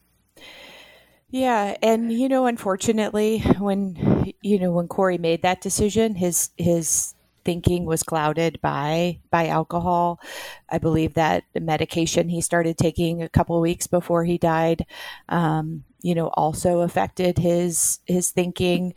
Yeah, 1.30 1.76
and 1.80 2.12
you 2.12 2.28
know, 2.28 2.47
unfortunately, 2.47 3.38
when 3.59 4.32
you 4.43 4.59
know 4.59 4.72
when 4.72 4.88
Corey 4.88 5.18
made 5.18 5.43
that 5.43 5.61
decision, 5.61 6.16
his 6.16 6.51
his 6.57 7.14
thinking 7.45 7.84
was 7.84 8.03
clouded 8.03 8.61
by 8.61 9.20
by 9.30 9.49
alcohol. 9.49 10.20
I 10.68 10.78
believe 10.78 11.14
that 11.14 11.45
the 11.53 11.61
medication 11.61 12.28
he 12.28 12.41
started 12.41 12.76
taking 12.78 13.22
a 13.22 13.28
couple 13.28 13.61
weeks 13.61 13.86
before 13.86 14.24
he 14.24 14.38
died, 14.38 14.86
um, 15.28 15.84
you 16.03 16.14
know, 16.14 16.28
also 16.28 16.80
affected 16.80 17.38
his 17.38 18.01
his 18.07 18.30
thinking. 18.30 18.95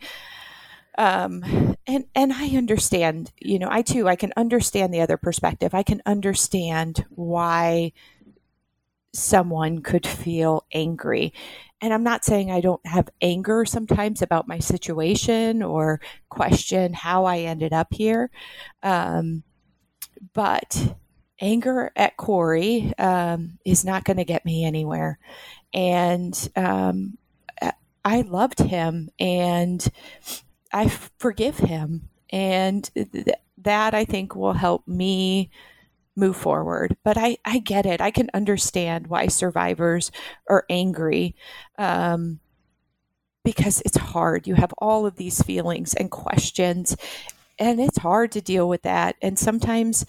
Um, 0.96 1.76
and 1.86 2.04
and 2.14 2.32
I 2.32 2.56
understand, 2.56 3.32
you 3.40 3.58
know, 3.58 3.68
I 3.70 3.82
too 3.82 4.08
I 4.08 4.16
can 4.16 4.32
understand 4.36 4.94
the 4.94 5.00
other 5.00 5.16
perspective. 5.16 5.74
I 5.74 5.82
can 5.82 6.02
understand 6.06 7.04
why 7.10 7.92
someone 9.14 9.80
could 9.80 10.06
feel 10.06 10.64
angry 10.74 11.32
and 11.84 11.92
I'm 11.92 12.02
not 12.02 12.24
saying 12.24 12.50
I 12.50 12.62
don't 12.62 12.84
have 12.86 13.10
anger 13.20 13.66
sometimes 13.66 14.22
about 14.22 14.48
my 14.48 14.58
situation 14.58 15.62
or 15.62 16.00
question 16.30 16.94
how 16.94 17.26
I 17.26 17.40
ended 17.40 17.74
up 17.74 17.88
here. 17.92 18.30
Um, 18.82 19.42
but 20.32 20.96
anger 21.42 21.92
at 21.94 22.16
Corey 22.16 22.94
um, 22.96 23.58
is 23.66 23.84
not 23.84 24.04
going 24.04 24.16
to 24.16 24.24
get 24.24 24.46
me 24.46 24.64
anywhere. 24.64 25.18
And 25.74 26.48
um, 26.56 27.18
I 28.02 28.22
loved 28.22 28.60
him 28.60 29.10
and 29.20 29.86
I 30.72 30.88
forgive 31.18 31.58
him. 31.58 32.08
And 32.30 32.88
th- 32.94 33.36
that 33.58 33.92
I 33.92 34.06
think 34.06 34.34
will 34.34 34.54
help 34.54 34.88
me 34.88 35.50
move 36.16 36.36
forward. 36.36 36.96
But 37.04 37.16
I, 37.18 37.38
I 37.44 37.58
get 37.58 37.86
it. 37.86 38.00
I 38.00 38.10
can 38.10 38.30
understand 38.34 39.08
why 39.08 39.26
survivors 39.26 40.10
are 40.48 40.64
angry 40.68 41.34
um, 41.78 42.40
because 43.44 43.82
it's 43.84 43.96
hard. 43.96 44.46
You 44.46 44.54
have 44.54 44.72
all 44.78 45.06
of 45.06 45.16
these 45.16 45.42
feelings 45.42 45.94
and 45.94 46.10
questions, 46.10 46.96
and 47.58 47.80
it's 47.80 47.98
hard 47.98 48.32
to 48.32 48.40
deal 48.40 48.68
with 48.68 48.82
that. 48.82 49.16
And 49.22 49.38
sometimes 49.38 50.06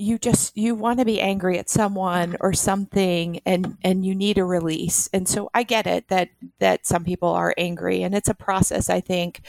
you 0.00 0.18
just 0.18 0.56
you 0.56 0.74
want 0.74 0.98
to 0.98 1.04
be 1.04 1.20
angry 1.20 1.58
at 1.58 1.68
someone 1.68 2.34
or 2.40 2.54
something 2.54 3.38
and 3.44 3.76
and 3.84 4.06
you 4.06 4.14
need 4.14 4.38
a 4.38 4.44
release 4.44 5.10
and 5.12 5.28
so 5.28 5.50
i 5.52 5.62
get 5.62 5.86
it 5.86 6.08
that 6.08 6.30
that 6.58 6.86
some 6.86 7.04
people 7.04 7.28
are 7.28 7.54
angry 7.58 8.02
and 8.02 8.14
it's 8.14 8.30
a 8.30 8.34
process 8.34 8.88
i 8.88 8.98
think 8.98 9.42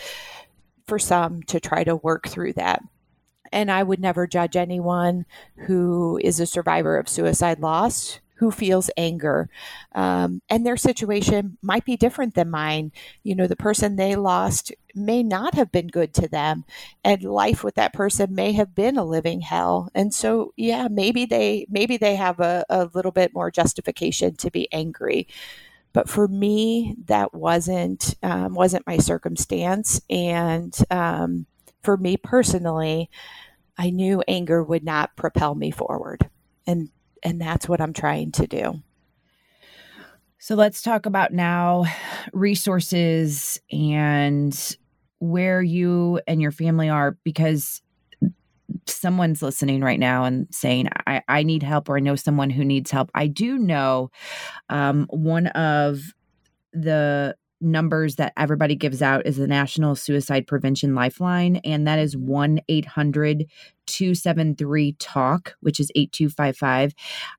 for 0.85 0.99
some 0.99 1.41
to 1.41 1.57
try 1.57 1.85
to 1.85 1.95
work 1.95 2.27
through 2.27 2.51
that 2.51 2.83
and 3.51 3.71
I 3.71 3.83
would 3.83 3.99
never 3.99 4.27
judge 4.27 4.55
anyone 4.55 5.25
who 5.67 6.19
is 6.23 6.39
a 6.39 6.45
survivor 6.45 6.97
of 6.97 7.09
suicide 7.09 7.59
loss 7.59 8.19
who 8.41 8.49
feels 8.49 8.89
anger. 8.97 9.47
Um, 9.93 10.41
and 10.49 10.65
their 10.65 10.75
situation 10.75 11.59
might 11.61 11.85
be 11.85 11.95
different 11.95 12.33
than 12.33 12.49
mine. 12.49 12.91
You 13.21 13.35
know, 13.35 13.45
the 13.45 13.55
person 13.55 13.95
they 13.95 14.15
lost 14.15 14.71
may 14.95 15.21
not 15.21 15.53
have 15.53 15.71
been 15.71 15.87
good 15.87 16.11
to 16.15 16.27
them, 16.27 16.65
and 17.03 17.23
life 17.23 17.63
with 17.63 17.75
that 17.75 17.93
person 17.93 18.33
may 18.33 18.53
have 18.53 18.73
been 18.73 18.97
a 18.97 19.05
living 19.05 19.41
hell. 19.41 19.89
And 19.93 20.11
so, 20.11 20.53
yeah, 20.57 20.87
maybe 20.89 21.25
they 21.25 21.67
maybe 21.69 21.97
they 21.97 22.15
have 22.15 22.39
a, 22.39 22.65
a 22.67 22.89
little 22.95 23.11
bit 23.11 23.31
more 23.31 23.51
justification 23.51 24.35
to 24.37 24.49
be 24.49 24.67
angry. 24.73 25.27
But 25.93 26.09
for 26.09 26.27
me, 26.27 26.95
that 27.05 27.33
wasn't 27.33 28.15
um, 28.23 28.55
wasn't 28.55 28.87
my 28.87 28.97
circumstance, 28.97 30.01
and 30.09 30.75
um, 30.89 31.45
for 31.81 31.97
me 31.97 32.17
personally, 32.17 33.09
I 33.77 33.89
knew 33.89 34.23
anger 34.27 34.63
would 34.63 34.83
not 34.83 35.15
propel 35.15 35.55
me 35.55 35.71
forward. 35.71 36.29
And 36.67 36.89
and 37.23 37.39
that's 37.39 37.69
what 37.69 37.81
I'm 37.81 37.93
trying 37.93 38.31
to 38.33 38.47
do. 38.47 38.81
So 40.39 40.55
let's 40.55 40.81
talk 40.81 41.05
about 41.05 41.33
now 41.33 41.85
resources 42.33 43.61
and 43.71 44.77
where 45.19 45.61
you 45.61 46.19
and 46.27 46.41
your 46.41 46.51
family 46.51 46.89
are 46.89 47.15
because 47.23 47.81
someone's 48.87 49.43
listening 49.43 49.81
right 49.81 49.99
now 49.99 50.23
and 50.23 50.47
saying 50.49 50.89
I, 51.05 51.21
I 51.27 51.43
need 51.43 51.61
help 51.61 51.89
or 51.89 51.97
i 51.97 51.99
know 51.99 52.15
someone 52.15 52.49
who 52.49 52.63
needs 52.63 52.89
help 52.89 53.11
i 53.13 53.27
do 53.27 53.57
know 53.57 54.09
um, 54.69 55.07
one 55.09 55.47
of 55.47 56.01
the 56.73 57.35
numbers 57.61 58.15
that 58.15 58.33
everybody 58.37 58.75
gives 58.75 59.01
out 59.01 59.25
is 59.25 59.37
the 59.37 59.47
National 59.47 59.95
Suicide 59.95 60.47
Prevention 60.47 60.95
Lifeline, 60.95 61.57
and 61.57 61.87
that 61.87 61.99
is 61.99 62.17
1 62.17 62.59
800 62.67 63.45
273 63.91 64.93
TALK, 64.93 65.55
which 65.59 65.79
is 65.79 65.91
8255. 65.95 66.93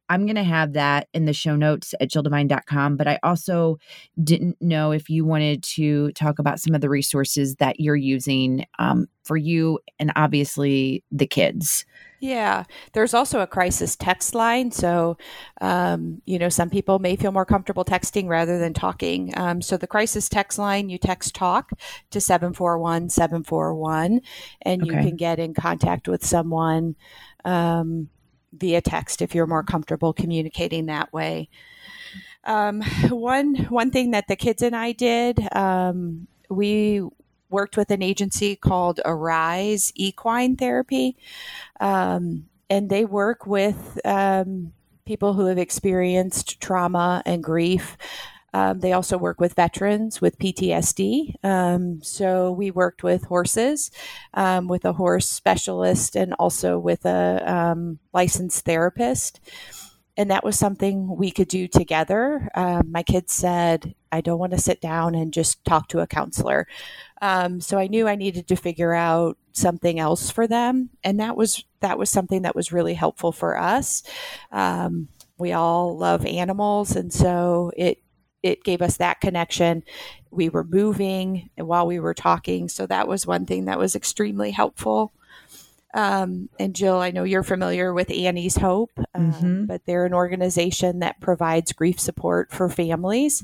I'm 0.08 0.26
going 0.26 0.36
to 0.36 0.42
have 0.42 0.74
that 0.74 1.08
in 1.14 1.24
the 1.24 1.32
show 1.32 1.56
notes 1.56 1.94
at 2.00 2.10
jilldevine.com, 2.10 2.96
but 2.96 3.08
I 3.08 3.18
also 3.22 3.78
didn't 4.22 4.60
know 4.60 4.92
if 4.92 5.08
you 5.08 5.24
wanted 5.24 5.62
to 5.62 6.12
talk 6.12 6.38
about 6.38 6.60
some 6.60 6.74
of 6.74 6.80
the 6.80 6.90
resources 6.90 7.56
that 7.56 7.80
you're 7.80 7.96
using 7.96 8.66
um, 8.78 9.06
for 9.24 9.36
you 9.36 9.78
and 9.98 10.12
obviously 10.14 11.02
the 11.10 11.26
kids. 11.26 11.86
Yeah, 12.22 12.62
there's 12.92 13.14
also 13.14 13.40
a 13.40 13.48
crisis 13.48 13.96
text 13.96 14.32
line. 14.32 14.70
So, 14.70 15.16
um, 15.60 16.22
you 16.24 16.38
know, 16.38 16.50
some 16.50 16.70
people 16.70 17.00
may 17.00 17.16
feel 17.16 17.32
more 17.32 17.44
comfortable 17.44 17.84
texting 17.84 18.28
rather 18.28 18.60
than 18.60 18.74
talking. 18.74 19.36
Um, 19.36 19.60
so, 19.60 19.76
the 19.76 19.88
crisis 19.88 20.28
text 20.28 20.56
line, 20.56 20.88
you 20.88 20.98
text 20.98 21.34
talk 21.34 21.72
to 22.12 22.20
741 22.20 23.08
741, 23.08 24.20
and 24.62 24.82
okay. 24.82 24.88
you 24.88 24.96
can 25.02 25.16
get 25.16 25.40
in 25.40 25.52
contact 25.52 26.06
with 26.06 26.24
someone 26.24 26.41
um, 27.44 28.08
via 28.52 28.80
text 28.80 29.22
if 29.22 29.34
you're 29.34 29.46
more 29.46 29.62
comfortable 29.62 30.12
communicating 30.12 30.86
that 30.86 31.12
way. 31.12 31.48
Um, 32.44 32.82
one 33.10 33.54
one 33.68 33.90
thing 33.90 34.10
that 34.12 34.28
the 34.28 34.36
kids 34.36 34.62
and 34.62 34.76
I 34.76 34.92
did, 34.92 35.40
um, 35.54 36.26
we 36.50 37.02
worked 37.48 37.76
with 37.76 37.90
an 37.90 38.02
agency 38.02 38.56
called 38.56 39.00
Arise 39.04 39.92
Equine 39.94 40.56
Therapy, 40.56 41.16
um, 41.80 42.46
and 42.70 42.88
they 42.88 43.04
work 43.04 43.46
with 43.46 44.00
um, 44.04 44.72
people 45.04 45.34
who 45.34 45.46
have 45.46 45.58
experienced 45.58 46.60
trauma 46.60 47.22
and 47.26 47.42
grief. 47.42 47.96
Um, 48.52 48.80
they 48.80 48.92
also 48.92 49.16
work 49.16 49.40
with 49.40 49.54
veterans 49.54 50.20
with 50.20 50.38
PTSD. 50.38 51.36
Um, 51.44 52.02
so 52.02 52.52
we 52.52 52.70
worked 52.70 53.02
with 53.02 53.24
horses, 53.24 53.90
um, 54.34 54.68
with 54.68 54.84
a 54.84 54.92
horse 54.92 55.28
specialist, 55.28 56.16
and 56.16 56.34
also 56.34 56.78
with 56.78 57.04
a 57.06 57.42
um, 57.50 57.98
licensed 58.12 58.64
therapist 58.64 59.40
and 60.16 60.30
that 60.30 60.44
was 60.44 60.58
something 60.58 61.16
we 61.16 61.30
could 61.30 61.48
do 61.48 61.66
together. 61.66 62.48
Um, 62.54 62.92
my 62.92 63.02
kids 63.02 63.32
said, 63.32 63.94
I 64.10 64.20
don't 64.20 64.38
want 64.38 64.52
to 64.52 64.58
sit 64.58 64.80
down 64.80 65.14
and 65.14 65.32
just 65.32 65.64
talk 65.64 65.88
to 65.88 66.00
a 66.00 66.06
counselor. 66.06 66.66
Um, 67.22 67.60
so 67.60 67.78
I 67.78 67.86
knew 67.86 68.06
I 68.06 68.16
needed 68.16 68.46
to 68.48 68.56
figure 68.56 68.92
out 68.92 69.38
something 69.52 69.98
else 69.98 70.30
for 70.30 70.46
them, 70.46 70.90
and 71.02 71.20
that 71.20 71.36
was 71.36 71.64
that 71.80 71.98
was 71.98 72.10
something 72.10 72.42
that 72.42 72.54
was 72.54 72.72
really 72.72 72.94
helpful 72.94 73.32
for 73.32 73.56
us. 73.58 74.02
We 75.38 75.52
all 75.52 75.96
love 75.96 76.24
animals, 76.26 76.94
and 76.94 77.12
so 77.12 77.72
it 77.76 77.98
it 78.42 78.64
gave 78.64 78.82
us 78.82 78.96
that 78.96 79.20
connection. 79.20 79.84
We 80.30 80.48
were 80.48 80.64
moving 80.64 81.50
while 81.56 81.86
we 81.86 82.00
were 82.00 82.14
talking, 82.14 82.68
so 82.68 82.86
that 82.86 83.08
was 83.08 83.26
one 83.26 83.46
thing 83.46 83.66
that 83.66 83.78
was 83.78 83.94
extremely 83.94 84.50
helpful. 84.50 85.12
Um, 85.94 86.48
and 86.58 86.74
Jill, 86.74 86.96
I 86.96 87.10
know 87.10 87.24
you're 87.24 87.42
familiar 87.42 87.92
with 87.92 88.10
Annie's 88.10 88.56
Hope, 88.56 88.92
um, 89.14 89.32
mm-hmm. 89.32 89.64
but 89.66 89.84
they're 89.84 90.06
an 90.06 90.14
organization 90.14 91.00
that 91.00 91.20
provides 91.20 91.72
grief 91.72 92.00
support 92.00 92.50
for 92.50 92.68
families. 92.68 93.42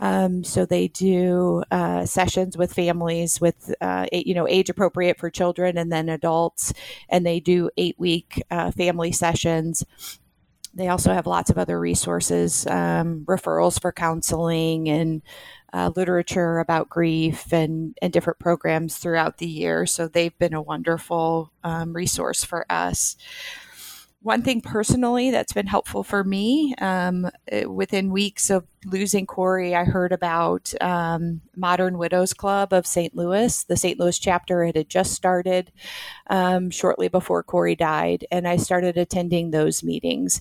Um, 0.00 0.42
so 0.42 0.64
they 0.64 0.88
do 0.88 1.62
uh, 1.70 2.06
sessions 2.06 2.56
with 2.56 2.72
families 2.72 3.40
with, 3.40 3.74
uh, 3.80 4.06
you 4.10 4.34
know, 4.34 4.48
age 4.48 4.70
appropriate 4.70 5.18
for 5.18 5.28
children 5.28 5.76
and 5.76 5.92
then 5.92 6.08
adults, 6.08 6.72
and 7.10 7.26
they 7.26 7.40
do 7.40 7.68
eight 7.76 7.98
week 7.98 8.42
uh, 8.50 8.70
family 8.70 9.12
sessions 9.12 9.84
they 10.74 10.88
also 10.88 11.12
have 11.12 11.26
lots 11.26 11.50
of 11.50 11.58
other 11.58 11.78
resources, 11.78 12.66
um, 12.66 13.24
referrals 13.26 13.80
for 13.80 13.92
counseling 13.92 14.88
and 14.88 15.22
uh, 15.72 15.90
literature 15.96 16.58
about 16.58 16.88
grief 16.88 17.52
and, 17.52 17.96
and 18.02 18.12
different 18.12 18.38
programs 18.38 18.96
throughout 18.96 19.38
the 19.38 19.46
year. 19.46 19.86
So 19.86 20.08
they've 20.08 20.36
been 20.38 20.54
a 20.54 20.62
wonderful 20.62 21.52
um, 21.64 21.94
resource 21.94 22.44
for 22.44 22.66
us. 22.70 23.16
One 24.22 24.42
thing 24.42 24.60
personally 24.60 25.32
that's 25.32 25.52
been 25.52 25.66
helpful 25.66 26.04
for 26.04 26.22
me 26.22 26.74
um, 26.80 27.28
eh, 27.48 27.64
within 27.64 28.10
weeks 28.10 28.50
of 28.50 28.64
losing 28.84 29.26
Corey, 29.26 29.74
I 29.74 29.82
heard 29.84 30.12
about 30.12 30.72
um, 30.80 31.40
Modern 31.56 31.98
Widows 31.98 32.32
Club 32.32 32.72
of 32.72 32.86
St. 32.86 33.16
Louis. 33.16 33.64
The 33.64 33.76
St. 33.76 33.98
Louis 33.98 34.18
chapter 34.18 34.62
it 34.62 34.76
had 34.76 34.88
just 34.88 35.14
started 35.14 35.72
um, 36.28 36.70
shortly 36.70 37.08
before 37.08 37.42
Corey 37.42 37.74
died, 37.74 38.24
and 38.30 38.46
I 38.46 38.58
started 38.58 38.96
attending 38.96 39.50
those 39.50 39.82
meetings 39.82 40.40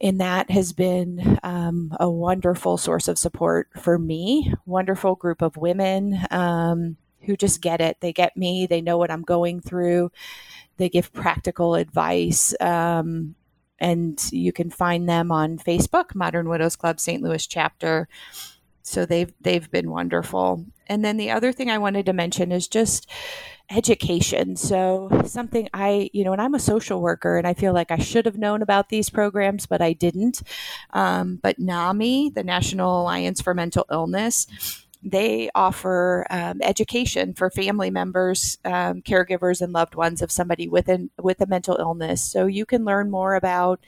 and 0.00 0.20
that 0.20 0.50
has 0.50 0.72
been 0.72 1.38
um, 1.42 1.96
a 1.98 2.08
wonderful 2.08 2.76
source 2.76 3.08
of 3.08 3.18
support 3.18 3.68
for 3.80 3.98
me. 3.98 4.52
Wonderful 4.66 5.14
group 5.14 5.42
of 5.42 5.56
women 5.56 6.18
um, 6.30 6.96
who 7.26 7.36
just 7.36 7.60
get 7.60 7.80
it. 7.80 7.98
They 8.00 8.12
get 8.12 8.36
me. 8.36 8.66
They 8.66 8.80
know 8.80 8.98
what 8.98 9.10
I'm 9.10 9.22
going 9.22 9.60
through. 9.60 10.10
They 10.76 10.88
give 10.88 11.12
practical 11.12 11.74
advice. 11.74 12.54
Um, 12.60 13.34
and 13.78 14.20
you 14.32 14.52
can 14.52 14.70
find 14.70 15.08
them 15.08 15.30
on 15.30 15.58
Facebook, 15.58 16.14
Modern 16.14 16.48
Widows 16.48 16.76
Club 16.76 16.98
St. 16.98 17.22
Louis 17.22 17.46
chapter. 17.46 18.08
So 18.82 19.04
they've 19.04 19.32
they've 19.40 19.70
been 19.70 19.90
wonderful. 19.90 20.64
And 20.86 21.04
then 21.04 21.16
the 21.16 21.30
other 21.30 21.52
thing 21.52 21.70
I 21.70 21.78
wanted 21.78 22.06
to 22.06 22.12
mention 22.12 22.52
is 22.52 22.68
just 22.68 23.10
education. 23.70 24.56
So, 24.56 25.08
something 25.26 25.68
I, 25.74 26.10
you 26.12 26.24
know, 26.24 26.32
and 26.32 26.40
I'm 26.40 26.54
a 26.54 26.60
social 26.60 27.00
worker 27.00 27.36
and 27.36 27.46
I 27.46 27.54
feel 27.54 27.72
like 27.72 27.90
I 27.90 27.98
should 27.98 28.26
have 28.26 28.38
known 28.38 28.62
about 28.62 28.88
these 28.88 29.10
programs, 29.10 29.66
but 29.66 29.82
I 29.82 29.92
didn't. 29.92 30.42
Um, 30.90 31.40
but 31.42 31.58
NAMI, 31.58 32.30
the 32.30 32.44
National 32.44 33.02
Alliance 33.02 33.40
for 33.40 33.54
Mental 33.54 33.84
Illness, 33.90 34.46
they 35.02 35.50
offer 35.54 36.26
um, 36.30 36.60
education 36.62 37.34
for 37.34 37.50
family 37.50 37.90
members, 37.90 38.58
um, 38.64 39.02
caregivers, 39.02 39.60
and 39.60 39.72
loved 39.72 39.94
ones 39.94 40.22
of 40.22 40.32
somebody 40.32 40.68
with 40.68 40.88
an, 40.88 41.10
with 41.20 41.40
a 41.40 41.46
mental 41.46 41.76
illness. 41.78 42.22
So 42.22 42.46
you 42.46 42.66
can 42.66 42.84
learn 42.84 43.10
more 43.10 43.34
about 43.34 43.80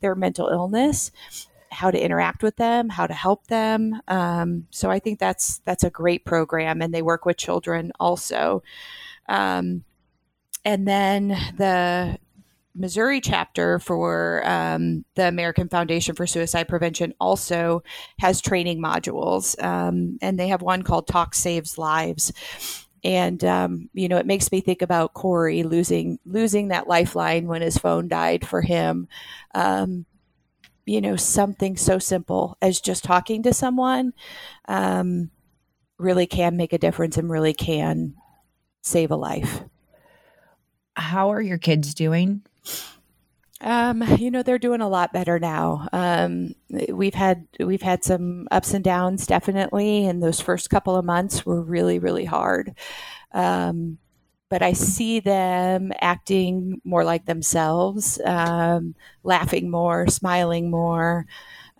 their 0.00 0.14
mental 0.14 0.48
illness, 0.48 1.10
how 1.70 1.90
to 1.90 2.02
interact 2.02 2.42
with 2.42 2.56
them, 2.56 2.88
how 2.88 3.06
to 3.06 3.14
help 3.14 3.46
them. 3.46 4.00
Um, 4.08 4.66
so 4.70 4.90
I 4.90 4.98
think 4.98 5.18
that's 5.18 5.58
that's 5.64 5.84
a 5.84 5.90
great 5.90 6.24
program, 6.24 6.82
and 6.82 6.92
they 6.92 7.02
work 7.02 7.24
with 7.24 7.36
children 7.36 7.92
also. 8.00 8.62
Um, 9.28 9.84
and 10.64 10.88
then 10.88 11.28
the 11.56 12.18
Missouri 12.76 13.20
chapter 13.20 13.78
for 13.78 14.42
um, 14.46 15.04
the 15.14 15.28
American 15.28 15.68
Foundation 15.68 16.14
for 16.14 16.26
Suicide 16.26 16.68
Prevention 16.68 17.14
also 17.20 17.82
has 18.18 18.40
training 18.40 18.82
modules, 18.82 19.60
um, 19.62 20.18
and 20.20 20.38
they 20.38 20.48
have 20.48 20.62
one 20.62 20.82
called 20.82 21.06
Talk 21.06 21.34
Saves 21.34 21.78
Lives. 21.78 22.32
And 23.04 23.44
um, 23.44 23.90
you 23.92 24.08
know, 24.08 24.16
it 24.16 24.26
makes 24.26 24.50
me 24.50 24.60
think 24.60 24.82
about 24.82 25.14
Corey 25.14 25.62
losing 25.62 26.18
losing 26.24 26.68
that 26.68 26.88
lifeline 26.88 27.46
when 27.46 27.62
his 27.62 27.78
phone 27.78 28.08
died 28.08 28.46
for 28.46 28.62
him. 28.62 29.08
Um, 29.54 30.06
you 30.86 31.00
know, 31.00 31.16
something 31.16 31.76
so 31.76 31.98
simple 31.98 32.58
as 32.60 32.80
just 32.80 33.04
talking 33.04 33.42
to 33.44 33.54
someone 33.54 34.12
um, 34.68 35.30
really 35.98 36.26
can 36.26 36.56
make 36.56 36.72
a 36.72 36.78
difference 36.78 37.16
and 37.16 37.30
really 37.30 37.54
can 37.54 38.14
save 38.82 39.10
a 39.10 39.16
life. 39.16 39.62
How 40.96 41.32
are 41.32 41.40
your 41.40 41.58
kids 41.58 41.94
doing? 41.94 42.42
Um, 43.60 44.02
you 44.18 44.30
know, 44.30 44.42
they're 44.42 44.58
doing 44.58 44.80
a 44.80 44.88
lot 44.88 45.12
better 45.12 45.38
now. 45.38 45.88
Um, 45.92 46.54
we've 46.90 47.14
had 47.14 47.46
we've 47.58 47.82
had 47.82 48.04
some 48.04 48.46
ups 48.50 48.74
and 48.74 48.84
downs, 48.84 49.26
definitely, 49.26 50.06
and 50.06 50.22
those 50.22 50.40
first 50.40 50.70
couple 50.70 50.96
of 50.96 51.04
months 51.04 51.46
were 51.46 51.62
really, 51.62 51.98
really 51.98 52.24
hard. 52.24 52.74
Um, 53.32 53.98
but 54.50 54.62
I 54.62 54.72
see 54.74 55.20
them 55.20 55.92
acting 56.00 56.80
more 56.84 57.04
like 57.04 57.26
themselves, 57.26 58.20
um, 58.24 58.94
laughing 59.24 59.70
more, 59.70 60.06
smiling 60.08 60.70
more, 60.70 61.26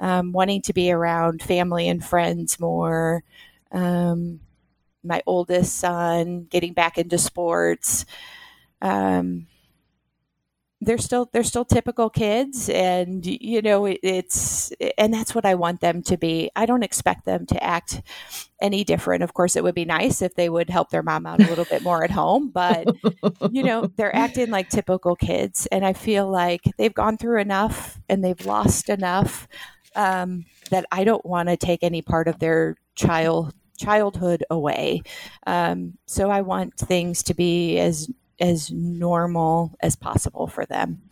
um, 0.00 0.32
wanting 0.32 0.62
to 0.62 0.72
be 0.72 0.90
around 0.90 1.42
family 1.42 1.88
and 1.88 2.04
friends 2.04 2.58
more. 2.60 3.22
Um, 3.72 4.40
my 5.04 5.22
oldest 5.26 5.76
son 5.78 6.46
getting 6.50 6.72
back 6.74 6.98
into 6.98 7.18
sports. 7.18 8.06
Um, 8.82 9.46
they're 10.84 10.98
still 10.98 11.28
they're 11.32 11.42
still 11.42 11.64
typical 11.64 12.10
kids 12.10 12.68
and 12.68 13.24
you 13.26 13.62
know 13.62 13.86
it, 13.86 14.00
it's 14.02 14.72
and 14.98 15.12
that's 15.12 15.34
what 15.34 15.44
i 15.44 15.54
want 15.54 15.80
them 15.80 16.02
to 16.02 16.16
be. 16.16 16.50
I 16.56 16.66
don't 16.66 16.82
expect 16.82 17.24
them 17.24 17.46
to 17.46 17.62
act 17.62 18.02
any 18.60 18.84
different. 18.84 19.22
Of 19.22 19.34
course 19.34 19.56
it 19.56 19.62
would 19.62 19.74
be 19.74 19.84
nice 19.84 20.22
if 20.22 20.34
they 20.34 20.48
would 20.48 20.70
help 20.70 20.90
their 20.90 21.02
mom 21.02 21.26
out 21.26 21.40
a 21.40 21.48
little 21.48 21.66
bit 21.66 21.82
more 21.82 22.04
at 22.04 22.10
home 22.10 22.48
but 22.48 22.86
you 23.50 23.62
know 23.62 23.90
they're 23.96 24.14
acting 24.14 24.50
like 24.50 24.68
typical 24.68 25.16
kids 25.16 25.66
and 25.70 25.84
i 25.84 25.92
feel 25.92 26.28
like 26.30 26.62
they've 26.78 26.94
gone 26.94 27.16
through 27.16 27.40
enough 27.40 28.00
and 28.08 28.24
they've 28.24 28.46
lost 28.46 28.88
enough 28.88 29.46
um, 29.96 30.44
that 30.70 30.86
i 30.90 31.04
don't 31.04 31.24
want 31.26 31.48
to 31.48 31.56
take 31.56 31.82
any 31.82 32.02
part 32.02 32.28
of 32.28 32.38
their 32.38 32.76
child 32.94 33.52
childhood 33.76 34.44
away. 34.50 35.02
Um, 35.46 35.98
so 36.06 36.30
i 36.30 36.40
want 36.40 36.76
things 36.76 37.22
to 37.24 37.34
be 37.34 37.78
as 37.78 38.08
as 38.40 38.70
normal 38.70 39.74
as 39.80 39.96
possible 39.96 40.46
for 40.46 40.66
them. 40.66 41.02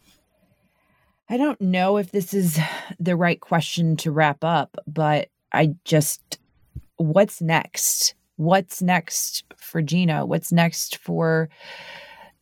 I 1.29 1.37
don't 1.37 1.61
know 1.61 1.97
if 1.97 2.11
this 2.11 2.35
is 2.35 2.59
the 2.99 3.17
right 3.17 3.41
question 3.41 3.97
to 3.99 4.11
wrap 4.11 4.45
up, 4.45 4.77
but 4.87 5.29
I 5.53 5.75
just, 5.85 6.39
what's 6.97 7.41
next? 7.41 8.15
What's 8.37 8.83
next 8.83 9.45
for 9.57 9.83
Gina? 9.83 10.27
What's 10.27 10.53
next 10.53 10.99
for 10.99 11.49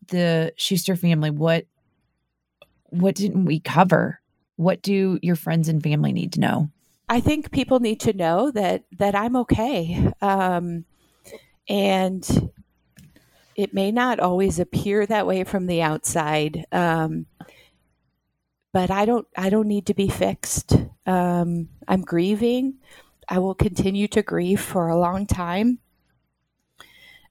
the 0.08 0.52
Schuster 0.56 0.96
family? 0.96 1.30
What, 1.30 1.66
what 2.86 3.14
didn't 3.14 3.44
we 3.44 3.60
cover? 3.60 4.20
What 4.56 4.82
do 4.82 5.18
your 5.22 5.36
friends 5.36 5.68
and 5.68 5.82
family 5.82 6.12
need 6.12 6.32
to 6.32 6.40
know? 6.40 6.70
I 7.08 7.20
think 7.20 7.50
people 7.50 7.80
need 7.80 8.00
to 8.00 8.12
know 8.12 8.52
that 8.52 8.84
that 8.98 9.16
I'm 9.16 9.34
okay, 9.34 10.12
um, 10.22 10.84
and 11.68 12.50
it 13.60 13.74
may 13.74 13.92
not 13.92 14.20
always 14.20 14.58
appear 14.58 15.04
that 15.04 15.26
way 15.26 15.44
from 15.44 15.66
the 15.66 15.82
outside, 15.82 16.64
um, 16.72 17.26
but 18.72 18.90
I 18.90 19.04
don't. 19.04 19.26
I 19.36 19.50
don't 19.50 19.68
need 19.68 19.86
to 19.86 19.94
be 19.94 20.08
fixed. 20.08 20.74
Um, 21.04 21.68
I'm 21.86 22.00
grieving. 22.00 22.78
I 23.28 23.38
will 23.38 23.54
continue 23.54 24.08
to 24.08 24.22
grieve 24.22 24.62
for 24.62 24.88
a 24.88 24.98
long 24.98 25.26
time. 25.26 25.78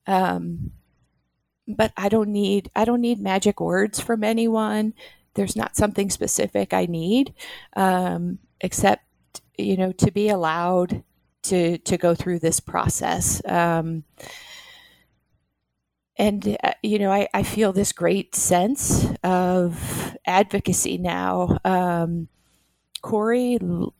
Um, 0.05 0.71
but 1.67 1.93
I 1.97 2.09
don't 2.09 2.29
need. 2.29 2.69
I 2.75 2.85
don't 2.85 3.01
need 3.01 3.19
magic 3.19 3.59
words 3.59 3.99
from 3.99 4.23
anyone. 4.23 4.93
There's 5.33 5.55
not 5.55 5.75
something 5.75 6.11
specific 6.11 6.75
I 6.75 6.85
need, 6.85 7.33
um, 7.75 8.37
except 8.61 9.03
you 9.57 9.77
know 9.77 9.93
to 9.93 10.11
be 10.11 10.29
allowed 10.29 11.03
to 11.43 11.79
to 11.79 11.97
go 11.97 12.13
through 12.13 12.39
this 12.39 12.59
process. 12.59 13.41
Um, 13.45 14.03
and 16.19 16.57
uh, 16.63 16.73
you 16.83 16.99
know 16.99 17.11
I, 17.11 17.27
I, 17.33 17.43
feel 17.43 17.73
this 17.73 17.93
great 17.93 18.35
sense 18.35 19.07
of 19.23 20.15
advocacy 20.27 20.97
now. 20.97 21.57
Um, 21.65 22.27
corey 23.01 23.57
l- 23.61 23.93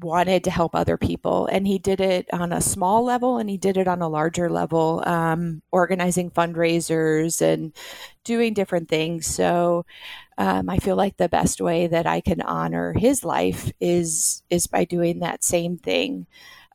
wanted 0.00 0.44
to 0.44 0.50
help 0.50 0.76
other 0.76 0.96
people 0.96 1.46
and 1.50 1.66
he 1.66 1.76
did 1.76 2.00
it 2.00 2.28
on 2.32 2.52
a 2.52 2.60
small 2.60 3.04
level 3.04 3.38
and 3.38 3.50
he 3.50 3.56
did 3.56 3.76
it 3.76 3.88
on 3.88 4.00
a 4.00 4.08
larger 4.08 4.48
level 4.48 5.02
um, 5.06 5.60
organizing 5.72 6.30
fundraisers 6.30 7.42
and 7.42 7.74
doing 8.22 8.54
different 8.54 8.88
things. 8.88 9.26
So 9.26 9.84
um, 10.38 10.70
i 10.70 10.78
feel 10.78 10.96
like 10.96 11.16
the 11.16 11.28
best 11.28 11.60
way 11.60 11.86
that 11.88 12.06
i 12.06 12.20
can 12.20 12.40
honor 12.40 12.94
his 12.94 13.24
life 13.24 13.70
is 13.80 14.42
is 14.48 14.66
by 14.66 14.84
doing 14.84 15.18
that 15.18 15.44
same 15.44 15.76
thing 15.76 16.26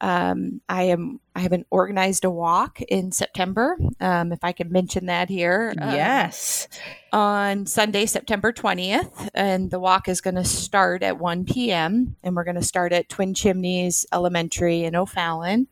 um, 0.03 0.61
I 0.67 0.83
am 0.83 1.21
I 1.33 1.39
haven't 1.39 1.65
organized 1.71 2.25
a 2.25 2.29
walk 2.29 2.81
in 2.81 3.13
September. 3.13 3.77
Um, 4.01 4.33
if 4.33 4.43
I 4.43 4.51
can 4.51 4.69
mention 4.69 5.05
that 5.05 5.29
here, 5.29 5.73
um, 5.79 5.95
yes, 5.95 6.67
on 7.13 7.65
Sunday, 7.65 8.05
September 8.05 8.51
twentieth, 8.51 9.29
and 9.33 9.71
the 9.71 9.79
walk 9.79 10.09
is 10.09 10.19
going 10.19 10.35
to 10.35 10.43
start 10.43 11.03
at 11.03 11.19
one 11.19 11.45
p.m. 11.45 12.17
and 12.21 12.35
we're 12.35 12.43
going 12.43 12.57
to 12.57 12.61
start 12.61 12.91
at 12.91 13.07
Twin 13.07 13.33
Chimneys 13.33 14.05
Elementary 14.11 14.83
in 14.83 14.93
O'Fallon. 14.93 15.67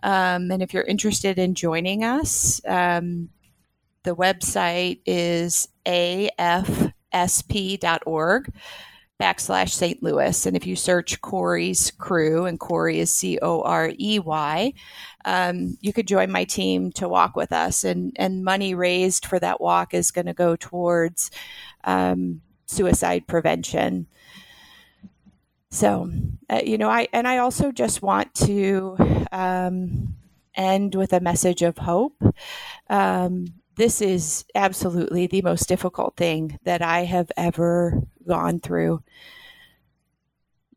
Um, 0.00 0.52
and 0.52 0.62
if 0.62 0.72
you're 0.72 0.84
interested 0.84 1.36
in 1.36 1.56
joining 1.56 2.04
us, 2.04 2.60
um, 2.68 3.30
the 4.04 4.14
website 4.14 5.00
is 5.04 5.66
afsp.org 5.84 6.92
backslash 9.20 9.70
St. 9.70 10.02
Louis. 10.02 10.46
And 10.46 10.56
if 10.56 10.66
you 10.66 10.76
search 10.76 11.20
Corey's 11.20 11.90
crew, 11.92 12.44
and 12.44 12.60
Corey 12.60 12.98
is 12.98 13.12
C 13.12 13.38
O 13.40 13.62
R 13.62 13.92
E 13.98 14.18
Y, 14.18 14.72
um, 15.24 15.76
you 15.80 15.92
could 15.92 16.06
join 16.06 16.30
my 16.30 16.44
team 16.44 16.92
to 16.92 17.08
walk 17.08 17.36
with 17.36 17.52
us. 17.52 17.84
And, 17.84 18.12
and 18.16 18.44
money 18.44 18.74
raised 18.74 19.26
for 19.26 19.38
that 19.38 19.60
walk 19.60 19.94
is 19.94 20.10
going 20.10 20.26
to 20.26 20.34
go 20.34 20.56
towards 20.56 21.30
um, 21.84 22.42
suicide 22.66 23.26
prevention. 23.26 24.06
So, 25.70 26.10
uh, 26.48 26.60
you 26.64 26.78
know, 26.78 26.88
I, 26.88 27.08
and 27.12 27.26
I 27.26 27.38
also 27.38 27.72
just 27.72 28.02
want 28.02 28.34
to 28.34 28.96
um, 29.32 30.14
end 30.54 30.94
with 30.94 31.12
a 31.12 31.20
message 31.20 31.62
of 31.62 31.78
hope. 31.78 32.22
Um, 32.88 33.46
this 33.76 34.00
is 34.00 34.44
absolutely 34.54 35.26
the 35.26 35.42
most 35.42 35.68
difficult 35.68 36.16
thing 36.16 36.58
that 36.64 36.82
I 36.82 37.04
have 37.04 37.30
ever 37.36 38.02
gone 38.26 38.58
through. 38.58 39.02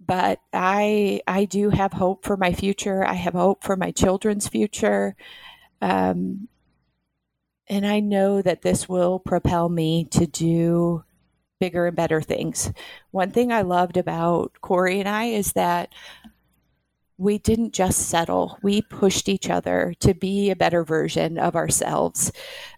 But 0.05 0.39
I 0.53 1.21
I 1.27 1.45
do 1.45 1.69
have 1.69 1.93
hope 1.93 2.25
for 2.25 2.35
my 2.35 2.53
future. 2.53 3.05
I 3.05 3.13
have 3.13 3.33
hope 3.33 3.63
for 3.63 3.75
my 3.77 3.91
children's 3.91 4.47
future. 4.47 5.15
Um, 5.81 6.49
and 7.67 7.85
I 7.85 7.99
know 7.99 8.41
that 8.41 8.63
this 8.63 8.89
will 8.89 9.19
propel 9.19 9.69
me 9.69 10.05
to 10.05 10.25
do 10.25 11.03
bigger 11.59 11.87
and 11.87 11.95
better 11.95 12.21
things. 12.21 12.71
One 13.11 13.31
thing 13.31 13.51
I 13.51 13.61
loved 13.61 13.97
about 13.97 14.53
Corey 14.61 14.99
and 14.99 15.07
I 15.07 15.25
is 15.25 15.53
that 15.53 15.93
we 17.19 17.37
didn't 17.37 17.73
just 17.73 18.07
settle, 18.07 18.57
we 18.63 18.81
pushed 18.81 19.27
each 19.27 19.49
other 19.49 19.93
to 19.99 20.13
be 20.13 20.49
a 20.49 20.55
better 20.55 20.85
version 20.85 21.37
of 21.37 21.53
ourselves. 21.53 22.31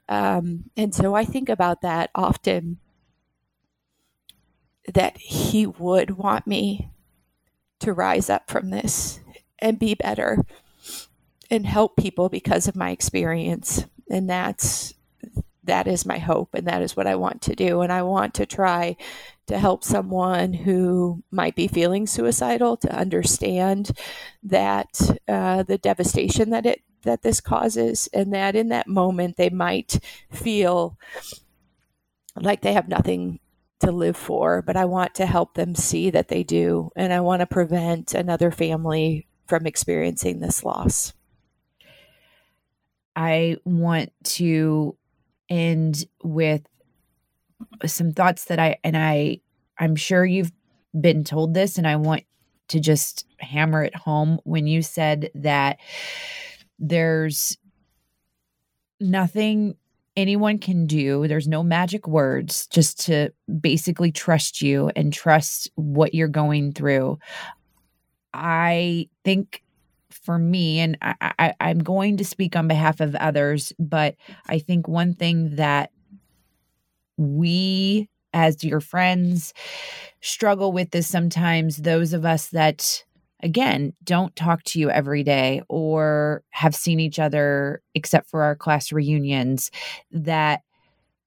Um, 0.09 0.71
and 0.75 0.95
so 0.95 1.13
I 1.13 1.25
think 1.25 1.47
about 1.47 1.81
that 1.81 2.09
often 2.15 2.79
that 4.91 5.15
he 5.17 5.67
would 5.67 6.17
want 6.17 6.47
me 6.47 6.89
to 7.81 7.93
rise 7.93 8.31
up 8.31 8.49
from 8.49 8.71
this 8.71 9.19
and 9.59 9.77
be 9.77 9.93
better 9.93 10.43
and 11.51 11.67
help 11.67 11.95
people 11.95 12.27
because 12.27 12.67
of 12.67 12.75
my 12.75 12.89
experience. 12.89 13.85
And 14.09 14.27
that's 14.27 14.95
that 15.63 15.87
is 15.87 16.05
my 16.05 16.17
hope 16.17 16.53
and 16.53 16.67
that 16.67 16.81
is 16.81 16.95
what 16.95 17.07
I 17.07 17.15
want 17.15 17.41
to 17.43 17.55
do. 17.55 17.81
And 17.81 17.91
I 17.91 18.01
want 18.03 18.33
to 18.35 18.45
try 18.45 18.95
to 19.47 19.59
help 19.59 19.83
someone 19.83 20.53
who 20.53 21.23
might 21.31 21.55
be 21.55 21.67
feeling 21.67 22.07
suicidal 22.07 22.77
to 22.77 22.95
understand 22.95 23.91
that 24.43 24.99
uh, 25.27 25.63
the 25.63 25.77
devastation 25.77 26.49
that 26.51 26.65
it 26.65 26.81
that 27.03 27.23
this 27.23 27.41
causes 27.41 28.07
and 28.13 28.31
that 28.31 28.55
in 28.55 28.69
that 28.69 28.87
moment 28.87 29.35
they 29.35 29.49
might 29.49 29.99
feel 30.31 30.99
like 32.35 32.61
they 32.61 32.73
have 32.73 32.87
nothing 32.87 33.39
to 33.79 33.91
live 33.91 34.15
for. 34.15 34.61
But 34.61 34.77
i 34.77 34.85
want 34.85 35.15
to 35.15 35.25
help 35.25 35.55
them 35.55 35.73
see 35.73 36.11
that 36.11 36.27
they 36.27 36.43
do. 36.43 36.91
And 36.95 37.11
i 37.11 37.19
want 37.19 37.39
to 37.41 37.47
prevent 37.47 38.13
another 38.13 38.51
family 38.51 39.27
from 39.47 39.65
experiencing 39.65 40.39
this 40.39 40.63
loss. 40.63 41.13
I 43.15 43.57
want 43.65 44.13
to 44.23 44.95
end 45.51 46.05
with 46.23 46.61
some 47.85 48.11
thoughts 48.11 48.45
that 48.45 48.57
I 48.57 48.77
and 48.83 48.97
I 48.97 49.41
I'm 49.77 49.95
sure 49.95 50.25
you've 50.25 50.51
been 50.99 51.23
told 51.23 51.53
this 51.53 51.77
and 51.77 51.87
I 51.87 51.97
want 51.97 52.23
to 52.69 52.79
just 52.79 53.25
hammer 53.39 53.83
it 53.83 53.95
home 53.95 54.39
when 54.43 54.65
you 54.65 54.81
said 54.81 55.29
that 55.35 55.77
there's 56.79 57.57
nothing 58.99 59.75
anyone 60.15 60.57
can 60.57 60.85
do. 60.85 61.27
There's 61.27 61.47
no 61.47 61.63
magic 61.63 62.07
words 62.07 62.67
just 62.67 62.99
to 63.05 63.31
basically 63.59 64.11
trust 64.11 64.61
you 64.61 64.91
and 64.95 65.13
trust 65.13 65.69
what 65.75 66.13
you're 66.13 66.27
going 66.27 66.73
through. 66.73 67.17
I 68.33 69.09
think 69.23 69.63
for 70.13 70.37
me, 70.37 70.79
and 70.79 70.97
I, 71.01 71.53
I, 71.59 71.69
am 71.69 71.79
going 71.79 72.17
to 72.17 72.25
speak 72.25 72.55
on 72.55 72.67
behalf 72.67 72.99
of 72.99 73.15
others, 73.15 73.73
but 73.79 74.15
I 74.47 74.59
think 74.59 74.87
one 74.87 75.13
thing 75.13 75.55
that 75.55 75.91
we 77.17 78.09
as 78.33 78.63
your 78.63 78.79
friends 78.79 79.53
struggle 80.21 80.71
with 80.71 80.93
is 80.95 81.07
sometimes 81.07 81.77
those 81.77 82.13
of 82.13 82.25
us 82.25 82.47
that 82.49 83.03
again, 83.43 83.93
don't 84.03 84.35
talk 84.35 84.63
to 84.63 84.79
you 84.79 84.89
every 84.89 85.23
day 85.23 85.61
or 85.67 86.43
have 86.51 86.75
seen 86.75 86.99
each 86.99 87.19
other 87.19 87.81
except 87.95 88.29
for 88.29 88.43
our 88.43 88.55
class 88.55 88.91
reunions, 88.91 89.71
that 90.11 90.61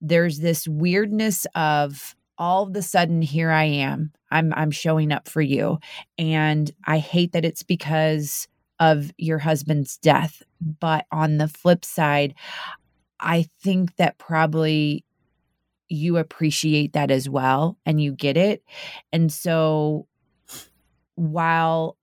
there's 0.01 0.39
this 0.39 0.69
weirdness 0.69 1.47
of 1.55 2.15
all 2.39 2.65
of 2.65 2.77
a 2.77 2.83
sudden 2.83 3.23
here 3.23 3.51
I 3.51 3.65
am. 3.65 4.13
I'm 4.31 4.53
I'm 4.55 4.71
showing 4.71 5.13
up 5.13 5.29
for 5.29 5.41
you. 5.41 5.79
And 6.19 6.71
I 6.85 6.99
hate 6.99 7.33
that 7.33 7.45
it's 7.45 7.63
because 7.63 8.49
of 8.93 9.11
your 9.17 9.39
husband's 9.39 9.97
death. 9.97 10.43
But 10.61 11.07
on 11.11 11.39
the 11.39 11.49
flip 11.49 11.85
side, 11.85 12.35
I 13.21 13.47
think 13.63 13.97
that 13.97 14.19
probably 14.19 15.05
you 15.89 16.17
appreciate 16.17 16.93
that 16.95 17.11
as 17.11 17.29
well 17.29 17.79
and 17.87 18.01
you 18.01 18.13
get 18.13 18.37
it. 18.37 18.63
And 19.13 19.33
so 19.33 20.07
while 21.15 21.97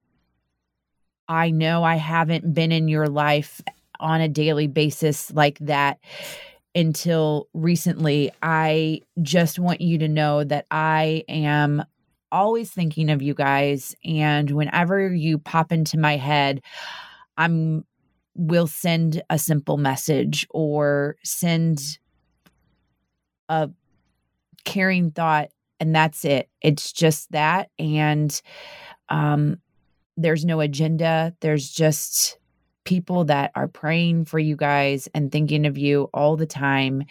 I 1.28 1.52
know 1.52 1.84
I 1.84 1.96
haven't 1.96 2.54
been 2.54 2.72
in 2.72 2.88
your 2.88 3.08
life 3.08 3.62
on 4.00 4.22
a 4.22 4.28
daily 4.28 4.68
basis 4.68 5.32
like 5.32 5.60
that 5.60 6.00
until 6.74 7.48
recently, 7.54 8.32
I 8.42 9.02
just 9.22 9.60
want 9.60 9.82
you 9.82 9.98
to 10.00 10.08
know 10.08 10.44
that 10.44 10.66
I 10.72 11.24
am 11.28 11.84
always 12.32 12.72
thinking 12.72 13.10
of 13.10 13.22
you 13.22 13.34
guys. 13.34 13.96
And 14.06 14.50
whenever 14.52 15.14
you 15.14 15.38
pop 15.38 15.72
into 15.72 15.98
my 15.98 16.18
head, 16.18 16.62
I'm 17.38 17.86
will 18.36 18.68
send 18.68 19.22
a 19.30 19.38
simple 19.38 19.78
message 19.78 20.48
or 20.52 21.18
send 21.24 22.00
a 23.50 23.70
caring 24.64 25.12
thought 25.12 25.50
and 25.80 25.94
that's 25.94 26.24
it 26.24 26.50
it's 26.62 26.94
just 26.94 27.32
that 27.32 27.70
and 27.78 28.42
um 29.10 29.58
there's 30.16 30.46
no 30.46 30.62
agenda 30.62 31.36
there's 31.42 31.70
just 31.70 32.38
people 32.84 33.26
that 33.26 33.52
are 33.56 33.68
praying 33.68 34.24
for 34.24 34.40
you 34.40 34.56
guys 34.56 35.10
and 35.14 35.32
thinking 35.32 35.66
of 35.66 35.78
you 35.78 36.10
all 36.14 36.38
the 36.38 36.46
time 36.46 37.04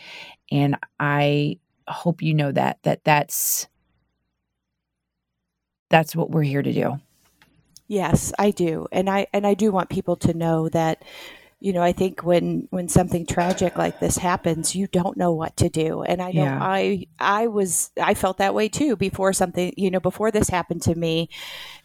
and 0.51 0.77
i 0.99 1.59
hope 1.89 2.23
you 2.23 2.33
know 2.33 2.53
that 2.53 2.79
that 2.83 3.05
that's 3.05 3.69
that's 5.91 6.17
what 6.17 6.31
we're 6.31 6.43
here 6.43 6.63
to 6.63 6.73
do. 6.73 6.99
Yes 7.89 8.33
i 8.39 8.51
do. 8.51 8.87
And 8.93 9.11
i 9.11 9.27
and 9.33 9.47
i 9.47 9.55
do 9.55 9.73
want 9.73 9.91
people 9.91 10.17
to 10.17 10.33
know 10.33 10.69
that 10.71 11.05
you 11.61 11.75
know 11.75 11.83
i 11.83 11.93
think 11.93 12.25
when 12.25 12.67
when 12.71 12.89
something 12.89 13.27
tragic 13.27 13.77
like 13.77 14.01
this 14.01 14.17
happens 14.17 14.75
you 14.75 14.87
don't 14.87 15.17
know 15.17 15.33
what 15.33 15.57
to 15.59 15.69
do. 15.69 16.03
And 16.03 16.21
i 16.21 16.33
know 16.33 16.45
yeah. 16.45 16.59
i 16.61 17.07
i 17.19 17.47
was 17.47 17.91
i 18.01 18.15
felt 18.15 18.39
that 18.39 18.55
way 18.55 18.69
too 18.69 18.97
before 18.97 19.33
something 19.33 19.73
you 19.77 19.91
know 19.91 20.01
before 20.01 20.31
this 20.31 20.49
happened 20.49 20.83
to 20.83 20.95
me. 20.95 21.29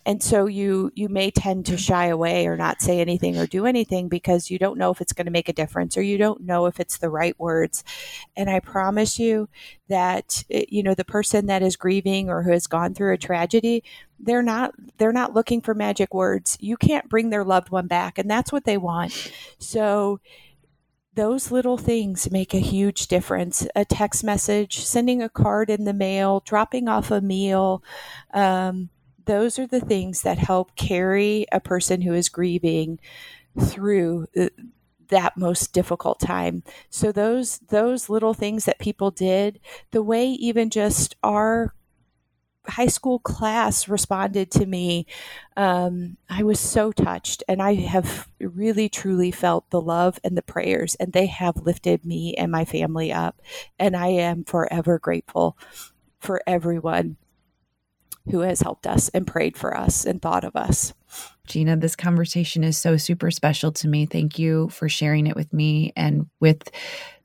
And 0.07 0.21
so 0.21 0.45
you 0.45 0.91
you 0.95 1.09
may 1.09 1.32
tend 1.32 1.65
to 1.65 1.78
shy 1.78 2.07
away 2.07 2.47
or 2.47 2.55
not 2.55 2.82
say 2.82 3.01
anything 3.01 3.38
or 3.38 3.47
do 3.47 3.65
anything 3.65 4.07
because 4.07 4.49
you 4.49 4.57
don't 4.57 4.78
know 4.78 4.91
if 4.91 5.01
it's 5.01 5.13
going 5.13 5.26
to 5.26 5.32
make 5.32 5.49
a 5.49 5.53
difference 5.53 5.97
or 5.97 6.01
you 6.01 6.17
don't 6.17 6.41
know 6.41 6.67
if 6.67 6.80
it's 6.80 6.97
the 6.97 7.09
right 7.09 7.38
words. 7.39 7.84
And 8.38 8.49
i 8.49 8.59
promise 8.59 9.19
you 9.19 9.49
that 9.89 10.43
eh, 10.49 10.65
you 10.69 10.84
know 10.84 10.95
the 10.95 11.05
person 11.05 11.47
that 11.47 11.61
is 11.61 11.76
grieving 11.76 12.30
or 12.30 12.43
who 12.43 12.51
has 12.51 12.67
gone 12.67 12.93
through 12.93 13.13
a 13.13 13.17
tragedy 13.17 13.84
they're 14.20 14.43
not 14.43 14.74
they're 14.97 15.11
not 15.11 15.34
looking 15.34 15.61
for 15.61 15.74
magic 15.74 16.13
words 16.13 16.57
you 16.59 16.78
can't 16.78 17.09
bring 17.09 17.30
their 17.30 17.43
loved 17.43 17.70
one 17.70 17.88
back 17.88 18.18
and 18.18 18.30
that's 18.30 18.51
what 18.51 18.63
they 18.66 18.78
want 18.78 19.32
so 19.59 20.20
those 21.16 21.49
little 21.49 21.78
things 21.78 22.30
make 22.30 22.53
a 22.53 22.59
huge 22.59 23.07
difference. 23.07 23.66
A 23.76 23.86
text 23.86 24.24
message, 24.24 24.82
sending 24.82 25.22
a 25.22 25.30
card 25.30 25.70
in 25.70 25.86
the 25.86 25.93
mail, 25.93 26.43
dropping 26.45 26.88
off 26.88 27.09
a 27.09 27.22
meal, 27.22 27.82
um, 28.34 28.89
those 29.26 29.57
are 29.57 29.66
the 29.66 29.80
things 29.80 30.22
that 30.22 30.38
help 30.38 30.76
carry 30.76 31.45
a 31.51 31.59
person 31.59 32.01
who 32.01 32.13
is 32.13 32.30
grieving 32.30 32.99
through 33.59 34.28
that 35.07 35.38
most 35.38 35.74
difficult 35.74 36.20
time. 36.20 36.63
So 36.89 37.11
those 37.11 37.59
those 37.70 38.09
little 38.09 38.34
things 38.34 38.66
that 38.66 38.78
people 38.80 39.11
did, 39.11 39.59
the 39.91 40.03
way 40.03 40.28
even 40.28 40.70
just 40.70 41.16
our 41.24 41.74
high 42.68 42.88
school 42.88 43.20
class 43.20 43.88
responded 43.88 44.51
to 44.51 44.66
me, 44.66 45.07
um, 45.57 46.18
I 46.30 46.43
was 46.43 46.59
so 46.59 46.91
touched, 46.91 47.43
and 47.47 47.61
I 47.61 47.76
have 47.76 48.28
really 48.39 48.89
truly 48.89 49.32
felt 49.32 49.70
the 49.70 49.82
love 49.82 50.20
and 50.24 50.38
the 50.38 50.41
prayers, 50.41 50.95
and 50.95 51.13
they 51.13 51.28
have 51.28 51.57
lifted 51.57 52.05
me 52.05 52.36
and 52.36 52.51
my 52.51 52.66
family 52.66 53.11
up, 53.11 53.41
and 53.80 53.95
I 53.95 54.07
am 54.07 54.43
forever 54.43 54.99
grateful 54.99 55.57
for 56.20 56.41
everyone 56.47 57.18
who 58.32 58.39
has 58.39 58.61
helped 58.61 58.88
us 58.88 59.09
and 59.09 59.28
prayed 59.28 59.55
for 59.55 59.78
us 59.78 60.05
and 60.05 60.22
thought 60.22 60.43
of 60.43 60.55
us. 60.55 60.93
Gina, 61.47 61.78
this 61.78 61.95
conversation 61.95 62.63
is 62.63 62.78
so 62.78 62.97
super 62.97 63.30
special 63.30 63.72
to 63.74 63.88
me. 63.88 64.05
Thank 64.05 64.39
you 64.39 64.70
for 64.70 64.89
sharing 64.89 65.28
it 65.28 65.36
with 65.36 65.53
me 65.53 65.93
and 65.95 66.28
with 66.39 66.72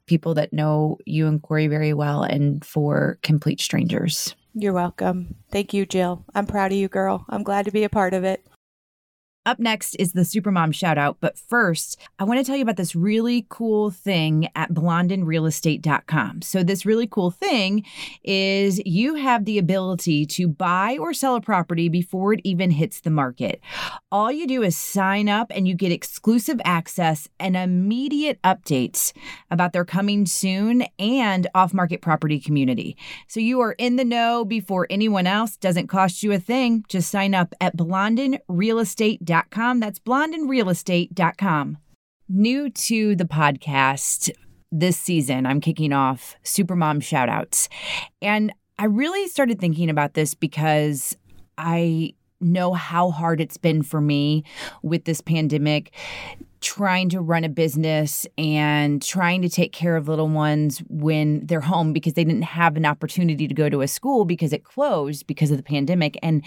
people 0.07 0.35
that 0.35 0.53
know 0.53 0.99
you 1.07 1.27
and 1.27 1.41
Corey 1.41 1.69
very 1.69 1.95
well 1.95 2.23
and 2.23 2.65
for 2.65 3.19
complete 3.23 3.61
strangers. 3.61 4.35
You're 4.55 4.73
welcome. 4.73 5.37
Thank 5.51 5.75
you, 5.75 5.87
Jill. 5.87 6.25
I'm 6.35 6.47
proud 6.47 6.73
of 6.73 6.79
you, 6.79 6.89
girl. 6.89 7.25
I'm 7.29 7.43
glad 7.43 7.65
to 7.65 7.71
be 7.73 7.85
a 7.85 7.89
part 7.89 8.15
of 8.15 8.25
it. 8.25 8.47
Up 9.51 9.59
next 9.59 9.97
is 9.97 10.13
the 10.13 10.21
Supermom 10.21 10.73
shout 10.73 10.97
out. 10.97 11.17
But 11.19 11.37
first, 11.37 11.99
I 12.21 12.25
want 12.25 12.39
to 12.39 12.45
tell 12.45 12.55
you 12.55 12.63
about 12.63 12.77
this 12.77 12.95
really 12.95 13.47
cool 13.49 13.91
thing 13.91 14.47
at 14.55 14.73
blondinrealestate.com. 14.73 16.43
So, 16.43 16.63
this 16.63 16.87
really 16.87 17.09
cool 17.09 17.33
thing 17.33 17.85
is 18.23 18.81
you 18.87 19.17
have 19.17 19.47
the 19.47 19.59
ability 19.59 20.25
to 20.27 20.47
buy 20.47 20.99
or 21.01 21.13
sell 21.13 21.35
a 21.35 21.41
property 21.41 21.89
before 21.89 22.35
it 22.35 22.41
even 22.45 22.71
hits 22.71 23.01
the 23.01 23.11
market. 23.11 23.61
All 24.13 24.31
you 24.31 24.47
do 24.47 24.63
is 24.63 24.77
sign 24.77 25.29
up 25.29 25.51
and 25.53 25.67
you 25.67 25.75
get 25.75 25.91
exclusive 25.91 26.61
access 26.65 27.27
and 27.41 27.57
immediate 27.57 28.41
updates 28.43 29.13
about 29.51 29.73
their 29.73 29.85
coming 29.85 30.27
soon 30.27 30.85
and 31.01 31.49
off 31.57 31.75
market 31.75 32.03
property 32.03 32.39
community. 32.39 32.97
So, 33.27 33.41
you 33.41 33.59
are 33.63 33.73
in 33.73 33.97
the 33.97 34.05
know 34.05 34.45
before 34.45 34.87
anyone 34.91 35.27
else. 35.27 35.57
Doesn't 35.57 35.89
cost 35.89 36.23
you 36.23 36.31
a 36.31 36.39
thing. 36.39 36.85
Just 36.87 37.11
sign 37.11 37.35
up 37.35 37.53
at 37.61 37.77
blondinrealestate.com 37.77 39.40
blondinrealestate.com. 39.41 39.81
That's 39.81 39.99
blondinrealestate.com. 39.99 41.79
New 42.29 42.71
to 42.71 43.17
the 43.17 43.25
podcast 43.25 44.31
this 44.73 44.97
season, 44.97 45.47
I'm 45.47 45.61
kicking 45.61 45.93
off 45.93 46.37
Supermom 46.45 47.01
shoutouts. 47.01 47.69
And 48.23 48.53
I 48.79 48.85
really 48.85 49.27
started 49.29 49.61
thinking 49.61 49.91
about 49.91 50.15
this 50.15 50.35
because 50.35 51.17
I 51.59 52.15
know 52.41 52.73
how 52.73 53.11
hard 53.11 53.41
it's 53.41 53.57
been 53.57 53.83
for 53.83 54.01
me 54.01 54.45
with 54.83 55.05
this 55.05 55.21
pandemic 55.21 55.93
trying 56.61 57.09
to 57.09 57.21
run 57.21 57.45
a 57.45 57.49
business 57.49 58.27
and 58.37 59.03
trying 59.03 59.41
to 59.43 59.49
take 59.49 59.73
care 59.73 59.97
of 59.97 60.09
little 60.09 60.29
ones 60.29 60.83
when 60.89 61.45
they're 61.47 61.61
home 61.61 61.93
because 61.93 62.15
they 62.15 62.25
didn't 62.25 62.43
have 62.43 62.77
an 62.77 62.85
opportunity 62.85 63.49
to 63.49 63.55
go 63.55 63.69
to 63.69 63.81
a 63.81 63.89
school 63.89 64.25
because 64.25 64.53
it 64.53 64.65
closed 64.65 65.27
because 65.27 65.51
of 65.51 65.57
the 65.57 65.63
pandemic. 65.63 66.19
And 66.23 66.45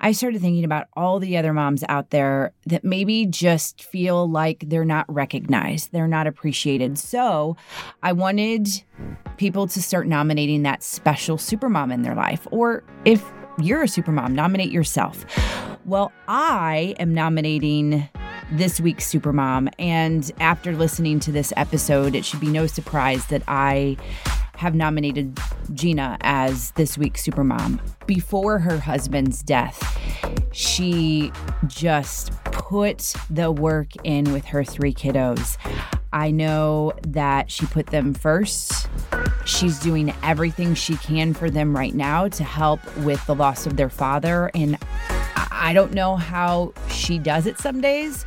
I 0.00 0.12
started 0.12 0.40
thinking 0.40 0.64
about 0.64 0.86
all 0.94 1.18
the 1.18 1.36
other 1.36 1.52
moms 1.52 1.82
out 1.88 2.10
there 2.10 2.52
that 2.66 2.84
maybe 2.84 3.26
just 3.26 3.82
feel 3.82 4.30
like 4.30 4.64
they're 4.66 4.84
not 4.84 5.12
recognized, 5.12 5.92
they're 5.92 6.06
not 6.06 6.26
appreciated. 6.26 6.98
So 6.98 7.56
I 8.02 8.12
wanted 8.12 8.68
people 9.36 9.66
to 9.66 9.82
start 9.82 10.06
nominating 10.06 10.62
that 10.62 10.82
special 10.82 11.36
supermom 11.36 11.92
in 11.92 12.02
their 12.02 12.14
life. 12.14 12.46
Or 12.50 12.84
if 13.04 13.24
you're 13.60 13.82
a 13.82 13.86
supermom, 13.86 14.32
nominate 14.32 14.70
yourself. 14.70 15.24
Well, 15.84 16.12
I 16.28 16.94
am 16.98 17.14
nominating 17.14 18.08
this 18.50 18.80
week's 18.80 19.10
Supermom. 19.12 19.68
And 19.78 20.30
after 20.40 20.74
listening 20.74 21.20
to 21.20 21.32
this 21.32 21.52
episode, 21.56 22.14
it 22.14 22.24
should 22.24 22.40
be 22.40 22.48
no 22.48 22.66
surprise 22.66 23.26
that 23.26 23.42
I 23.48 23.96
have 24.56 24.74
nominated 24.74 25.38
Gina 25.72 26.18
as 26.22 26.72
this 26.72 26.98
week's 26.98 27.24
Supermom. 27.24 27.80
Before 28.06 28.58
her 28.58 28.78
husband's 28.78 29.42
death, 29.42 29.98
she 30.52 31.30
just 31.66 32.32
put 32.44 33.14
the 33.30 33.52
work 33.52 33.88
in 34.02 34.32
with 34.32 34.44
her 34.46 34.64
three 34.64 34.92
kiddos. 34.92 35.56
I 36.12 36.30
know 36.30 36.92
that 37.06 37.50
she 37.50 37.66
put 37.66 37.86
them 37.86 38.14
first. 38.14 38.88
She's 39.44 39.78
doing 39.78 40.12
everything 40.22 40.74
she 40.74 40.96
can 40.96 41.34
for 41.34 41.50
them 41.50 41.76
right 41.76 41.94
now 41.94 42.28
to 42.28 42.44
help 42.44 42.80
with 42.98 43.24
the 43.26 43.34
loss 43.34 43.66
of 43.66 43.76
their 43.76 43.90
father. 43.90 44.50
And 44.54 44.78
I 45.50 45.72
don't 45.72 45.92
know 45.92 46.16
how 46.16 46.72
she 46.90 47.18
does 47.18 47.46
it 47.46 47.58
some 47.58 47.80
days, 47.80 48.24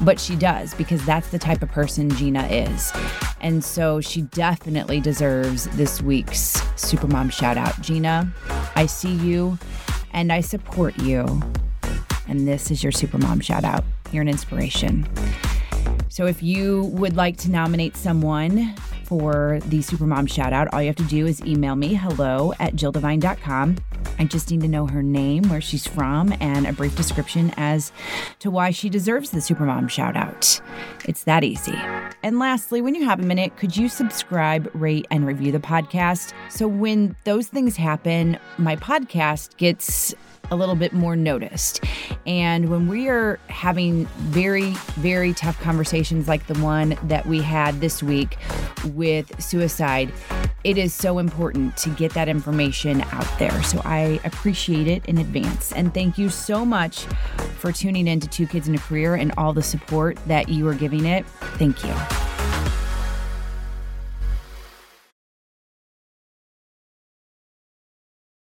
but 0.00 0.20
she 0.20 0.36
does 0.36 0.74
because 0.74 1.04
that's 1.04 1.30
the 1.30 1.38
type 1.38 1.62
of 1.62 1.70
person 1.70 2.10
Gina 2.10 2.46
is. 2.46 2.92
And 3.40 3.62
so 3.64 4.00
she 4.00 4.22
definitely 4.22 5.00
deserves 5.00 5.68
this 5.76 6.02
week's 6.02 6.60
Supermom 6.76 7.32
shout 7.32 7.56
out. 7.56 7.80
Gina, 7.80 8.32
I 8.74 8.86
see 8.86 9.12
you 9.14 9.58
and 10.12 10.32
I 10.32 10.40
support 10.40 10.98
you. 10.98 11.42
And 12.28 12.48
this 12.48 12.70
is 12.70 12.82
your 12.82 12.92
Supermom 12.92 13.42
shout 13.42 13.64
out. 13.64 13.84
You're 14.12 14.22
an 14.22 14.28
inspiration. 14.28 15.06
So 16.08 16.26
if 16.26 16.42
you 16.42 16.84
would 16.94 17.14
like 17.14 17.36
to 17.38 17.50
nominate 17.50 17.96
someone 17.96 18.74
for 19.04 19.60
the 19.66 19.78
Supermom 19.78 20.28
shout 20.28 20.52
out, 20.52 20.72
all 20.72 20.80
you 20.80 20.88
have 20.88 20.96
to 20.96 21.04
do 21.04 21.26
is 21.26 21.40
email 21.42 21.76
me 21.76 21.94
hello 21.94 22.52
at 22.58 22.74
jilldevine.com 22.74 23.76
I 24.18 24.24
just 24.24 24.50
need 24.50 24.60
to 24.62 24.68
know 24.68 24.86
her 24.86 25.02
name, 25.02 25.48
where 25.48 25.60
she's 25.60 25.86
from, 25.86 26.34
and 26.40 26.66
a 26.66 26.72
brief 26.72 26.96
description 26.96 27.52
as 27.56 27.92
to 28.40 28.50
why 28.50 28.70
she 28.70 28.88
deserves 28.88 29.30
the 29.30 29.38
Supermom 29.38 29.88
shout 29.88 30.16
out. 30.16 30.60
It's 31.04 31.24
that 31.24 31.44
easy. 31.44 31.78
And 32.22 32.38
lastly, 32.38 32.80
when 32.80 32.94
you 32.94 33.04
have 33.04 33.20
a 33.20 33.24
minute, 33.24 33.56
could 33.56 33.76
you 33.76 33.88
subscribe, 33.88 34.70
rate, 34.74 35.06
and 35.10 35.26
review 35.26 35.52
the 35.52 35.58
podcast? 35.58 36.32
So 36.50 36.66
when 36.66 37.14
those 37.24 37.48
things 37.48 37.76
happen, 37.76 38.38
my 38.58 38.76
podcast 38.76 39.56
gets 39.56 40.14
a 40.50 40.56
little 40.56 40.74
bit 40.74 40.92
more 40.92 41.16
noticed. 41.16 41.84
And 42.26 42.68
when 42.70 42.88
we 42.88 43.08
are 43.08 43.38
having 43.48 44.06
very, 44.06 44.70
very 44.96 45.32
tough 45.32 45.60
conversations 45.60 46.28
like 46.28 46.46
the 46.46 46.58
one 46.60 46.96
that 47.04 47.26
we 47.26 47.40
had 47.40 47.80
this 47.80 48.02
week 48.02 48.36
with 48.92 49.40
suicide, 49.42 50.12
it 50.64 50.78
is 50.78 50.92
so 50.92 51.18
important 51.18 51.76
to 51.78 51.90
get 51.90 52.12
that 52.14 52.28
information 52.28 53.02
out 53.12 53.28
there. 53.38 53.62
So 53.62 53.80
I 53.84 54.20
appreciate 54.24 54.88
it 54.88 55.04
in 55.06 55.18
advance. 55.18 55.72
And 55.72 55.94
thank 55.94 56.18
you 56.18 56.28
so 56.28 56.64
much 56.64 57.04
for 57.58 57.72
tuning 57.72 58.08
in 58.08 58.20
to 58.20 58.28
Two 58.28 58.46
Kids 58.46 58.66
and 58.66 58.76
a 58.76 58.80
Career 58.80 59.14
and 59.14 59.32
all 59.36 59.52
the 59.52 59.62
support 59.62 60.18
that 60.26 60.48
you 60.48 60.66
are 60.68 60.74
giving 60.74 61.04
it. 61.04 61.26
Thank 61.58 61.84
you. 61.84 62.35